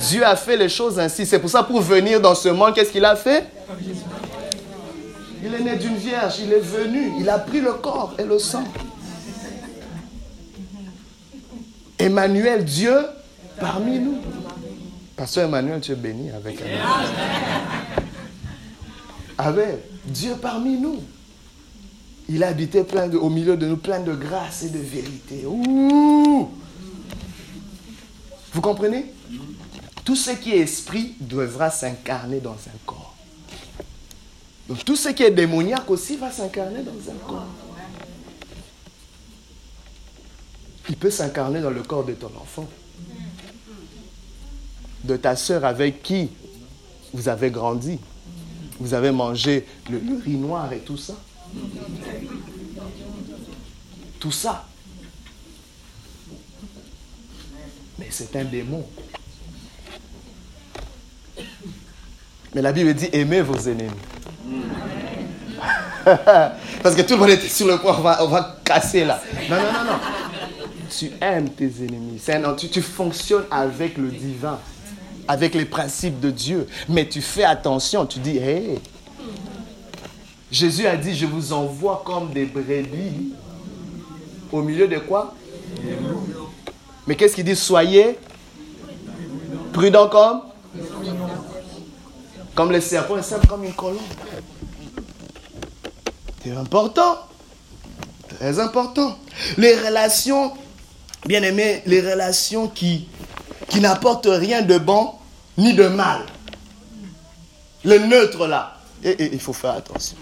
Dieu 0.00 0.24
a 0.24 0.36
fait 0.36 0.56
les 0.56 0.68
choses 0.68 0.98
ainsi. 0.98 1.26
C'est 1.26 1.38
pour 1.38 1.50
ça, 1.50 1.62
pour 1.62 1.80
venir 1.80 2.20
dans 2.20 2.34
ce 2.34 2.48
monde, 2.48 2.74
qu'est-ce 2.74 2.90
qu'il 2.90 3.04
a 3.04 3.16
fait? 3.16 3.46
Il 5.44 5.54
est 5.54 5.60
né 5.60 5.76
d'une 5.76 5.96
vierge, 5.96 6.34
il 6.40 6.52
est 6.52 6.60
venu, 6.60 7.12
il 7.18 7.28
a 7.28 7.38
pris 7.38 7.60
le 7.60 7.72
corps 7.74 8.14
et 8.18 8.24
le 8.24 8.38
sang. 8.38 8.64
Emmanuel, 11.98 12.64
Dieu 12.64 12.94
parmi 13.60 13.98
nous. 13.98 14.18
Pasteur 15.16 15.44
Emmanuel, 15.44 15.80
tu 15.80 15.92
es 15.92 15.96
béni 15.96 16.30
avec 16.30 16.60
un 16.62 16.64
avec 19.38 19.78
Dieu 20.04 20.34
parmi 20.40 20.78
nous. 20.78 21.00
Il 22.28 22.44
habitait 22.44 22.84
plein 22.84 23.10
au 23.12 23.28
milieu 23.28 23.56
de 23.56 23.66
nous, 23.66 23.76
plein 23.76 24.00
de 24.00 24.14
grâce 24.14 24.62
et 24.62 24.70
de 24.70 24.78
vérité. 24.78 25.44
Vous 28.52 28.60
comprenez? 28.60 29.06
Tout 30.04 30.16
ce 30.16 30.30
qui 30.32 30.52
est 30.52 30.58
esprit 30.58 31.14
devra 31.20 31.70
s'incarner 31.70 32.40
dans 32.40 32.52
un 32.52 32.78
corps. 32.84 33.14
Donc 34.68 34.84
tout 34.84 34.96
ce 34.96 35.10
qui 35.10 35.22
est 35.22 35.30
démoniaque 35.30 35.88
aussi 35.90 36.16
va 36.16 36.30
s'incarner 36.30 36.82
dans 36.82 37.10
un 37.10 37.16
corps. 37.26 37.46
Il 40.88 40.96
peut 40.96 41.10
s'incarner 41.10 41.60
dans 41.60 41.70
le 41.70 41.82
corps 41.82 42.04
de 42.04 42.12
ton 42.12 42.30
enfant, 42.40 42.68
de 45.04 45.16
ta 45.16 45.36
soeur 45.36 45.64
avec 45.64 46.02
qui 46.02 46.28
vous 47.12 47.28
avez 47.28 47.50
grandi, 47.50 47.98
vous 48.80 48.94
avez 48.94 49.10
mangé 49.10 49.66
le, 49.90 50.00
riz 50.24 50.36
noir 50.36 50.72
et 50.72 50.80
tout 50.80 50.96
ça. 50.96 51.14
Tout 54.18 54.32
ça. 54.32 54.66
Mais 58.02 58.10
c'est 58.10 58.36
un 58.36 58.44
démon. 58.44 58.84
Mais 62.54 62.60
la 62.60 62.72
Bible 62.72 62.92
dit 62.94 63.08
aimez 63.12 63.40
vos 63.40 63.56
ennemis. 63.56 63.90
Parce 66.82 66.96
que 66.96 67.02
tout 67.02 67.14
le 67.14 67.20
monde 67.20 67.30
était 67.30 67.48
sur 67.48 67.66
le 67.68 67.78
point, 67.78 67.96
on 68.20 68.26
va, 68.26 68.58
casser 68.64 69.04
là. 69.04 69.22
Non, 69.48 69.56
non, 69.56 69.62
non, 69.62 69.84
non. 69.92 69.98
Tu 70.90 71.10
aimes 71.20 71.48
tes 71.50 71.70
ennemis. 71.80 72.20
tu, 72.58 72.68
tu 72.68 72.82
fonctionnes 72.82 73.44
avec 73.50 73.96
le 73.96 74.08
divin 74.10 74.58
avec 75.28 75.54
les 75.54 75.64
principes 75.64 76.20
de 76.20 76.30
Dieu. 76.30 76.66
Mais 76.88 77.08
tu 77.08 77.20
fais 77.20 77.44
attention, 77.44 78.06
tu 78.06 78.18
dis, 78.18 78.38
hé. 78.38 78.78
Jésus 80.50 80.86
a 80.86 80.96
dit, 80.96 81.14
je 81.14 81.26
vous 81.26 81.52
envoie 81.52 82.02
comme 82.04 82.30
des 82.30 82.44
brebis 82.44 83.32
au 84.50 84.62
milieu 84.62 84.86
de 84.86 84.98
quoi? 84.98 85.34
Mais 87.12 87.16
qu'est-ce 87.16 87.34
qu'il 87.34 87.44
dit? 87.44 87.54
Soyez 87.54 88.18
prudents 89.74 90.08
comme 90.08 90.40
Comme 92.54 92.72
les 92.72 92.80
serpents 92.80 93.18
et 93.18 93.22
simple 93.22 93.46
comme 93.46 93.64
une 93.64 93.74
colombe. 93.74 94.00
C'est 96.42 96.52
important. 96.52 97.18
Très 98.30 98.58
important. 98.58 99.18
Les 99.58 99.74
relations, 99.74 100.52
bien 101.26 101.42
aimés, 101.42 101.82
les 101.84 102.00
relations 102.00 102.68
qui 102.68 103.06
qui 103.68 103.80
n'apporte 103.80 104.26
rien 104.26 104.62
de 104.62 104.78
bon 104.78 105.10
ni 105.58 105.74
de 105.74 105.88
mal. 105.88 106.22
Le 107.84 107.98
neutre 107.98 108.46
là. 108.46 108.78
Et, 109.04 109.34
il 109.34 109.38
faut 109.38 109.52
faire 109.52 109.72
attention. 109.72 110.16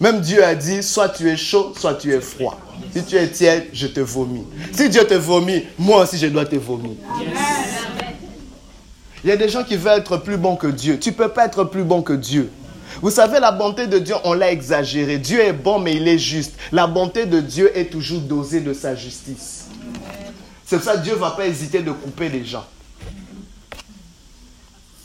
Même 0.00 0.20
Dieu 0.20 0.44
a 0.44 0.54
dit, 0.54 0.82
soit 0.82 1.08
tu 1.08 1.28
es 1.28 1.36
chaud, 1.36 1.72
soit 1.78 1.94
tu 1.94 2.12
es 2.12 2.20
froid. 2.20 2.58
Si 2.94 3.02
tu 3.04 3.16
es 3.16 3.28
tiède, 3.28 3.68
je 3.72 3.86
te 3.86 4.00
vomis. 4.00 4.44
Si 4.72 4.88
Dieu 4.88 5.06
te 5.06 5.14
vomit, 5.14 5.64
moi 5.78 6.02
aussi 6.02 6.18
je 6.18 6.26
dois 6.26 6.44
te 6.44 6.56
vomir. 6.56 6.92
Il 9.24 9.30
y 9.30 9.32
a 9.32 9.36
des 9.36 9.48
gens 9.48 9.64
qui 9.64 9.76
veulent 9.76 9.98
être 9.98 10.18
plus 10.18 10.36
bons 10.36 10.56
que 10.56 10.66
Dieu. 10.66 10.98
Tu 10.98 11.10
ne 11.10 11.14
peux 11.14 11.28
pas 11.28 11.46
être 11.46 11.64
plus 11.64 11.82
bon 11.82 12.02
que 12.02 12.12
Dieu. 12.12 12.50
Vous 13.02 13.10
savez, 13.10 13.40
la 13.40 13.52
bonté 13.52 13.86
de 13.86 13.98
Dieu, 13.98 14.14
on 14.24 14.32
l'a 14.34 14.50
exagérée. 14.52 15.18
Dieu 15.18 15.40
est 15.40 15.52
bon, 15.52 15.78
mais 15.78 15.94
il 15.94 16.06
est 16.06 16.18
juste. 16.18 16.54
La 16.72 16.86
bonté 16.86 17.26
de 17.26 17.40
Dieu 17.40 17.76
est 17.76 17.86
toujours 17.86 18.20
dosée 18.20 18.60
de 18.60 18.72
sa 18.72 18.94
justice. 18.94 19.66
C'est 20.64 20.82
ça 20.82 20.96
Dieu 20.96 21.12
ne 21.12 21.18
va 21.18 21.30
pas 21.30 21.46
hésiter 21.46 21.82
de 21.82 21.92
couper 21.92 22.28
les 22.28 22.44
gens. 22.44 22.66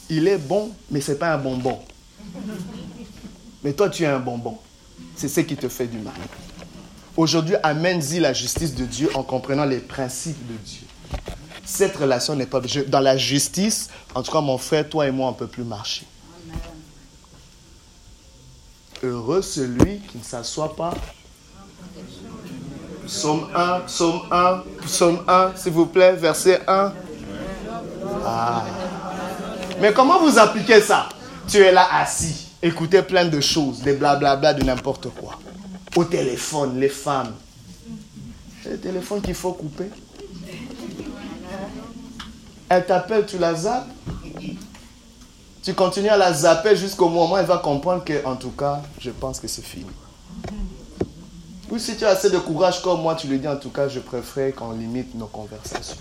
Il 0.10 0.28
est 0.28 0.38
bon, 0.38 0.72
mais 0.90 1.02
ce 1.02 1.12
n'est 1.12 1.18
pas 1.18 1.34
un 1.34 1.38
bonbon. 1.38 1.80
Mais 3.64 3.74
toi, 3.74 3.90
tu 3.90 4.04
es 4.04 4.08
un 4.08 4.20
bonbon. 4.20 4.58
C'est 5.16 5.28
ce 5.28 5.42
qui 5.42 5.56
te 5.56 5.70
fait 5.70 5.88
du 5.88 5.98
mal. 5.98 6.14
Aujourd'hui, 7.18 7.56
amène-y 7.62 8.20
la 8.20 8.34
justice 8.34 8.74
de 8.74 8.86
Dieu 8.86 9.10
en 9.14 9.24
comprenant 9.24 9.66
les 9.66 9.80
principes 9.80 10.48
de 10.48 10.58
Dieu. 10.58 10.88
Cette 11.66 11.96
relation 11.98 12.36
n'est 12.36 12.46
pas... 12.46 12.62
Dans 12.88 13.00
la 13.00 13.18
justice, 13.18 13.90
en 14.16 14.24
tout 14.24 14.32
cas, 14.32 14.42
mon 14.42 14.58
frère, 14.58 14.88
toi 14.90 15.08
et 15.08 15.12
moi, 15.12 15.28
on 15.28 15.32
ne 15.32 15.38
peut 15.38 15.48
plus 15.48 15.64
marcher. 15.64 16.06
Heureux 19.04 19.42
celui 19.42 20.00
qui 20.00 20.20
ne 20.20 20.24
s'assoit 20.24 20.76
pas 20.76 20.94
Psaume 23.08 23.48
1, 23.54 23.80
Psaume 23.88 24.22
1, 24.32 24.64
Psaume 24.86 25.24
1, 25.28 25.52
s'il 25.56 25.74
vous 25.74 25.88
plaît, 25.88 26.14
verset 26.14 26.62
1. 26.68 26.94
Ah. 28.26 28.64
Mais 29.80 29.92
comment 29.92 30.20
vous 30.20 30.38
appliquez 30.38 30.82
ça? 30.82 31.10
Tu 31.48 31.58
es 31.58 31.72
là 31.72 31.88
assis, 31.92 32.51
écoutez 32.62 33.02
plein 33.02 33.26
de 33.26 33.40
choses, 33.40 33.82
des 33.82 33.94
blablabla 33.94 34.54
de 34.54 34.64
n'importe 34.64 35.10
quoi. 35.10 35.40
Au 35.96 36.04
téléphone, 36.04 36.80
les 36.80 36.90
femmes. 36.90 37.34
C'est 38.64 38.72
le 38.72 38.80
téléphone 38.80 39.22
qu'il 39.22 39.34
faut 39.34 39.54
couper. 39.54 39.90
Elle 42.70 42.86
t'appelle, 42.86 43.26
tu 43.26 43.38
la 43.38 43.54
zappes. 43.54 43.90
Tu 45.64 45.74
continues 45.74 46.10
à 46.10 46.18
la 46.18 46.34
zapper 46.34 46.76
jusqu'au 46.76 47.10
moment 47.10 47.34
où 47.34 47.38
elle 47.38 47.46
va 47.46 47.58
comprendre 47.58 48.04
que, 48.04 48.26
en 48.26 48.36
tout 48.36 48.52
cas, 48.52 48.82
je 49.00 49.12
pense 49.12 49.40
que 49.40 49.48
c'est 49.48 49.66
fini. 49.66 49.86
Ou 51.70 51.78
si 51.78 51.96
tu 51.96 52.06
as 52.06 52.10
assez 52.10 52.30
de 52.30 52.38
courage 52.38 52.82
comme 52.82 53.02
moi, 53.02 53.16
tu 53.16 53.28
le 53.28 53.38
dis 53.38 53.48
en 53.48 53.58
tout 53.58 53.70
cas, 53.70 53.88
je 53.88 54.00
préfère 54.00 54.54
qu'on 54.56 54.72
limite 54.74 55.14
nos 55.16 55.28
conversations. 55.28 55.98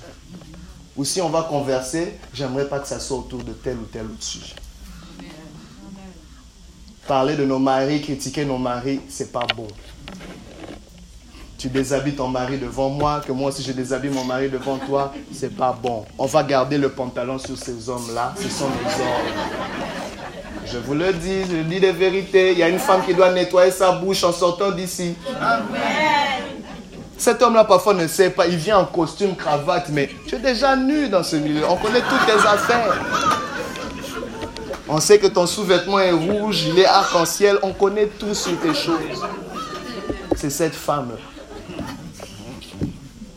Ou 0.97 1.05
si 1.05 1.21
on 1.21 1.29
va 1.29 1.43
converser, 1.43 2.19
j'aimerais 2.33 2.69
pas 2.69 2.81
que 2.81 2.89
ça 2.89 2.99
soit 2.99 3.19
autour 3.19 3.43
de 3.43 3.53
tel 3.53 3.77
ou 3.77 3.85
tel 3.85 4.07
autre 4.07 4.23
sujet. 4.23 4.55
Parler 7.11 7.35
de 7.35 7.45
nos 7.45 7.59
maris, 7.59 8.01
critiquer 8.01 8.45
nos 8.45 8.57
maris, 8.57 9.01
c'est 9.09 9.33
pas 9.33 9.45
bon. 9.57 9.67
Tu 11.59 11.67
déshabilles 11.67 12.15
ton 12.15 12.29
mari 12.29 12.57
devant 12.57 12.89
moi, 12.89 13.21
que 13.27 13.33
moi 13.33 13.49
aussi 13.49 13.65
je 13.65 13.73
déshabille 13.73 14.13
mon 14.13 14.23
mari 14.23 14.49
devant 14.49 14.77
toi, 14.77 15.13
c'est 15.35 15.57
pas 15.57 15.77
bon. 15.83 16.05
On 16.17 16.27
va 16.27 16.45
garder 16.45 16.79
le 16.79 16.89
pantalon 16.89 17.37
sur 17.41 17.59
ces 17.59 17.89
hommes-là, 17.89 18.33
ce 18.41 18.49
sont 18.49 18.67
nos 18.67 19.03
hommes. 19.03 19.33
Je 20.65 20.79
vous 20.79 20.95
le 20.95 21.13
dis, 21.13 21.43
je 21.51 21.63
dis 21.63 21.81
des 21.81 21.91
vérités. 21.91 22.53
Il 22.53 22.59
y 22.59 22.63
a 22.63 22.69
une 22.69 22.79
femme 22.79 23.05
qui 23.05 23.13
doit 23.13 23.33
nettoyer 23.33 23.73
sa 23.73 23.91
bouche 23.91 24.23
en 24.23 24.33
sortant 24.33 24.71
d'ici. 24.71 25.17
Cet 27.19 27.43
homme-là, 27.43 27.65
parfois, 27.65 27.95
ne 27.95 28.07
sait 28.07 28.31
pas. 28.31 28.47
Il 28.47 28.55
vient 28.55 28.79
en 28.79 28.85
costume, 28.85 29.35
cravate, 29.35 29.89
mais 29.89 30.11
tu 30.29 30.37
es 30.37 30.39
déjà 30.39 30.77
nu 30.77 31.09
dans 31.09 31.25
ce 31.25 31.35
milieu. 31.35 31.63
On 31.69 31.75
connaît 31.75 32.03
toutes 32.03 32.25
tes 32.25 32.47
affaires. 32.47 33.40
On 34.93 34.99
sait 34.99 35.21
que 35.21 35.29
ton 35.29 35.47
sous-vêtement 35.47 36.01
est 36.01 36.11
rouge, 36.11 36.65
il 36.65 36.77
est 36.81 36.85
arc-en-ciel. 36.85 37.59
On 37.63 37.73
connaît 37.73 38.09
tout 38.09 38.35
sur 38.35 38.61
tes 38.61 38.75
choses. 38.75 39.25
C'est 40.37 40.51
cette 40.51 40.75
femme. 40.75 41.13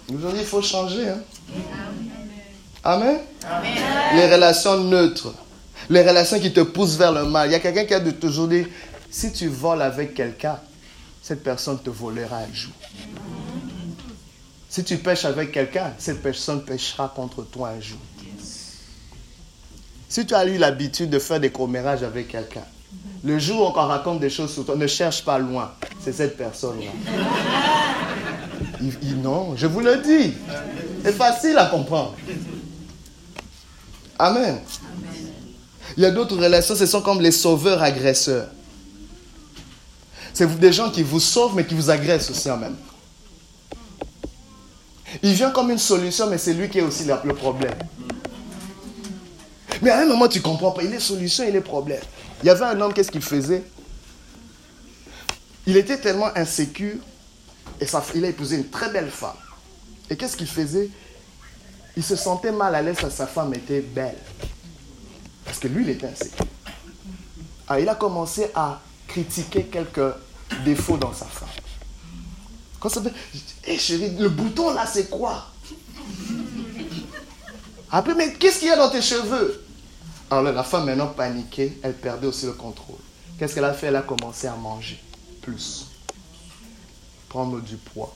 Nous 0.10 0.18
dit, 0.18 0.40
il 0.40 0.46
faut 0.46 0.64
changer. 0.64 1.10
Hein? 1.10 1.20
Amen. 2.84 3.20
Les 4.16 4.34
relations 4.34 4.78
neutres. 4.78 5.32
Les 5.92 6.02
relations 6.02 6.40
qui 6.40 6.52
te 6.52 6.62
poussent 6.62 6.96
vers 6.96 7.12
le 7.12 7.26
mal. 7.26 7.50
Il 7.50 7.52
y 7.52 7.56
a 7.56 7.60
quelqu'un 7.60 7.86
qui 7.86 7.94
a 7.94 8.00
de 8.00 8.10
toujours 8.10 8.48
dit, 8.48 8.66
si 9.12 9.32
tu 9.32 9.48
voles 9.48 9.84
avec 9.84 10.16
quelqu'un, 10.16 10.58
cette 11.22 11.44
personne 11.44 11.78
te 11.78 11.92
volera 11.92 12.38
un 12.38 12.54
jour. 12.54 12.74
Si 14.70 14.84
tu 14.84 14.98
pêches 14.98 15.26
avec 15.26 15.52
quelqu'un, 15.52 15.94
cette 16.00 16.24
personne 16.24 16.64
pêchera 16.64 17.14
contre 17.16 17.44
toi 17.44 17.70
un 17.78 17.80
jour. 17.80 18.00
Si 20.14 20.28
tu 20.28 20.36
as 20.36 20.46
eu 20.46 20.60
l'habitude 20.60 21.10
de 21.10 21.18
faire 21.18 21.40
des 21.40 21.50
commérages 21.50 22.04
avec 22.04 22.28
quelqu'un, 22.28 22.62
le 23.24 23.40
jour 23.40 23.62
où 23.62 23.80
on 23.80 23.88
raconte 23.88 24.20
des 24.20 24.30
choses 24.30 24.54
sur 24.54 24.64
toi, 24.64 24.76
ne 24.76 24.86
cherche 24.86 25.26
pas 25.26 25.40
loin. 25.40 25.74
C'est 26.04 26.14
cette 26.14 26.38
personne-là. 26.38 26.92
non, 29.24 29.56
je 29.56 29.66
vous 29.66 29.80
le 29.80 29.98
dis. 30.04 30.36
C'est 31.04 31.14
facile 31.14 31.58
à 31.58 31.66
comprendre. 31.66 32.14
Amen. 34.20 34.60
Il 35.98 36.04
y 36.04 36.06
a 36.06 36.12
d'autres 36.12 36.38
relations, 36.38 36.76
ce 36.76 36.86
sont 36.86 37.02
comme 37.02 37.20
les 37.20 37.32
sauveurs 37.32 37.82
agresseurs. 37.82 38.50
C'est 40.32 40.60
des 40.60 40.74
gens 40.74 40.92
qui 40.92 41.02
vous 41.02 41.20
sauvent, 41.20 41.56
mais 41.56 41.66
qui 41.66 41.74
vous 41.74 41.90
agressent 41.90 42.30
aussi 42.30 42.52
en 42.52 42.58
même 42.58 42.76
Il 45.24 45.34
vient 45.34 45.50
comme 45.50 45.72
une 45.72 45.80
solution, 45.80 46.28
mais 46.30 46.38
c'est 46.38 46.54
lui 46.54 46.70
qui 46.70 46.78
est 46.78 46.84
aussi 46.84 47.06
le 47.06 47.34
problème. 47.34 47.74
Mais 49.84 49.90
à 49.90 50.00
un 50.00 50.06
moment, 50.06 50.30
tu 50.30 50.40
ne 50.40 50.44
comprends 50.44 50.72
pas. 50.72 50.82
Il 50.82 50.94
est 50.94 51.00
solution, 51.00 51.44
il 51.46 51.56
est 51.56 51.62
problème. 51.62 52.02
Il 52.42 52.48
y 52.48 52.50
avait 52.50 52.64
un 52.64 52.80
homme, 52.80 52.94
qu'est-ce 52.94 53.12
qu'il 53.12 53.22
faisait? 53.22 53.64
Il 55.68 55.76
était 55.76 55.98
tellement 55.98 56.30
insécure, 56.36 56.98
et 57.82 57.86
il 58.16 58.26
a 58.26 58.30
épousé 58.30 58.56
une 58.56 58.70
très 58.70 58.90
belle 58.90 59.12
femme. 59.12 59.36
Et 60.10 60.16
qu'est-ce 60.16 60.38
qu'il 60.38 60.48
faisait? 60.48 60.90
Il 61.98 62.04
se 62.04 62.16
sentait 62.16 62.52
mal 62.52 62.74
à 62.76 62.82
l'aise 62.82 62.98
que 62.98 63.10
sa 63.10 63.28
femme 63.28 63.54
était 63.54 63.82
belle. 63.82 64.18
Parce 65.44 65.60
que 65.60 65.68
lui, 65.68 65.84
il 65.84 65.90
était 65.90 66.08
insécure. 66.08 66.46
Alors, 67.68 67.84
il 67.84 67.90
a 67.90 67.96
commencé 67.96 68.48
à 68.56 68.80
critiquer 69.08 69.66
quelques 69.66 70.14
défauts 70.64 70.98
dans 70.98 71.14
sa 71.14 71.26
femme. 71.26 71.50
Quand 72.80 72.90
ça 72.90 73.02
fait, 73.02 73.14
hé 73.66 73.78
chérie, 73.78 74.16
le 74.18 74.30
bouton 74.30 74.74
là, 74.74 74.86
c'est 74.86 75.10
quoi? 75.10 75.48
Après, 77.92 78.16
mais 78.16 78.34
qu'est-ce 78.34 78.60
qu'il 78.60 78.70
y 78.70 78.72
a 78.72 78.78
dans 78.78 78.90
tes 78.90 79.02
cheveux? 79.02 79.63
Alors 80.30 80.44
la 80.44 80.64
femme 80.64 80.86
maintenant 80.86 81.08
paniquée, 81.08 81.78
elle 81.84 81.94
perdait 81.94 82.28
aussi 82.28 82.46
le 82.46 82.54
contrôle. 82.54 82.98
Qu'est-ce 83.38 83.56
qu'elle 83.56 83.66
a 83.66 83.74
fait? 83.74 83.88
Elle 83.88 83.96
a 83.96 84.02
commencé 84.02 84.48
à 84.48 84.56
manger 84.56 85.00
plus, 85.42 85.88
prendre 87.30 87.60
du 87.62 87.76
poids. 87.76 88.16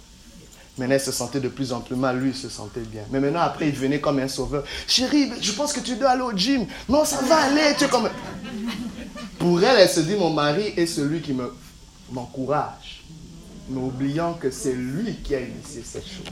Maintenant, 0.77 0.93
elle 0.93 1.01
se 1.01 1.11
sentait 1.11 1.39
de 1.39 1.49
plus 1.49 1.73
en 1.73 1.81
plus 1.81 1.95
mal. 1.95 2.19
Lui, 2.19 2.29
il 2.29 2.35
se 2.35 2.49
sentait 2.49 2.81
bien. 2.81 3.01
Mais 3.09 3.19
maintenant, 3.19 3.39
après, 3.41 3.67
il 3.67 3.73
venait 3.73 3.99
comme 3.99 4.19
un 4.19 4.27
sauveur. 4.27 4.63
Chérie, 4.87 5.31
je 5.41 5.51
pense 5.53 5.73
que 5.73 5.79
tu 5.79 5.95
dois 5.95 6.11
aller 6.11 6.21
au 6.21 6.37
gym. 6.37 6.67
Non, 6.87 7.03
ça 7.03 7.19
va 7.23 7.37
aller. 7.37 7.73
Tu 7.79 7.85
es 7.85 7.87
comme... 7.87 8.07
Pour 9.39 9.63
elle, 9.63 9.79
elle 9.79 9.89
se 9.89 10.01
dit, 10.01 10.13
mon 10.13 10.29
mari 10.29 10.73
est 10.77 10.85
celui 10.85 11.21
qui 11.21 11.33
me 11.33 11.51
m'encourage, 12.11 13.03
mais 13.69 13.81
oubliant 13.81 14.33
que 14.33 14.49
c'est 14.51 14.73
lui 14.73 15.15
qui 15.23 15.35
a 15.35 15.41
initié 15.41 15.83
cette 15.83 16.05
chose. 16.05 16.25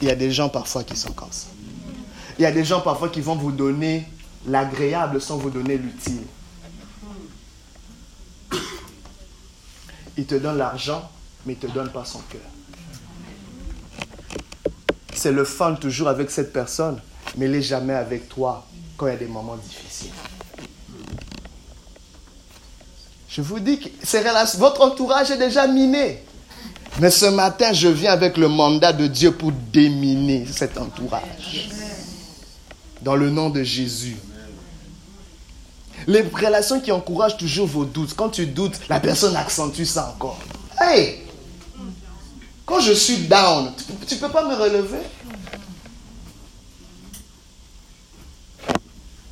Il 0.00 0.08
y 0.08 0.10
a 0.10 0.16
des 0.16 0.32
gens 0.32 0.48
parfois 0.48 0.82
qui 0.82 0.96
sont 0.96 1.12
comme 1.12 1.30
ça. 1.30 1.46
Il 2.38 2.42
y 2.42 2.46
a 2.46 2.52
des 2.52 2.64
gens 2.64 2.80
parfois 2.80 3.08
qui 3.08 3.20
vont 3.20 3.36
vous 3.36 3.52
donner 3.52 4.06
l'agréable 4.46 5.20
sans 5.20 5.36
vous 5.36 5.50
donner 5.50 5.76
l'utile. 5.76 6.22
Il 10.16 10.26
te 10.26 10.34
donne 10.34 10.58
l'argent, 10.58 11.08
mais 11.46 11.54
il 11.54 11.56
ne 11.56 11.68
te 11.70 11.74
donne 11.74 11.90
pas 11.90 12.04
son 12.04 12.20
cœur. 12.20 12.40
C'est 15.14 15.32
le 15.32 15.44
fun 15.44 15.74
toujours 15.74 16.08
avec 16.08 16.30
cette 16.30 16.52
personne, 16.52 17.00
mais 17.36 17.46
il 17.46 17.52
n'est 17.52 17.62
jamais 17.62 17.94
avec 17.94 18.28
toi 18.28 18.66
quand 18.96 19.06
il 19.06 19.12
y 19.12 19.16
a 19.16 19.18
des 19.18 19.26
moments 19.26 19.56
difficiles. 19.56 20.10
Je 23.28 23.40
vous 23.40 23.60
dis 23.60 23.78
que 23.78 24.58
votre 24.58 24.82
entourage 24.82 25.30
est 25.30 25.38
déjà 25.38 25.66
miné. 25.66 26.22
Mais 27.00 27.10
ce 27.10 27.26
matin, 27.26 27.72
je 27.72 27.88
viens 27.88 28.12
avec 28.12 28.36
le 28.36 28.48
mandat 28.48 28.92
de 28.92 29.06
Dieu 29.06 29.32
pour 29.32 29.52
déminer 29.72 30.44
cet 30.46 30.76
entourage. 30.76 31.70
Dans 33.02 33.16
le 33.16 33.30
nom 33.30 33.50
de 33.50 33.62
Jésus. 33.62 34.16
Les 36.06 36.22
relations 36.22 36.80
qui 36.80 36.90
encouragent 36.92 37.36
toujours 37.36 37.66
vos 37.66 37.84
doutes. 37.84 38.14
Quand 38.14 38.30
tu 38.30 38.46
doutes, 38.46 38.80
la 38.88 39.00
personne 39.00 39.36
accentue 39.36 39.84
ça 39.84 40.14
encore. 40.14 40.38
Hey! 40.80 41.18
Quand 42.64 42.80
je 42.80 42.92
suis 42.92 43.18
down, 43.26 43.72
tu 44.06 44.14
ne 44.14 44.20
peux 44.20 44.28
pas 44.28 44.48
me 44.48 44.54
relever? 44.54 44.98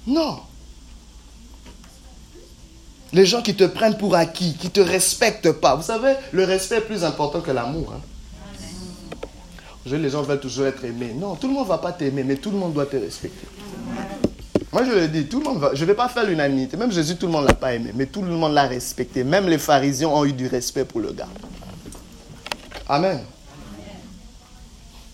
Non. 0.07 0.41
Les 3.13 3.27
gens 3.27 3.43
qui 3.43 3.55
te 3.55 3.65
prennent 3.65 3.99
pour 3.99 4.15
acquis, 4.15 4.55
qui 4.55 4.67
ne 4.67 4.73
te 4.73 4.81
respectent 4.81 5.53
pas. 5.53 5.75
Vous 5.77 5.83
savez, 5.83 6.15
le 6.33 6.45
respect 6.45 6.77
est 6.77 6.83
plus 6.83 7.05
important 7.05 7.41
que 7.41 7.51
l'amour. 7.51 7.95
Hein. 7.95 8.01
Les 9.87 10.11
gens 10.11 10.23
veulent 10.23 10.41
toujours 10.41 10.67
être 10.67 10.85
aimés. 10.85 11.15
Non, 11.15 11.35
tout 11.35 11.49
le 11.49 11.55
monde 11.55 11.65
ne 11.65 11.69
va 11.69 11.79
pas 11.79 11.93
t'aimer, 11.93 12.23
mais 12.23 12.37
tout 12.37 12.51
le 12.51 12.59
monde 12.59 12.75
doit 12.75 12.87
te 12.87 12.97
respecter. 12.97 13.47
Moi, 14.73 14.85
je 14.85 14.93
le 14.93 15.09
dis, 15.09 15.27
tout 15.27 15.41
le 15.41 15.45
monde 15.45 15.59
va. 15.59 15.71
Je 15.75 15.81
ne 15.83 15.87
vais 15.87 15.95
pas 15.95 16.09
faire 16.09 16.25
l'unanimité. 16.25 16.77
Même 16.77 16.93
Jésus, 16.93 17.17
tout 17.17 17.27
le 17.27 17.33
monde 17.33 17.43
ne 17.43 17.49
l'a 17.49 17.55
pas 17.55 17.75
aimé, 17.75 17.91
mais 17.95 18.07
tout 18.07 18.23
le 18.23 18.31
monde 18.31 18.53
l'a 18.53 18.69
respecté. 18.69 19.25
Même 19.25 19.49
les 19.49 19.59
pharisiens 19.59 20.09
ont 20.09 20.25
eu 20.25 20.33
du 20.33 20.47
respect 20.47 20.85
pour 20.85 21.01
le 21.01 21.13
gars. 21.13 21.29
Amen. 22.89 23.21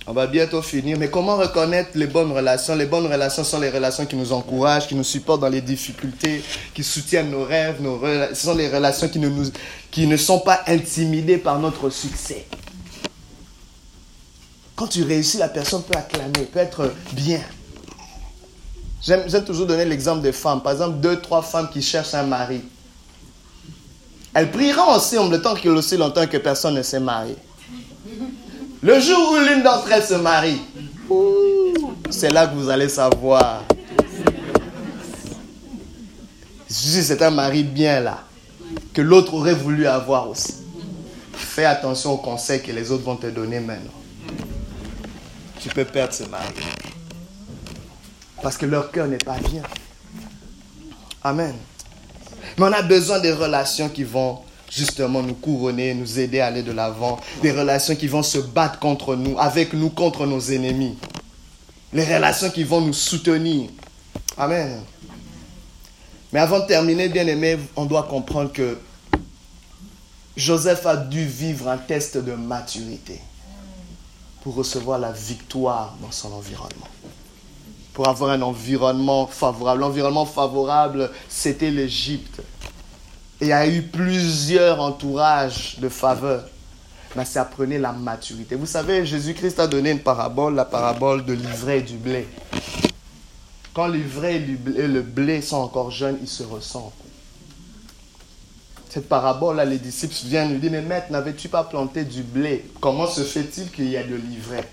On 0.07 0.13
va 0.13 0.27
bientôt 0.27 0.63
finir. 0.63 0.99
Mais 0.99 1.09
comment 1.09 1.37
reconnaître 1.37 1.91
les 1.95 2.07
bonnes 2.07 2.33
relations? 2.33 2.77
Les 2.77 2.87
bonnes 2.87 3.07
relations 3.07 3.43
sont 3.43 3.59
les 3.59 3.71
relations 3.71 4.07
qui 4.07 4.15
nous 4.15 4.33
encouragent, 4.33 4.87
qui 4.87 4.95
nous 4.95 5.03
supportent 5.03 5.41
dans 5.41 5.49
les 5.49 5.63
difficultés, 5.63 6.45
qui 6.75 6.85
soutiennent 6.85 7.31
nos 7.31 7.45
rêves. 7.45 7.81
Nos 7.81 8.01
Ce 8.33 8.47
sont 8.47 8.55
les 8.55 8.69
relations 8.69 9.09
qui 9.09 9.19
ne, 9.19 9.29
nous... 9.29 9.51
qui 9.91 10.07
ne 10.07 10.17
sont 10.17 10.39
pas 10.41 10.63
intimidées 10.67 11.39
par 11.39 11.59
notre 11.59 11.91
succès. 11.91 12.47
Quand 14.77 14.87
tu 14.87 15.03
réussis, 15.03 15.39
la 15.39 15.49
personne 15.49 15.83
peut 15.83 15.99
acclamer, 15.99 16.45
peut 16.53 16.61
être 16.61 16.93
bien. 17.13 17.41
J'aime 19.03 19.45
toujours 19.45 19.67
donner 19.67 19.85
l'exemple 19.85 20.23
des 20.23 20.33
femmes. 20.33 20.63
Par 20.63 20.73
exemple, 20.73 20.97
deux, 20.99 21.21
trois 21.21 21.43
femmes 21.43 21.69
qui 21.71 21.83
cherchent 21.83 22.15
un 22.15 22.25
mari. 22.25 22.63
Elles 24.35 24.51
prieront 24.51 24.91
ensemble 24.91 25.37
le 25.37 25.43
temps 25.43 25.55
qu'il 25.55 25.71
aussi 25.71 25.97
longtemps 25.97 26.27
que 26.27 26.37
personne 26.37 26.75
ne 26.75 26.83
s'est 26.83 27.01
marié. 27.01 27.37
Le 28.83 29.01
jour 29.01 29.33
où 29.33 29.37
l'une 29.37 29.63
d'entre 29.63 29.91
elles 29.91 30.03
se 30.03 30.15
marie, 30.15 30.61
c'est 32.11 32.31
là 32.31 32.47
que 32.47 32.55
vous 32.55 32.69
allez 32.69 32.89
savoir. 32.89 33.65
Si 36.69 37.03
c'est 37.03 37.23
un 37.23 37.31
mari 37.31 37.63
bien 37.63 38.01
là, 38.01 38.25
que 38.93 39.01
l'autre 39.01 39.35
aurait 39.35 39.55
voulu 39.55 39.87
avoir 39.87 40.29
aussi. 40.29 40.55
Fais 41.33 41.65
attention 41.65 42.13
aux 42.13 42.19
conseils 42.19 42.63
que 42.63 42.73
les 42.73 42.91
autres 42.91 43.05
vont 43.05 43.17
te 43.17 43.29
donner 43.29 43.61
maintenant. 43.61 43.91
Tu 45.61 45.69
peux 45.71 45.85
perdre 45.85 46.13
ce 46.13 46.25
mari. 46.25 46.53
Parce 48.47 48.59
que 48.59 48.67
leur 48.67 48.93
cœur 48.93 49.09
n'est 49.09 49.19
pas 49.19 49.41
bien. 49.41 49.65
Amen. 51.25 51.57
Mais 52.57 52.65
on 52.65 52.73
a 52.73 52.83
besoin 52.83 53.19
des 53.19 53.33
relations 53.33 53.89
qui 53.89 54.05
vont 54.05 54.39
justement 54.71 55.21
nous 55.21 55.35
couronner, 55.35 55.95
nous 55.95 56.21
aider 56.21 56.39
à 56.39 56.47
aller 56.47 56.63
de 56.63 56.71
l'avant. 56.71 57.19
Des 57.43 57.51
relations 57.51 57.97
qui 57.97 58.07
vont 58.07 58.23
se 58.23 58.39
battre 58.39 58.79
contre 58.79 59.17
nous, 59.17 59.37
avec 59.37 59.73
nous 59.73 59.91
contre 59.91 60.27
nos 60.27 60.39
ennemis. 60.39 60.97
Les 61.93 62.05
relations 62.05 62.49
qui 62.51 62.63
vont 62.63 62.81
nous 62.81 62.93
soutenir. 62.93 63.69
Amen. 64.39 64.81
Mais 66.33 66.39
avant 66.39 66.61
de 66.61 66.67
terminer, 66.67 67.09
bien 67.09 67.27
aimé, 67.27 67.59
on 67.75 67.85
doit 67.85 68.05
comprendre 68.05 68.53
que 68.53 68.79
Joseph 70.37 70.87
a 70.87 70.97
dû 70.97 71.25
vivre 71.25 71.67
un 71.67 71.79
test 71.79 72.17
de 72.17 72.35
maturité 72.35 73.21
pour 74.43 74.55
recevoir 74.55 75.01
la 75.01 75.11
victoire 75.11 75.97
dans 76.01 76.13
son 76.13 76.33
environnement. 76.33 76.87
Pour 77.97 78.09
avoir 78.09 78.31
un 78.33 78.43
environnement 78.43 79.27
favorable. 79.27 79.81
L'environnement 79.81 80.27
favorable, 80.27 81.11
c'était 81.31 81.71
l'Égypte. 81.71 82.43
Et 83.41 83.47
il 83.47 83.49
y 83.49 83.53
a 83.53 83.67
eu 83.67 83.81
plusieurs 83.81 84.83
entourages 84.83 85.79
de 85.79 85.89
faveur. 85.89 86.45
Mais 87.17 87.25
ça 87.25 87.47
prenait 87.47 87.79
la 87.79 87.93
maturité. 87.93 88.55
Vous 88.55 88.67
savez, 88.67 89.07
Jésus-Christ 89.07 89.59
a 89.61 89.67
donné 89.67 89.93
une 89.93 90.01
parabole, 90.01 90.55
la 90.55 90.67
parabole 90.67 91.25
de 91.25 91.33
l'ivraie 91.33 91.79
et 91.79 91.83
du 91.83 91.97
blé. 91.97 92.29
Quand 93.73 93.87
l'ivraie 93.87 94.45
et 94.77 94.87
le 94.89 95.01
blé 95.01 95.41
sont 95.41 95.57
encore 95.57 95.91
jeunes, 95.91 96.19
ils 96.21 96.29
se 96.29 96.43
ressemblent. 96.43 96.93
cette 98.91 99.09
parabole-là, 99.09 99.65
les 99.65 99.79
disciples 99.79 100.15
viennent 100.27 100.53
lui 100.53 100.59
dire, 100.59 100.71
mais 100.71 100.83
maître, 100.83 101.11
n'avais-tu 101.11 101.49
pas 101.49 101.65
planté 101.65 102.05
du 102.05 102.23
blé? 102.23 102.67
Comment 102.79 103.07
se 103.07 103.23
fait-il 103.23 103.71
qu'il 103.71 103.89
y 103.89 103.97
a 103.97 104.03
de 104.03 104.17
l'ivraie? 104.17 104.69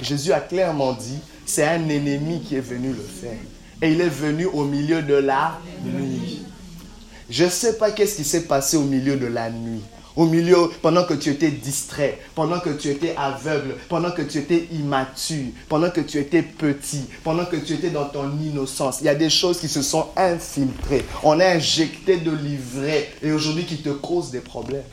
Jésus 0.00 0.32
a 0.32 0.40
clairement 0.40 0.92
dit, 0.92 1.18
c'est 1.44 1.64
un 1.64 1.88
ennemi 1.88 2.40
qui 2.40 2.56
est 2.56 2.60
venu 2.60 2.88
le 2.88 3.02
faire. 3.02 3.38
Et 3.82 3.92
il 3.92 4.00
est 4.00 4.08
venu 4.08 4.46
au 4.46 4.64
milieu 4.64 5.02
de 5.02 5.14
la 5.14 5.58
nuit. 5.84 6.42
Je 7.28 7.44
ne 7.44 7.50
sais 7.50 7.78
pas 7.78 7.90
qu'est-ce 7.90 8.16
qui 8.16 8.24
s'est 8.24 8.44
passé 8.44 8.76
au 8.76 8.82
milieu 8.82 9.16
de 9.16 9.26
la 9.26 9.50
nuit. 9.50 9.80
Au 10.14 10.26
milieu, 10.26 10.70
pendant 10.82 11.04
que 11.04 11.14
tu 11.14 11.30
étais 11.30 11.50
distrait, 11.50 12.18
pendant 12.34 12.60
que 12.60 12.68
tu 12.68 12.88
étais 12.88 13.14
aveugle, 13.16 13.76
pendant 13.88 14.10
que 14.10 14.20
tu 14.20 14.38
étais 14.38 14.68
immature, 14.70 15.46
pendant 15.68 15.90
que 15.90 16.02
tu 16.02 16.18
étais 16.18 16.42
petit, 16.42 17.06
pendant 17.24 17.46
que 17.46 17.56
tu 17.56 17.72
étais 17.72 17.88
dans 17.88 18.04
ton 18.04 18.30
innocence, 18.38 18.98
il 19.00 19.06
y 19.06 19.08
a 19.08 19.14
des 19.14 19.30
choses 19.30 19.58
qui 19.58 19.68
se 19.68 19.80
sont 19.80 20.08
infiltrées. 20.16 21.04
On 21.22 21.40
a 21.40 21.46
injecté 21.46 22.18
de 22.18 22.30
l'ivraie 22.30 23.10
et 23.22 23.32
aujourd'hui 23.32 23.64
qui 23.64 23.78
te 23.78 23.88
causent 23.88 24.30
des 24.30 24.40
problèmes. 24.40 24.84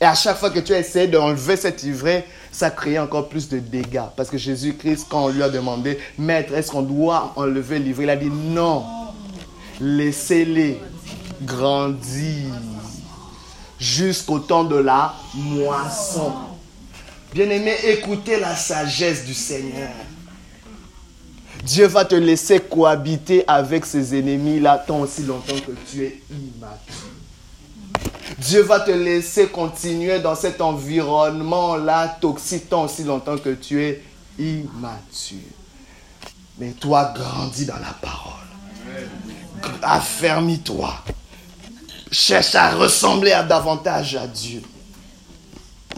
Et 0.00 0.04
à 0.04 0.14
chaque 0.14 0.36
fois 0.36 0.50
que 0.50 0.58
tu 0.58 0.72
essayé 0.72 1.06
d'enlever 1.06 1.56
cet 1.56 1.82
ivraie, 1.82 2.26
ça 2.52 2.70
créait 2.70 2.98
encore 2.98 3.28
plus 3.28 3.48
de 3.48 3.58
dégâts. 3.58 4.02
Parce 4.14 4.28
que 4.28 4.36
Jésus-Christ, 4.36 5.06
quand 5.08 5.24
on 5.24 5.28
lui 5.28 5.42
a 5.42 5.48
demandé, 5.48 5.98
Maître, 6.18 6.52
est-ce 6.54 6.70
qu'on 6.70 6.82
doit 6.82 7.32
enlever 7.36 7.78
l'ivraie 7.78 8.04
Il 8.04 8.10
a 8.10 8.16
dit 8.16 8.30
non. 8.30 8.84
Laissez-les 9.80 10.80
grandir 11.42 12.50
jusqu'au 13.78 14.38
temps 14.38 14.64
de 14.64 14.76
la 14.76 15.14
moisson. 15.34 16.32
Bien-aimé, 17.32 17.74
écoutez 17.84 18.38
la 18.38 18.54
sagesse 18.54 19.24
du 19.24 19.34
Seigneur. 19.34 19.90
Dieu 21.64 21.86
va 21.86 22.04
te 22.04 22.14
laisser 22.14 22.60
cohabiter 22.60 23.44
avec 23.48 23.84
ses 23.84 24.16
ennemis 24.16 24.60
là 24.60 24.82
tant 24.86 25.00
aussi 25.00 25.22
longtemps 25.22 25.58
que 25.66 25.72
tu 25.90 26.04
es 26.04 26.20
immature. 26.30 27.10
Dieu 28.38 28.62
va 28.62 28.80
te 28.80 28.90
laisser 28.90 29.48
continuer 29.48 30.18
dans 30.20 30.34
cet 30.34 30.60
environnement-là 30.60 32.18
toxique 32.20 32.68
tant 32.68 32.84
aussi 32.84 33.04
longtemps 33.04 33.38
que 33.38 33.54
tu 33.54 33.82
es 33.82 34.02
immature. 34.38 35.38
Mais 36.58 36.72
toi, 36.72 37.12
grandis 37.14 37.66
dans 37.66 37.78
la 37.78 37.94
parole. 38.00 38.32
Affermis-toi. 39.82 40.92
Cherche 42.10 42.54
à 42.54 42.70
ressembler 42.70 43.36
davantage 43.48 44.16
à 44.16 44.26
Dieu. 44.26 44.62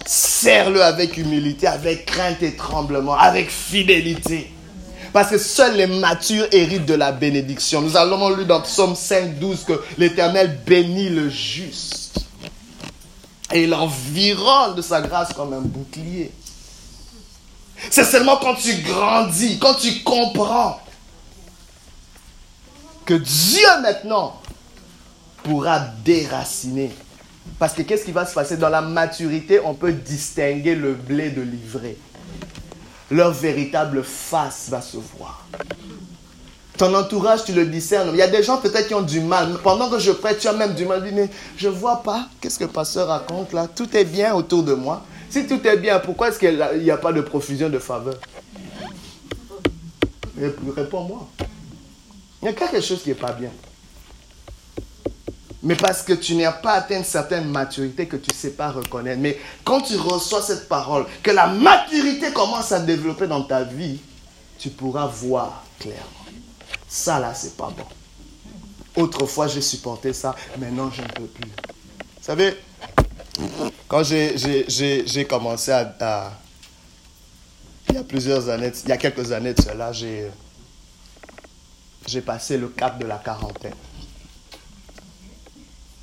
Serre-le 0.06 0.82
avec 0.82 1.16
humilité, 1.16 1.66
avec 1.66 2.06
crainte 2.06 2.42
et 2.42 2.56
tremblement, 2.56 3.16
avec 3.16 3.50
fidélité. 3.50 4.50
Parce 5.12 5.30
que 5.30 5.38
seuls 5.38 5.76
les 5.76 5.86
matures 5.86 6.46
héritent 6.52 6.86
de 6.86 6.94
la 6.94 7.12
bénédiction. 7.12 7.80
Nous 7.80 7.96
allons 7.96 8.30
lu 8.30 8.44
dans 8.44 8.60
Psaume 8.60 8.94
5, 8.94 9.38
12 9.38 9.64
que 9.64 9.80
l'Éternel 9.96 10.60
bénit 10.66 11.08
le 11.08 11.28
juste. 11.28 12.20
Et 13.52 13.64
il 13.64 13.70
de 13.70 14.82
sa 14.82 15.00
grâce 15.00 15.32
comme 15.32 15.54
un 15.54 15.60
bouclier. 15.60 16.30
C'est 17.90 18.04
seulement 18.04 18.36
quand 18.36 18.54
tu 18.56 18.74
grandis, 18.82 19.58
quand 19.58 19.74
tu 19.74 20.02
comprends 20.02 20.80
que 23.06 23.14
Dieu 23.14 23.66
maintenant 23.80 24.38
pourra 25.42 25.80
déraciner. 26.04 26.90
Parce 27.58 27.72
que 27.72 27.82
qu'est-ce 27.82 28.04
qui 28.04 28.12
va 28.12 28.26
se 28.26 28.34
passer? 28.34 28.58
Dans 28.58 28.68
la 28.68 28.82
maturité, 28.82 29.60
on 29.64 29.72
peut 29.74 29.92
distinguer 29.92 30.74
le 30.74 30.92
blé 30.92 31.30
de 31.30 31.40
l'ivraie. 31.40 31.96
Leur 33.10 33.32
véritable 33.32 34.02
face 34.04 34.68
va 34.68 34.80
se 34.80 34.98
voir. 34.98 35.46
Ton 36.76 36.94
entourage, 36.94 37.44
tu 37.44 37.52
le 37.52 37.66
discernes. 37.66 38.10
Il 38.12 38.18
y 38.18 38.22
a 38.22 38.28
des 38.28 38.42
gens 38.42 38.58
peut-être 38.58 38.86
qui 38.86 38.94
ont 38.94 39.02
du 39.02 39.20
mal. 39.20 39.58
Pendant 39.64 39.90
que 39.90 39.98
je 39.98 40.12
prête, 40.12 40.38
tu 40.38 40.46
as 40.46 40.52
même 40.52 40.74
du 40.74 40.84
mal. 40.84 41.02
Mais 41.12 41.28
je 41.56 41.68
ne 41.68 41.72
vois 41.72 42.02
pas. 42.02 42.28
Qu'est-ce 42.40 42.58
que 42.58 42.64
le 42.64 42.70
pasteur 42.70 43.08
raconte 43.08 43.52
là? 43.52 43.66
Tout 43.66 43.96
est 43.96 44.04
bien 44.04 44.34
autour 44.34 44.62
de 44.62 44.74
moi. 44.74 45.04
Si 45.30 45.46
tout 45.46 45.66
est 45.66 45.76
bien, 45.76 45.98
pourquoi 45.98 46.28
est-ce 46.28 46.38
qu'il 46.38 46.82
n'y 46.82 46.90
a 46.90 46.96
pas 46.96 47.12
de 47.12 47.20
profusion 47.20 47.68
de 47.68 47.78
faveur? 47.78 48.14
Réponds-moi. 50.76 51.28
Il 52.42 52.44
y 52.44 52.48
a 52.48 52.52
quelque 52.52 52.80
chose 52.80 53.02
qui 53.02 53.08
n'est 53.08 53.14
pas 53.16 53.32
bien. 53.32 53.50
Mais 55.68 55.76
parce 55.76 56.02
que 56.02 56.14
tu 56.14 56.34
n'as 56.34 56.52
pas 56.52 56.72
atteint 56.72 56.96
une 56.96 57.04
certaine 57.04 57.46
maturité 57.50 58.08
que 58.08 58.16
tu 58.16 58.30
ne 58.30 58.34
sais 58.34 58.52
pas 58.52 58.70
reconnaître. 58.70 59.20
Mais 59.20 59.38
quand 59.64 59.82
tu 59.82 59.96
reçois 59.96 60.40
cette 60.40 60.66
parole, 60.66 61.04
que 61.22 61.30
la 61.30 61.46
maturité 61.46 62.32
commence 62.32 62.72
à 62.72 62.80
développer 62.80 63.26
dans 63.26 63.42
ta 63.42 63.64
vie, 63.64 64.00
tu 64.58 64.70
pourras 64.70 65.06
voir 65.06 65.62
clairement. 65.78 66.00
Ça 66.88 67.20
là, 67.20 67.34
c'est 67.34 67.54
pas 67.54 67.70
bon. 67.76 67.84
Autrefois, 69.02 69.46
j'ai 69.46 69.60
supporté 69.60 70.14
ça, 70.14 70.34
maintenant, 70.56 70.90
je 70.90 71.02
ne 71.02 71.08
peux 71.08 71.26
plus. 71.26 71.50
Vous 71.50 72.22
savez, 72.22 72.56
quand 73.88 74.02
j'ai 74.04 75.26
commencé 75.28 75.70
à, 75.70 76.32
Il 77.90 77.94
y 77.94 77.98
a 77.98 78.04
plusieurs 78.04 78.48
années, 78.48 78.72
il 78.84 78.88
y 78.88 78.92
a 78.92 78.96
quelques 78.96 79.32
années 79.32 79.52
de 79.52 79.60
cela, 79.60 79.92
j'ai 79.92 80.30
passé 82.22 82.56
le 82.56 82.68
cap 82.68 82.98
de 82.98 83.04
la 83.04 83.18
quarantaine. 83.18 83.74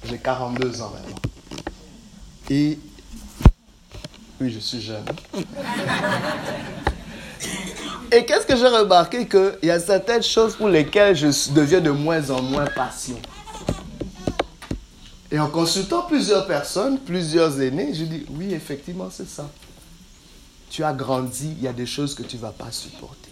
J'ai 0.08 0.18
42 0.18 0.82
ans 0.82 0.91
maintenant. 0.93 1.16
Et 2.49 2.78
oui, 4.39 4.51
je 4.51 4.60
suis 4.60 4.82
jeune. 4.82 5.06
Et 8.12 8.26
qu'est-ce 8.26 8.45
que 8.45 8.56
j'ai 8.56 8.68
remarqué 8.68 9.28
qu'il 9.28 9.58
y 9.64 9.72
a 9.72 9.80
certaines 9.80 10.24
choses 10.24 10.56
pour 10.56 10.70
lesquelles 10.70 11.16
je 11.16 11.51
deviens 11.53 11.82
de 11.82 11.89
moins 11.89 12.30
en 12.30 12.41
moins 12.41 12.66
patient. 12.66 13.20
Et 15.32 15.39
en 15.39 15.49
consultant 15.49 16.03
plusieurs 16.03 16.45
personnes, 16.45 16.99
plusieurs 16.99 17.60
aînés, 17.60 17.93
je 17.93 18.03
dis 18.03 18.26
oui, 18.30 18.53
effectivement, 18.53 19.10
c'est 19.10 19.28
ça. 19.28 19.49
Tu 20.70 20.84
as 20.84 20.93
grandi, 20.93 21.56
il 21.58 21.64
y 21.64 21.68
a 21.68 21.74
des 21.74 21.86
choses 21.86 22.14
que 22.14 22.24
tu 22.24 22.36
ne 22.36 22.41
vas 22.41 22.51
pas 22.51 22.72
supporter. 22.72 23.32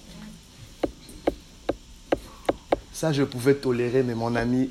Ça, 2.92 3.14
je 3.14 3.24
pouvais 3.24 3.56
tolérer, 3.56 4.02
mais 4.04 4.16
mon 4.16 4.36
ami, 4.36 4.70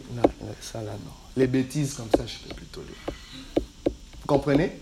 ça 0.60 0.82
là, 0.82 0.92
non. 0.92 1.21
Les 1.36 1.46
bêtises 1.46 1.94
comme 1.94 2.10
ça, 2.14 2.26
je 2.26 2.36
peux 2.46 2.54
plus 2.54 2.66
tolérer. 2.66 2.94
Vous 3.86 4.26
comprenez? 4.26 4.78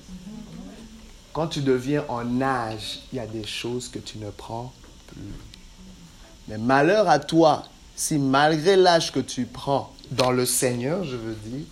Quand 1.33 1.47
tu 1.47 1.61
deviens 1.61 2.05
en 2.09 2.41
âge, 2.43 3.01
il 3.13 3.17
y 3.17 3.21
a 3.21 3.27
des 3.27 3.47
choses 3.47 3.89
que 3.89 4.01
tu 4.01 4.19
ne 4.19 4.31
prends 4.31 4.73
plus. 5.07 5.23
Mais 6.49 6.59
malheur 6.59 7.09
à 7.09 7.21
toi, 7.21 7.65
si 7.95 8.19
malgré 8.19 8.77
l'âge 8.77 9.13
que 9.13 9.21
tu 9.21 9.47
prends 9.47 9.95
dans 10.11 10.33
le 10.33 10.45
Seigneur, 10.45 11.05
je 11.05 11.17
veux 11.17 11.35
dire, 11.35 11.67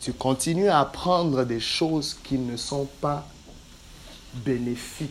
tu 0.00 0.12
continues 0.12 0.68
à 0.68 0.80
apprendre 0.80 1.44
des 1.44 1.58
choses 1.58 2.16
qui 2.22 2.38
ne 2.38 2.56
sont 2.56 2.86
pas 3.00 3.26
bénéfiques 4.34 5.10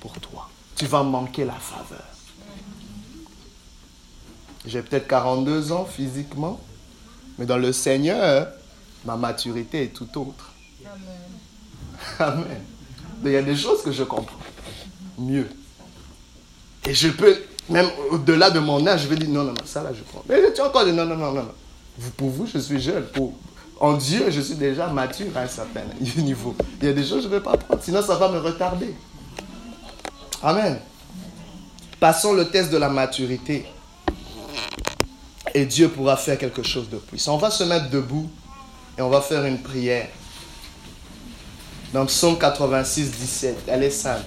pour 0.00 0.18
toi. 0.18 0.48
Tu 0.74 0.86
vas 0.86 1.04
manquer 1.04 1.44
la 1.44 1.54
faveur. 1.54 2.04
J'ai 4.66 4.82
peut-être 4.82 5.06
42 5.06 5.72
ans 5.72 5.84
physiquement, 5.84 6.60
mais 7.40 7.46
dans 7.46 7.56
le 7.56 7.72
Seigneur, 7.72 8.48
ma 9.06 9.16
maturité 9.16 9.84
est 9.84 9.94
tout 9.94 10.20
autre. 10.20 10.52
Amen. 10.84 12.44
Amen. 12.44 12.60
il 13.24 13.32
y 13.32 13.36
a 13.36 13.42
des 13.42 13.56
choses 13.56 13.82
que 13.82 13.90
je 13.90 14.02
comprends 14.04 14.36
mieux. 15.18 15.48
Et 16.86 16.92
je 16.92 17.08
peux, 17.08 17.34
même 17.70 17.88
au-delà 18.10 18.50
de 18.50 18.58
mon 18.58 18.86
âge, 18.86 19.02
je 19.02 19.08
vais 19.08 19.16
dire 19.16 19.30
non, 19.30 19.44
non, 19.44 19.52
non, 19.52 19.64
ça 19.64 19.82
là 19.82 19.90
je 19.94 20.02
prends. 20.02 20.22
Mais 20.28 20.52
tu 20.52 20.60
as 20.60 20.66
encore 20.66 20.84
dit 20.84 20.92
non, 20.92 21.06
non, 21.06 21.16
non, 21.16 21.32
non. 21.32 21.48
Vous, 21.98 22.10
pour 22.10 22.28
vous, 22.28 22.46
je 22.46 22.58
suis 22.58 22.80
jeune. 22.80 23.04
Pour, 23.04 23.32
en 23.80 23.94
Dieu, 23.94 24.30
je 24.30 24.40
suis 24.42 24.56
déjà 24.56 24.88
mature 24.88 25.34
à 25.34 25.40
un 25.40 25.48
certain 25.48 25.80
niveau. 26.18 26.54
Il 26.82 26.88
y 26.88 26.90
a 26.90 26.92
des 26.92 27.04
choses 27.04 27.16
que 27.16 27.22
je 27.22 27.28
ne 27.28 27.32
vais 27.32 27.40
pas 27.40 27.56
prendre, 27.56 27.82
sinon 27.82 28.02
ça 28.02 28.16
va 28.16 28.30
me 28.30 28.38
retarder. 28.38 28.94
Amen. 30.42 30.78
Passons 31.98 32.34
le 32.34 32.50
test 32.50 32.70
de 32.70 32.76
la 32.76 32.90
maturité 32.90 33.66
et 35.54 35.66
Dieu 35.66 35.88
pourra 35.88 36.16
faire 36.16 36.38
quelque 36.38 36.62
chose 36.62 36.88
de 36.88 36.96
puissant. 36.96 37.34
On 37.34 37.38
va 37.38 37.50
se 37.50 37.64
mettre 37.64 37.90
debout 37.90 38.30
et 38.98 39.02
on 39.02 39.08
va 39.08 39.20
faire 39.20 39.44
une 39.44 39.58
prière. 39.58 40.08
Dans 41.92 42.06
Psaume 42.06 42.38
86, 42.38 43.10
17, 43.10 43.56
elle 43.66 43.82
est 43.82 43.90
simple. 43.90 44.24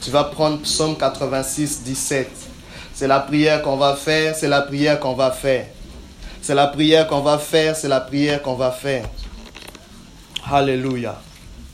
Tu 0.00 0.10
vas 0.10 0.24
prendre 0.24 0.60
Psaume 0.62 0.96
86, 0.96 1.82
17. 1.82 2.30
C'est 2.94 3.06
la 3.06 3.20
prière 3.20 3.62
qu'on 3.62 3.76
va 3.76 3.94
faire, 3.96 4.34
c'est 4.36 4.48
la 4.48 4.62
prière 4.62 5.00
qu'on 5.00 5.14
va 5.14 5.30
faire. 5.30 5.66
C'est 6.42 6.54
la 6.54 6.66
prière 6.66 7.06
qu'on 7.06 7.20
va 7.20 7.38
faire, 7.38 7.76
c'est 7.76 7.88
la 7.88 8.00
prière 8.00 8.42
qu'on 8.42 8.54
va 8.54 8.70
faire. 8.70 9.08
Alléluia. 10.50 11.20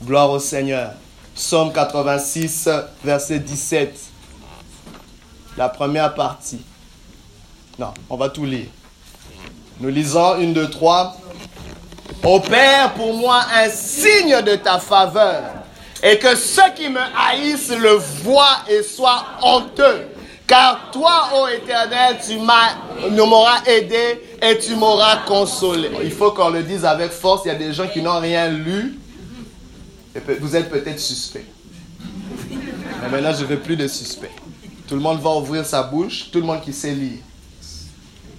Gloire 0.03 0.31
au 0.31 0.39
Seigneur. 0.39 0.93
Psaume 1.35 1.73
86, 1.73 2.69
verset 3.03 3.39
17. 3.39 3.99
La 5.57 5.67
première 5.69 6.13
partie. 6.13 6.61
Non, 7.79 7.93
on 8.09 8.17
va 8.17 8.29
tout 8.29 8.45
lire. 8.45 8.67
Nous 9.79 9.89
lisons 9.89 10.37
une, 10.39 10.53
deux, 10.53 10.69
trois. 10.69 11.17
Opère 12.23 12.93
pour 12.93 13.15
moi 13.15 13.41
un 13.55 13.69
signe 13.69 14.41
de 14.41 14.55
ta 14.55 14.77
faveur 14.77 15.41
et 16.03 16.19
que 16.19 16.35
ceux 16.35 16.71
qui 16.75 16.89
me 16.89 16.99
haïssent 16.99 17.75
le 17.75 17.93
voient 18.23 18.59
et 18.69 18.83
soient 18.83 19.25
honteux. 19.41 20.07
Car 20.45 20.91
toi, 20.91 21.29
ô 21.33 21.47
Éternel, 21.47 22.17
tu 22.25 22.37
m'auras 22.37 23.63
aidé 23.65 24.21
et 24.41 24.57
tu 24.59 24.75
m'auras 24.75 25.17
consolé. 25.25 25.89
Il 26.03 26.11
faut 26.11 26.31
qu'on 26.31 26.49
le 26.49 26.61
dise 26.61 26.83
avec 26.83 27.11
force. 27.11 27.43
Il 27.45 27.47
y 27.47 27.51
a 27.51 27.55
des 27.55 27.73
gens 27.73 27.87
qui 27.87 28.01
n'ont 28.01 28.19
rien 28.19 28.49
lu. 28.49 28.99
Vous 30.41 30.55
êtes 30.55 30.69
peut-être 30.69 30.99
suspect. 30.99 31.45
Mais 33.01 33.09
maintenant, 33.09 33.33
je 33.33 33.43
ne 33.43 33.47
veux 33.47 33.59
plus 33.59 33.77
de 33.77 33.87
suspect. 33.87 34.31
Tout 34.87 34.95
le 34.95 35.01
monde 35.01 35.21
va 35.21 35.29
ouvrir 35.29 35.65
sa 35.65 35.83
bouche, 35.83 36.29
tout 36.31 36.39
le 36.39 36.45
monde 36.45 36.61
qui 36.61 36.73
sait 36.73 36.91
lire. 36.91 37.19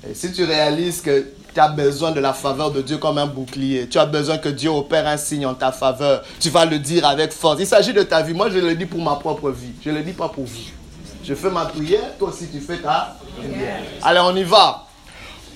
Et 0.09 0.15
si 0.15 0.33
tu 0.33 0.45
réalises 0.45 1.01
que 1.01 1.27
tu 1.55 1.61
as 1.61 1.69
besoin 1.69 2.13
de 2.13 2.21
la 2.21 2.33
faveur 2.33 2.71
de 2.71 2.81
Dieu 2.81 2.97
comme 2.97 3.19
un 3.19 3.27
bouclier. 3.27 3.87
Tu 3.89 3.99
as 3.99 4.07
besoin 4.07 4.39
que 4.39 4.49
Dieu 4.49 4.71
opère 4.71 5.07
un 5.07 5.17
signe 5.17 5.45
en 5.47 5.55
ta 5.55 5.71
faveur. 5.71 6.23
Tu 6.41 6.49
vas 6.49 6.65
le 6.65 6.79
dire 6.79 7.07
avec 7.07 7.33
force. 7.33 7.61
Il 7.61 7.67
s'agit 7.67 7.93
de 7.93 8.03
ta 8.03 8.23
vie. 8.23 8.33
Moi, 8.33 8.49
je 8.51 8.59
le 8.59 8.75
dis 8.75 8.87
pour 8.87 9.01
ma 9.01 9.17
propre 9.17 9.51
vie. 9.51 9.73
Je 9.85 9.91
ne 9.91 9.99
le 9.99 10.03
dis 10.03 10.13
pas 10.13 10.29
pour 10.29 10.45
vous. 10.45 10.71
Je 11.25 11.35
fais 11.35 11.51
ma 11.51 11.67
prière, 11.67 12.17
toi 12.19 12.31
aussi 12.31 12.49
tu 12.49 12.59
fais 12.59 12.79
ta 12.79 13.17
prière. 13.39 13.81
Allez, 14.03 14.21
on 14.21 14.35
y 14.35 14.43
va. 14.43 14.87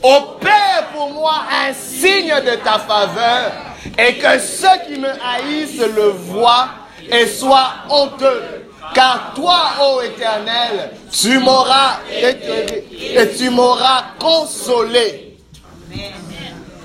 Opère 0.00 0.88
pour 0.94 1.10
moi 1.10 1.34
un 1.50 1.72
signe 1.72 2.34
de 2.44 2.62
ta 2.62 2.78
faveur 2.78 3.52
et 3.98 4.14
que 4.14 4.38
ceux 4.38 4.68
qui 4.86 5.00
me 5.00 5.08
haïssent 5.08 5.80
le 5.80 6.10
voient 6.10 6.68
et 7.10 7.26
soient 7.26 7.72
honteux. 7.90 8.65
Car 8.94 9.32
toi, 9.34 9.60
ô 9.82 10.00
Éternel, 10.02 10.92
tu 11.12 11.38
m'auras 11.38 11.98
et 12.10 13.36
tu 13.36 13.50
m'auras 13.50 14.04
consolé. 14.18 15.38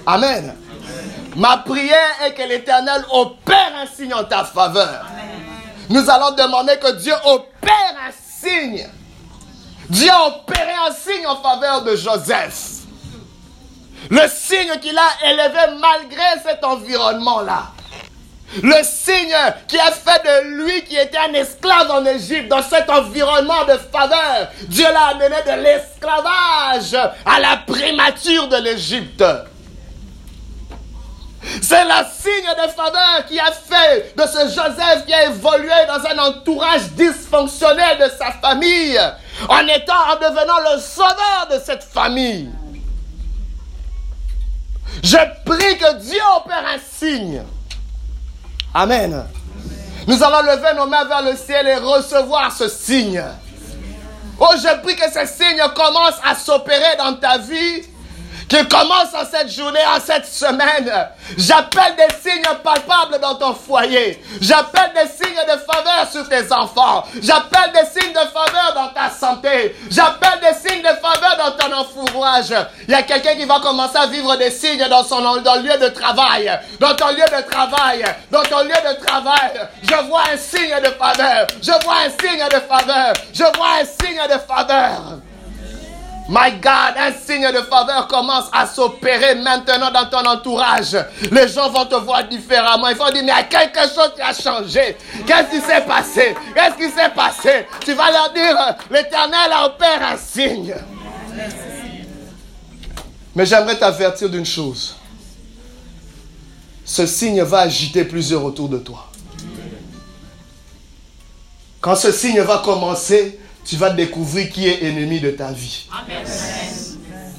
Amen. 0.06 0.56
Ma 1.36 1.58
prière 1.58 2.24
est 2.26 2.34
que 2.34 2.44
l'Éternel 2.44 3.06
opère 3.12 3.72
un 3.82 3.86
signe 3.86 4.14
en 4.14 4.24
ta 4.24 4.44
faveur. 4.44 5.06
Nous 5.90 6.10
allons 6.10 6.32
demander 6.32 6.78
que 6.78 6.92
Dieu 6.94 7.14
opère 7.26 7.96
un 8.08 8.12
signe. 8.12 8.88
Dieu 9.90 10.10
a 10.10 10.28
opéré 10.28 10.72
un 10.88 10.94
signe 10.94 11.28
en 11.28 11.38
faveur 11.38 11.84
de 11.84 11.96
Joseph. 11.96 12.82
Le 14.10 14.28
signe 14.28 14.80
qu'il 14.82 14.98
a 14.98 15.30
élevé 15.30 15.78
malgré 15.80 16.24
cet 16.44 16.64
environnement-là. 16.64 17.72
Le 18.62 18.84
signe 18.84 19.36
qui 19.68 19.80
a 19.80 19.92
fait 19.92 20.22
de 20.24 20.64
lui 20.64 20.84
qui 20.84 20.98
était 20.98 21.18
un 21.18 21.34
esclave 21.34 21.90
en 21.90 22.06
Égypte, 22.06 22.50
dans 22.50 22.62
cet 22.62 22.90
environnement 22.90 23.64
de 23.66 23.78
faveur, 23.78 24.50
Dieu 24.64 24.84
l'a 24.92 25.08
amené 25.12 25.36
de 25.46 25.64
l'esclavage 25.64 26.94
à 27.26 27.40
la 27.40 27.58
primature 27.66 28.50
de 28.50 28.58
l'Égypte. 28.58 29.24
C'est 31.62 31.86
le 31.86 32.06
signe 32.14 32.54
de 32.64 32.70
faveur 32.72 33.26
qui 33.28 33.40
a 33.40 33.52
fait 33.52 34.16
de 34.16 34.24
ce 34.24 34.54
Joseph 34.54 35.06
qui 35.08 35.14
a 35.14 35.26
évolué 35.26 35.72
dans 35.88 36.06
un 36.06 36.30
entourage 36.30 36.92
dysfonctionnel 36.92 37.98
de 38.00 38.12
sa 38.18 38.32
famille, 38.34 39.00
en 39.48 39.66
étant, 39.68 39.94
en 40.12 40.16
devenant 40.18 40.60
le 40.74 40.80
sauveur 40.80 41.48
de 41.52 41.60
cette 41.64 41.84
famille. 41.84 42.52
Je 45.02 45.18
prie 45.46 45.78
que 45.78 45.96
Dieu 45.96 46.20
opère 46.36 46.66
un 46.76 46.80
signe. 46.94 47.44
Amen. 48.74 49.26
Nous 50.08 50.24
allons 50.24 50.42
lever 50.42 50.74
nos 50.76 50.88
mains 50.88 51.04
vers 51.06 51.22
le 51.22 51.36
ciel 51.36 51.68
et 51.68 51.76
recevoir 51.76 52.52
ce 52.52 52.68
signe. 52.70 53.24
Oh, 54.40 54.48
je 54.56 54.82
prie 54.82 54.96
que 54.96 55.12
ce 55.12 55.26
signe 55.26 55.62
commence 55.76 56.16
à 56.24 56.36
s'opérer 56.36 56.96
dans 56.98 57.14
ta 57.16 57.38
vie 57.38 57.84
qui 58.52 58.68
commence 58.68 59.14
en 59.14 59.26
cette 59.26 59.50
journée, 59.50 59.80
en 59.96 60.00
cette 60.02 60.26
semaine. 60.26 60.92
J'appelle 61.38 61.96
des 61.96 62.14
signes 62.22 62.44
palpables 62.62 63.18
dans 63.22 63.36
ton 63.36 63.54
foyer. 63.54 64.22
J'appelle 64.42 64.92
des 64.94 65.08
signes 65.08 65.42
de 65.48 65.58
faveur 65.58 66.06
sur 66.12 66.28
tes 66.28 66.52
enfants. 66.52 67.06
J'appelle 67.22 67.72
des 67.72 68.02
signes 68.02 68.12
de 68.12 68.20
faveur 68.20 68.74
dans 68.76 68.90
ta 68.90 69.10
santé. 69.10 69.74
J'appelle 69.90 70.42
des 70.42 70.70
signes 70.70 70.82
de 70.82 70.88
faveur 70.88 71.38
dans 71.38 71.52
ton 71.52 71.74
enfourage. 71.74 72.54
Il 72.90 72.92
y 72.92 72.94
a 72.94 73.04
quelqu'un 73.04 73.36
qui 73.36 73.46
va 73.46 73.62
commencer 73.62 73.96
à 73.98 74.08
vivre 74.08 74.36
des 74.36 74.52
signes 74.52 74.86
dans 74.90 75.06
son 75.06 75.22
lieu 75.22 75.78
de 75.78 75.88
travail. 75.88 76.52
Dans 76.78 76.94
ton 76.94 77.08
lieu 77.08 77.24
de 77.24 77.50
travail. 77.50 78.04
Dans 78.32 78.44
ton 78.44 78.64
lieu 78.64 78.70
de 78.70 79.06
travail. 79.06 79.70
Je 79.82 80.08
vois 80.10 80.24
un 80.34 80.36
signe 80.36 80.78
de 80.84 80.90
faveur. 80.90 81.48
Je 81.62 81.86
vois 81.86 82.00
un 82.06 82.10
signe 82.10 82.46
de 82.50 82.60
faveur. 82.68 83.14
Je 83.34 83.44
vois 83.44 83.80
un 83.80 83.86
signe 83.86 84.22
de 84.28 84.40
faveur. 84.46 85.22
My 86.32 86.50
God, 86.62 86.96
un 86.98 87.12
signe 87.12 87.52
de 87.52 87.62
faveur 87.64 88.08
commence 88.08 88.46
à 88.54 88.66
s'opérer 88.66 89.36
maintenant 89.36 89.92
dans 89.92 90.06
ton 90.06 90.26
entourage. 90.26 90.96
Les 91.30 91.50
gens 91.50 91.70
vont 91.70 91.86
te 91.86 91.96
voir 91.96 92.26
différemment. 92.26 92.88
Ils 92.88 92.96
vont 92.96 93.10
dire, 93.10 93.22
mais 93.22 93.22
il 93.24 93.28
y 93.28 93.32
a 93.32 93.44
quelque 93.44 93.82
chose 93.82 94.14
qui 94.16 94.22
a 94.22 94.34
changé. 94.34 94.96
Qu'est-ce 95.28 95.50
qui 95.50 95.60
s'est 95.60 95.82
passé? 95.82 96.34
Qu'est-ce 96.56 96.78
qui 96.78 96.90
s'est 96.90 97.10
passé? 97.14 97.68
Tu 97.82 97.94
vas 97.94 98.10
leur 98.12 98.32
dire, 98.32 98.58
l'éternel 98.90 99.52
opère 99.66 100.14
un 100.14 100.16
signe. 100.16 100.74
Mais 103.36 103.46
j'aimerais 103.46 103.78
t'avertir 103.78 104.30
d'une 104.30 104.46
chose. 104.46 104.96
Ce 106.86 107.06
signe 107.08 107.42
va 107.44 107.60
agiter 107.60 108.06
plusieurs 108.06 108.46
autour 108.46 108.70
de 108.70 108.78
toi. 108.78 109.10
Quand 111.82 111.98
ce 111.98 112.14
signe 112.14 112.40
va 112.40 112.60
commencer, 112.60 113.38
tu 113.66 113.76
vas 113.76 113.90
découvrir 113.92 114.50
qui 114.50 114.68
est 114.68 114.84
ennemi 114.84 115.20
de 115.20 115.32
ta 115.32 115.52
vie. 115.52 115.88
Amen. 115.92 116.26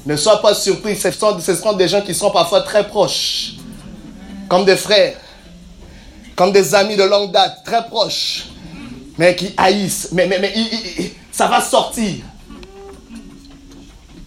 Ne 0.05 0.17
sois 0.17 0.41
pas 0.41 0.53
surpris, 0.53 0.97
ce 0.97 1.11
sont, 1.11 1.73
des 1.73 1.87
gens 1.87 2.01
qui 2.01 2.13
sont 2.13 2.29
parfois 2.29 2.61
très 2.61 2.85
proches, 2.85 3.53
comme 4.49 4.65
des 4.65 4.75
frères, 4.75 5.15
comme 6.35 6.51
des 6.51 6.75
amis 6.75 6.97
de 6.97 7.03
longue 7.03 7.31
date, 7.31 7.63
très 7.63 7.85
proches, 7.85 8.45
mais 9.17 9.35
qui 9.35 9.53
haïssent. 9.55 10.09
Mais, 10.11 10.27
mais, 10.27 10.39
mais 10.39 10.53
ça 11.31 11.47
va 11.47 11.61
sortir. 11.61 12.25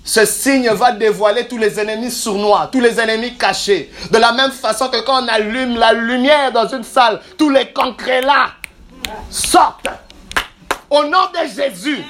Ce 0.03 0.25
signe 0.25 0.71
va 0.71 0.93
dévoiler 0.93 1.47
tous 1.49 1.59
les 1.59 1.79
ennemis 1.81 2.13
sournois, 2.13 2.69
tous 2.71 2.81
les 2.81 2.99
ennemis 3.01 3.35
cachés. 3.35 3.91
De 4.11 4.19
la 4.19 4.33
même 4.33 4.53
façon 4.53 4.89
que 4.89 5.01
quand 5.05 5.25
on 5.25 5.29
allume 5.29 5.77
la 5.77 5.93
lumière 5.93 6.53
dans 6.53 6.69
une 6.69 6.85
salle, 6.85 7.21
tous 7.37 7.51
les 7.51 7.73
concrets 7.73 8.23
là 8.23 8.51
sortent. 9.29 9.89
Au 10.89 11.03
nom 11.05 11.27
de 11.35 11.49
Jésus, 11.49 12.05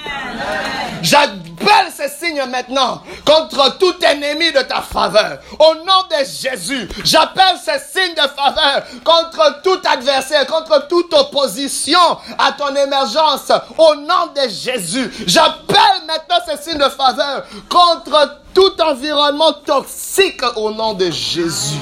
j'appelle 1.03 1.91
ce 1.97 2.09
signe 2.09 2.43
maintenant 2.51 3.03
contre 3.24 3.79
tout 3.79 3.95
ennemi 4.05 4.53
de 4.53 4.61
ta 4.61 4.83
faveur. 4.83 5.39
Au 5.59 5.74
nom 5.77 6.03
de 6.11 6.24
Jésus, 6.24 6.87
j'appelle 7.03 7.57
ce 7.59 7.72
signe 7.91 8.14
de 8.14 8.29
faveur 8.29 8.83
contre 9.03 9.62
tout 9.62 9.81
adversaire, 9.91 10.47
contre 10.47 10.87
toute 10.89 11.12
opposition 11.14 11.99
à 12.39 12.53
ton 12.53 12.74
émergence. 12.77 13.51
Au 13.79 13.95
nom 13.95 14.27
de 14.35 14.49
Jésus, 14.49 15.11
j'appelle 15.27 16.03
maintenant 16.07 16.37
ce 16.47 16.62
signe 16.62 16.79
de 16.79 16.89
faveur 16.91 17.45
contre 17.70 18.41
tout 18.53 18.81
environnement 18.83 19.55
toxique 19.64 20.43
au 20.57 20.70
nom 20.70 20.93
de 20.93 21.11
Jésus. 21.11 21.79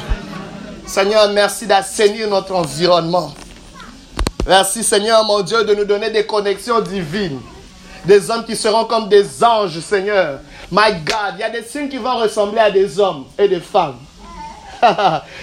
Seigneur, 0.87 1.29
merci 1.31 1.67
d'assainir 1.67 2.29
notre 2.29 2.55
environnement. 2.55 3.33
Merci 4.47 4.85
Seigneur 4.85 5.25
mon 5.25 5.41
Dieu 5.41 5.65
de 5.65 5.75
nous 5.75 5.87
donner 5.87 6.11
des 6.11 6.27
connexions 6.27 6.81
divines. 6.81 7.41
Des 8.05 8.31
hommes 8.31 8.45
qui 8.45 8.55
seront 8.55 8.85
comme 8.85 9.09
des 9.09 9.43
anges, 9.43 9.81
Seigneur. 9.81 10.41
My 10.71 10.93
God, 11.03 11.37
il 11.37 11.41
y 11.41 11.43
a 11.45 11.49
des 11.49 11.63
signes 11.63 11.89
qui 11.89 11.97
vont 11.97 12.17
ressembler 12.17 12.61
à 12.61 12.71
des 12.71 13.01
hommes 13.01 13.25
et 13.39 13.49
des 13.49 13.61
femmes. 13.61 13.97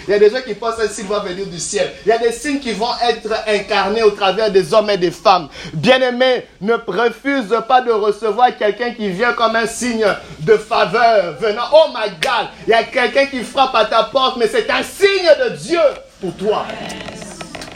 il 0.07 0.11
y 0.11 0.13
a 0.13 0.19
des 0.19 0.29
gens 0.29 0.41
qui 0.45 0.53
pensent 0.53 0.75
que 0.75 0.87
signe 0.87 1.07
va 1.07 1.17
venir 1.19 1.47
du 1.47 1.57
ciel. 1.57 1.91
Il 2.05 2.09
y 2.09 2.11
a 2.11 2.19
des 2.19 2.31
signes 2.31 2.59
qui 2.59 2.73
vont 2.73 2.91
être 3.01 3.33
incarnés 3.47 4.03
au 4.03 4.11
travers 4.11 4.51
des 4.51 4.71
hommes 4.71 4.91
et 4.91 4.97
des 4.97 5.09
femmes. 5.09 5.49
Bien-aimé, 5.73 6.45
ne 6.61 6.73
refuse 6.73 7.55
pas 7.67 7.81
de 7.81 7.91
recevoir 7.91 8.55
quelqu'un 8.55 8.91
qui 8.91 9.09
vient 9.09 9.33
comme 9.33 9.55
un 9.55 9.65
signe 9.65 10.05
de 10.41 10.57
faveur 10.57 11.37
venant. 11.39 11.63
Oh 11.73 11.87
my 11.91 12.11
God, 12.21 12.49
il 12.67 12.69
y 12.69 12.73
a 12.73 12.83
quelqu'un 12.83 13.25
qui 13.25 13.43
frappe 13.43 13.73
à 13.73 13.85
ta 13.85 14.03
porte, 14.03 14.37
mais 14.37 14.47
c'est 14.47 14.69
un 14.69 14.83
signe 14.83 15.31
de 15.43 15.55
Dieu 15.55 15.79
pour 16.19 16.35
toi. 16.35 16.67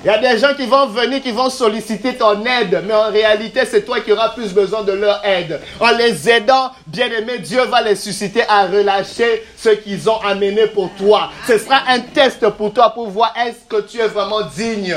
Il 0.05 0.09
y 0.09 0.11
a 0.11 0.19
des 0.19 0.37
gens 0.37 0.53
qui 0.53 0.67
vont 0.67 0.85
venir, 0.85 1.19
qui 1.19 1.31
vont 1.31 1.49
solliciter 1.49 2.13
ton 2.13 2.45
aide, 2.45 2.83
mais 2.85 2.93
en 2.93 3.09
réalité, 3.09 3.61
c'est 3.65 3.81
toi 3.81 4.01
qui 4.01 4.11
auras 4.11 4.29
plus 4.29 4.53
besoin 4.53 4.83
de 4.83 4.91
leur 4.91 5.19
aide. 5.25 5.59
En 5.79 5.89
les 5.97 6.29
aidant, 6.29 6.69
bien 6.85 7.07
aimé, 7.07 7.39
Dieu 7.39 7.63
va 7.63 7.81
les 7.81 7.95
susciter 7.95 8.43
à 8.47 8.67
relâcher 8.67 9.43
ce 9.57 9.69
qu'ils 9.69 10.07
ont 10.07 10.19
amené 10.19 10.67
pour 10.67 10.91
toi. 10.93 11.31
Ce 11.47 11.57
sera 11.57 11.81
un 11.87 12.01
test 12.01 12.47
pour 12.49 12.71
toi 12.71 12.91
pour 12.91 13.09
voir 13.09 13.33
est-ce 13.47 13.67
que 13.67 13.81
tu 13.81 13.97
es 13.97 14.07
vraiment 14.07 14.41
digne 14.43 14.95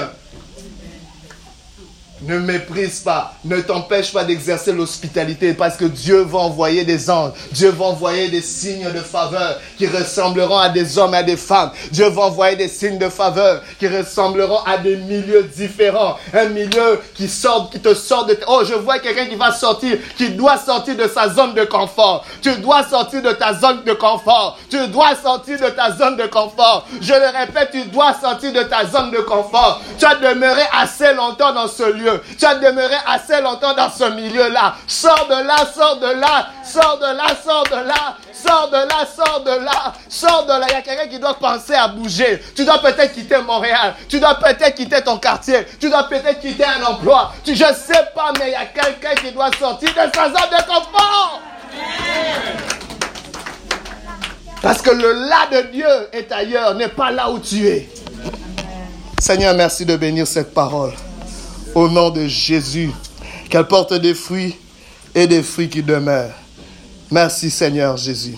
ne 2.23 2.39
méprise 2.39 3.01
pas, 3.01 3.35
ne 3.45 3.61
t'empêche 3.61 4.13
pas 4.13 4.25
d'exercer 4.25 4.73
l'hospitalité 4.73 5.55
parce 5.55 5.77
que 5.77 5.85
Dieu 5.85 6.23
va 6.23 6.41
envoyer 6.41 6.85
des 6.85 7.11
anges, 7.11 7.33
Dieu 7.53 7.71
va 7.71 7.87
envoyer 7.87 8.29
des 8.29 8.41
signes 8.41 8.91
de 8.91 9.01
faveur 9.01 9.59
qui 9.77 9.87
ressembleront 9.87 10.59
à 10.59 10.69
des 10.69 10.99
hommes 10.99 11.15
et 11.15 11.19
à 11.19 11.23
des 11.23 11.37
femmes. 11.37 11.71
Dieu 11.93 12.09
va 12.09 12.23
envoyer 12.23 12.57
des 12.57 12.69
signes 12.69 12.99
de 12.99 13.09
faveur 13.09 13.63
qui 13.79 13.87
ressembleront 13.87 14.61
à 14.67 14.79
des 14.79 14.97
milieux 14.97 15.45
différents. 15.45 16.17
Un 16.35 16.47
milieu 16.47 17.01
qui 17.15 17.29
sort, 17.29 17.71
qui 17.71 17.81
te 17.81 17.95
sort 17.95 18.27
de... 18.27 18.39
Oh, 18.49 18.63
je 18.65 18.75
vois 18.75 18.99
quelqu'un 18.99 19.27
qui 19.27 19.37
va 19.37 19.53
sortir, 19.53 19.99
qui 20.17 20.31
doit 20.31 20.59
sortir 20.59 20.97
de 20.97 21.07
sa 21.07 21.29
zone 21.29 21.55
de 21.55 21.65
confort. 21.65 22.25
Tu 22.43 22.55
dois 22.57 22.85
sortir 22.85 23.23
de 23.23 23.33
ta 23.33 23.55
zone 23.55 23.85
de 23.85 23.93
confort. 23.93 24.59
Tu 24.71 24.89
dois 24.89 25.15
sortir 25.15 25.59
de 25.61 25.69
ta 25.69 25.93
zone 25.93 26.17
de 26.17 26.27
confort. 26.27 26.87
Je 27.01 27.13
le 27.13 27.39
répète, 27.39 27.71
tu 27.73 27.85
dois 27.85 28.15
sortir 28.21 28.53
de 28.53 28.63
ta 28.63 28.85
zone 28.87 29.11
de 29.11 29.19
confort. 29.19 29.81
Tu 29.99 30.05
as 30.05 30.17
demeuré 30.17 30.63
assez 30.73 31.15
longtemps 31.15 31.53
dans 31.53 31.69
ce 31.69 31.85
lieu 31.85 32.08
Tu 32.39 32.45
as 32.45 32.55
demeuré 32.57 32.95
assez 33.07 33.41
longtemps 33.41 33.75
dans 33.75 33.91
ce 33.91 34.05
milieu-là. 34.05 34.75
Sors 34.87 35.27
de 35.29 35.47
là, 35.47 35.57
sors 35.75 35.97
de 35.99 36.07
là, 36.07 36.49
sors 36.65 36.99
de 36.99 37.17
là, 37.17 37.27
sors 37.43 37.65
de 37.65 37.77
là, 37.87 38.17
sors 38.33 38.71
de 38.71 38.77
là, 38.77 39.07
sors 39.07 39.41
de 39.41 39.65
là, 39.65 39.93
sors 40.09 40.47
de 40.47 40.53
là. 40.53 40.67
Il 40.69 40.73
y 40.73 40.77
a 40.77 40.83
quelqu'un 40.83 41.09
qui 41.09 41.19
doit 41.19 41.35
penser 41.35 41.75
à 41.75 41.89
bouger. 41.89 42.43
Tu 42.55 42.65
dois 42.65 42.79
peut-être 42.79 43.13
quitter 43.13 43.39
Montréal. 43.39 43.95
Tu 44.09 44.21
dois 44.21 44.35
peut-être 44.35 44.75
quitter 44.75 45.03
ton 45.03 45.19
quartier. 45.19 45.67
Tu 45.81 45.89
dois 45.89 46.05
peut-être 46.05 46.41
quitter 46.41 46.65
un 46.65 46.83
emploi. 46.85 47.33
Tu, 47.45 47.55
je 47.55 47.65
sais 47.65 48.09
pas, 48.15 48.33
mais 48.39 48.49
il 48.49 48.53
y 48.53 48.55
a 48.55 48.67
quelqu'un 48.67 49.15
qui 49.15 49.33
doit 49.33 49.51
sortir 49.59 49.91
de 49.91 50.11
sa 50.15 50.27
zone 50.27 50.51
de 50.51 50.67
confort. 50.67 51.41
Parce 54.63 54.83
que 54.83 54.91
le 54.91 55.13
là 55.13 55.47
de 55.51 55.69
Dieu 55.69 55.87
est 56.13 56.31
ailleurs, 56.33 56.75
n'est 56.75 56.89
pas 56.89 57.11
là 57.11 57.31
où 57.31 57.39
tu 57.39 57.67
es. 57.67 57.89
Seigneur, 59.21 59.55
merci 59.55 59.85
de 59.85 59.97
bénir 59.97 60.27
cette 60.27 60.53
parole. 60.53 60.93
Au 61.75 61.89
nom 61.89 62.11
de 62.11 62.27
Jésus, 62.27 62.91
qu'elle 63.49 63.67
porte 63.67 63.95
des 63.95 64.15
fruits 64.15 64.57
et 65.15 65.27
des 65.27 65.43
fruits 65.43 65.69
qui 65.69 65.83
demeurent. 65.83 66.35
Merci 67.11 67.51
Seigneur 67.51 67.97
Jésus. 67.97 68.37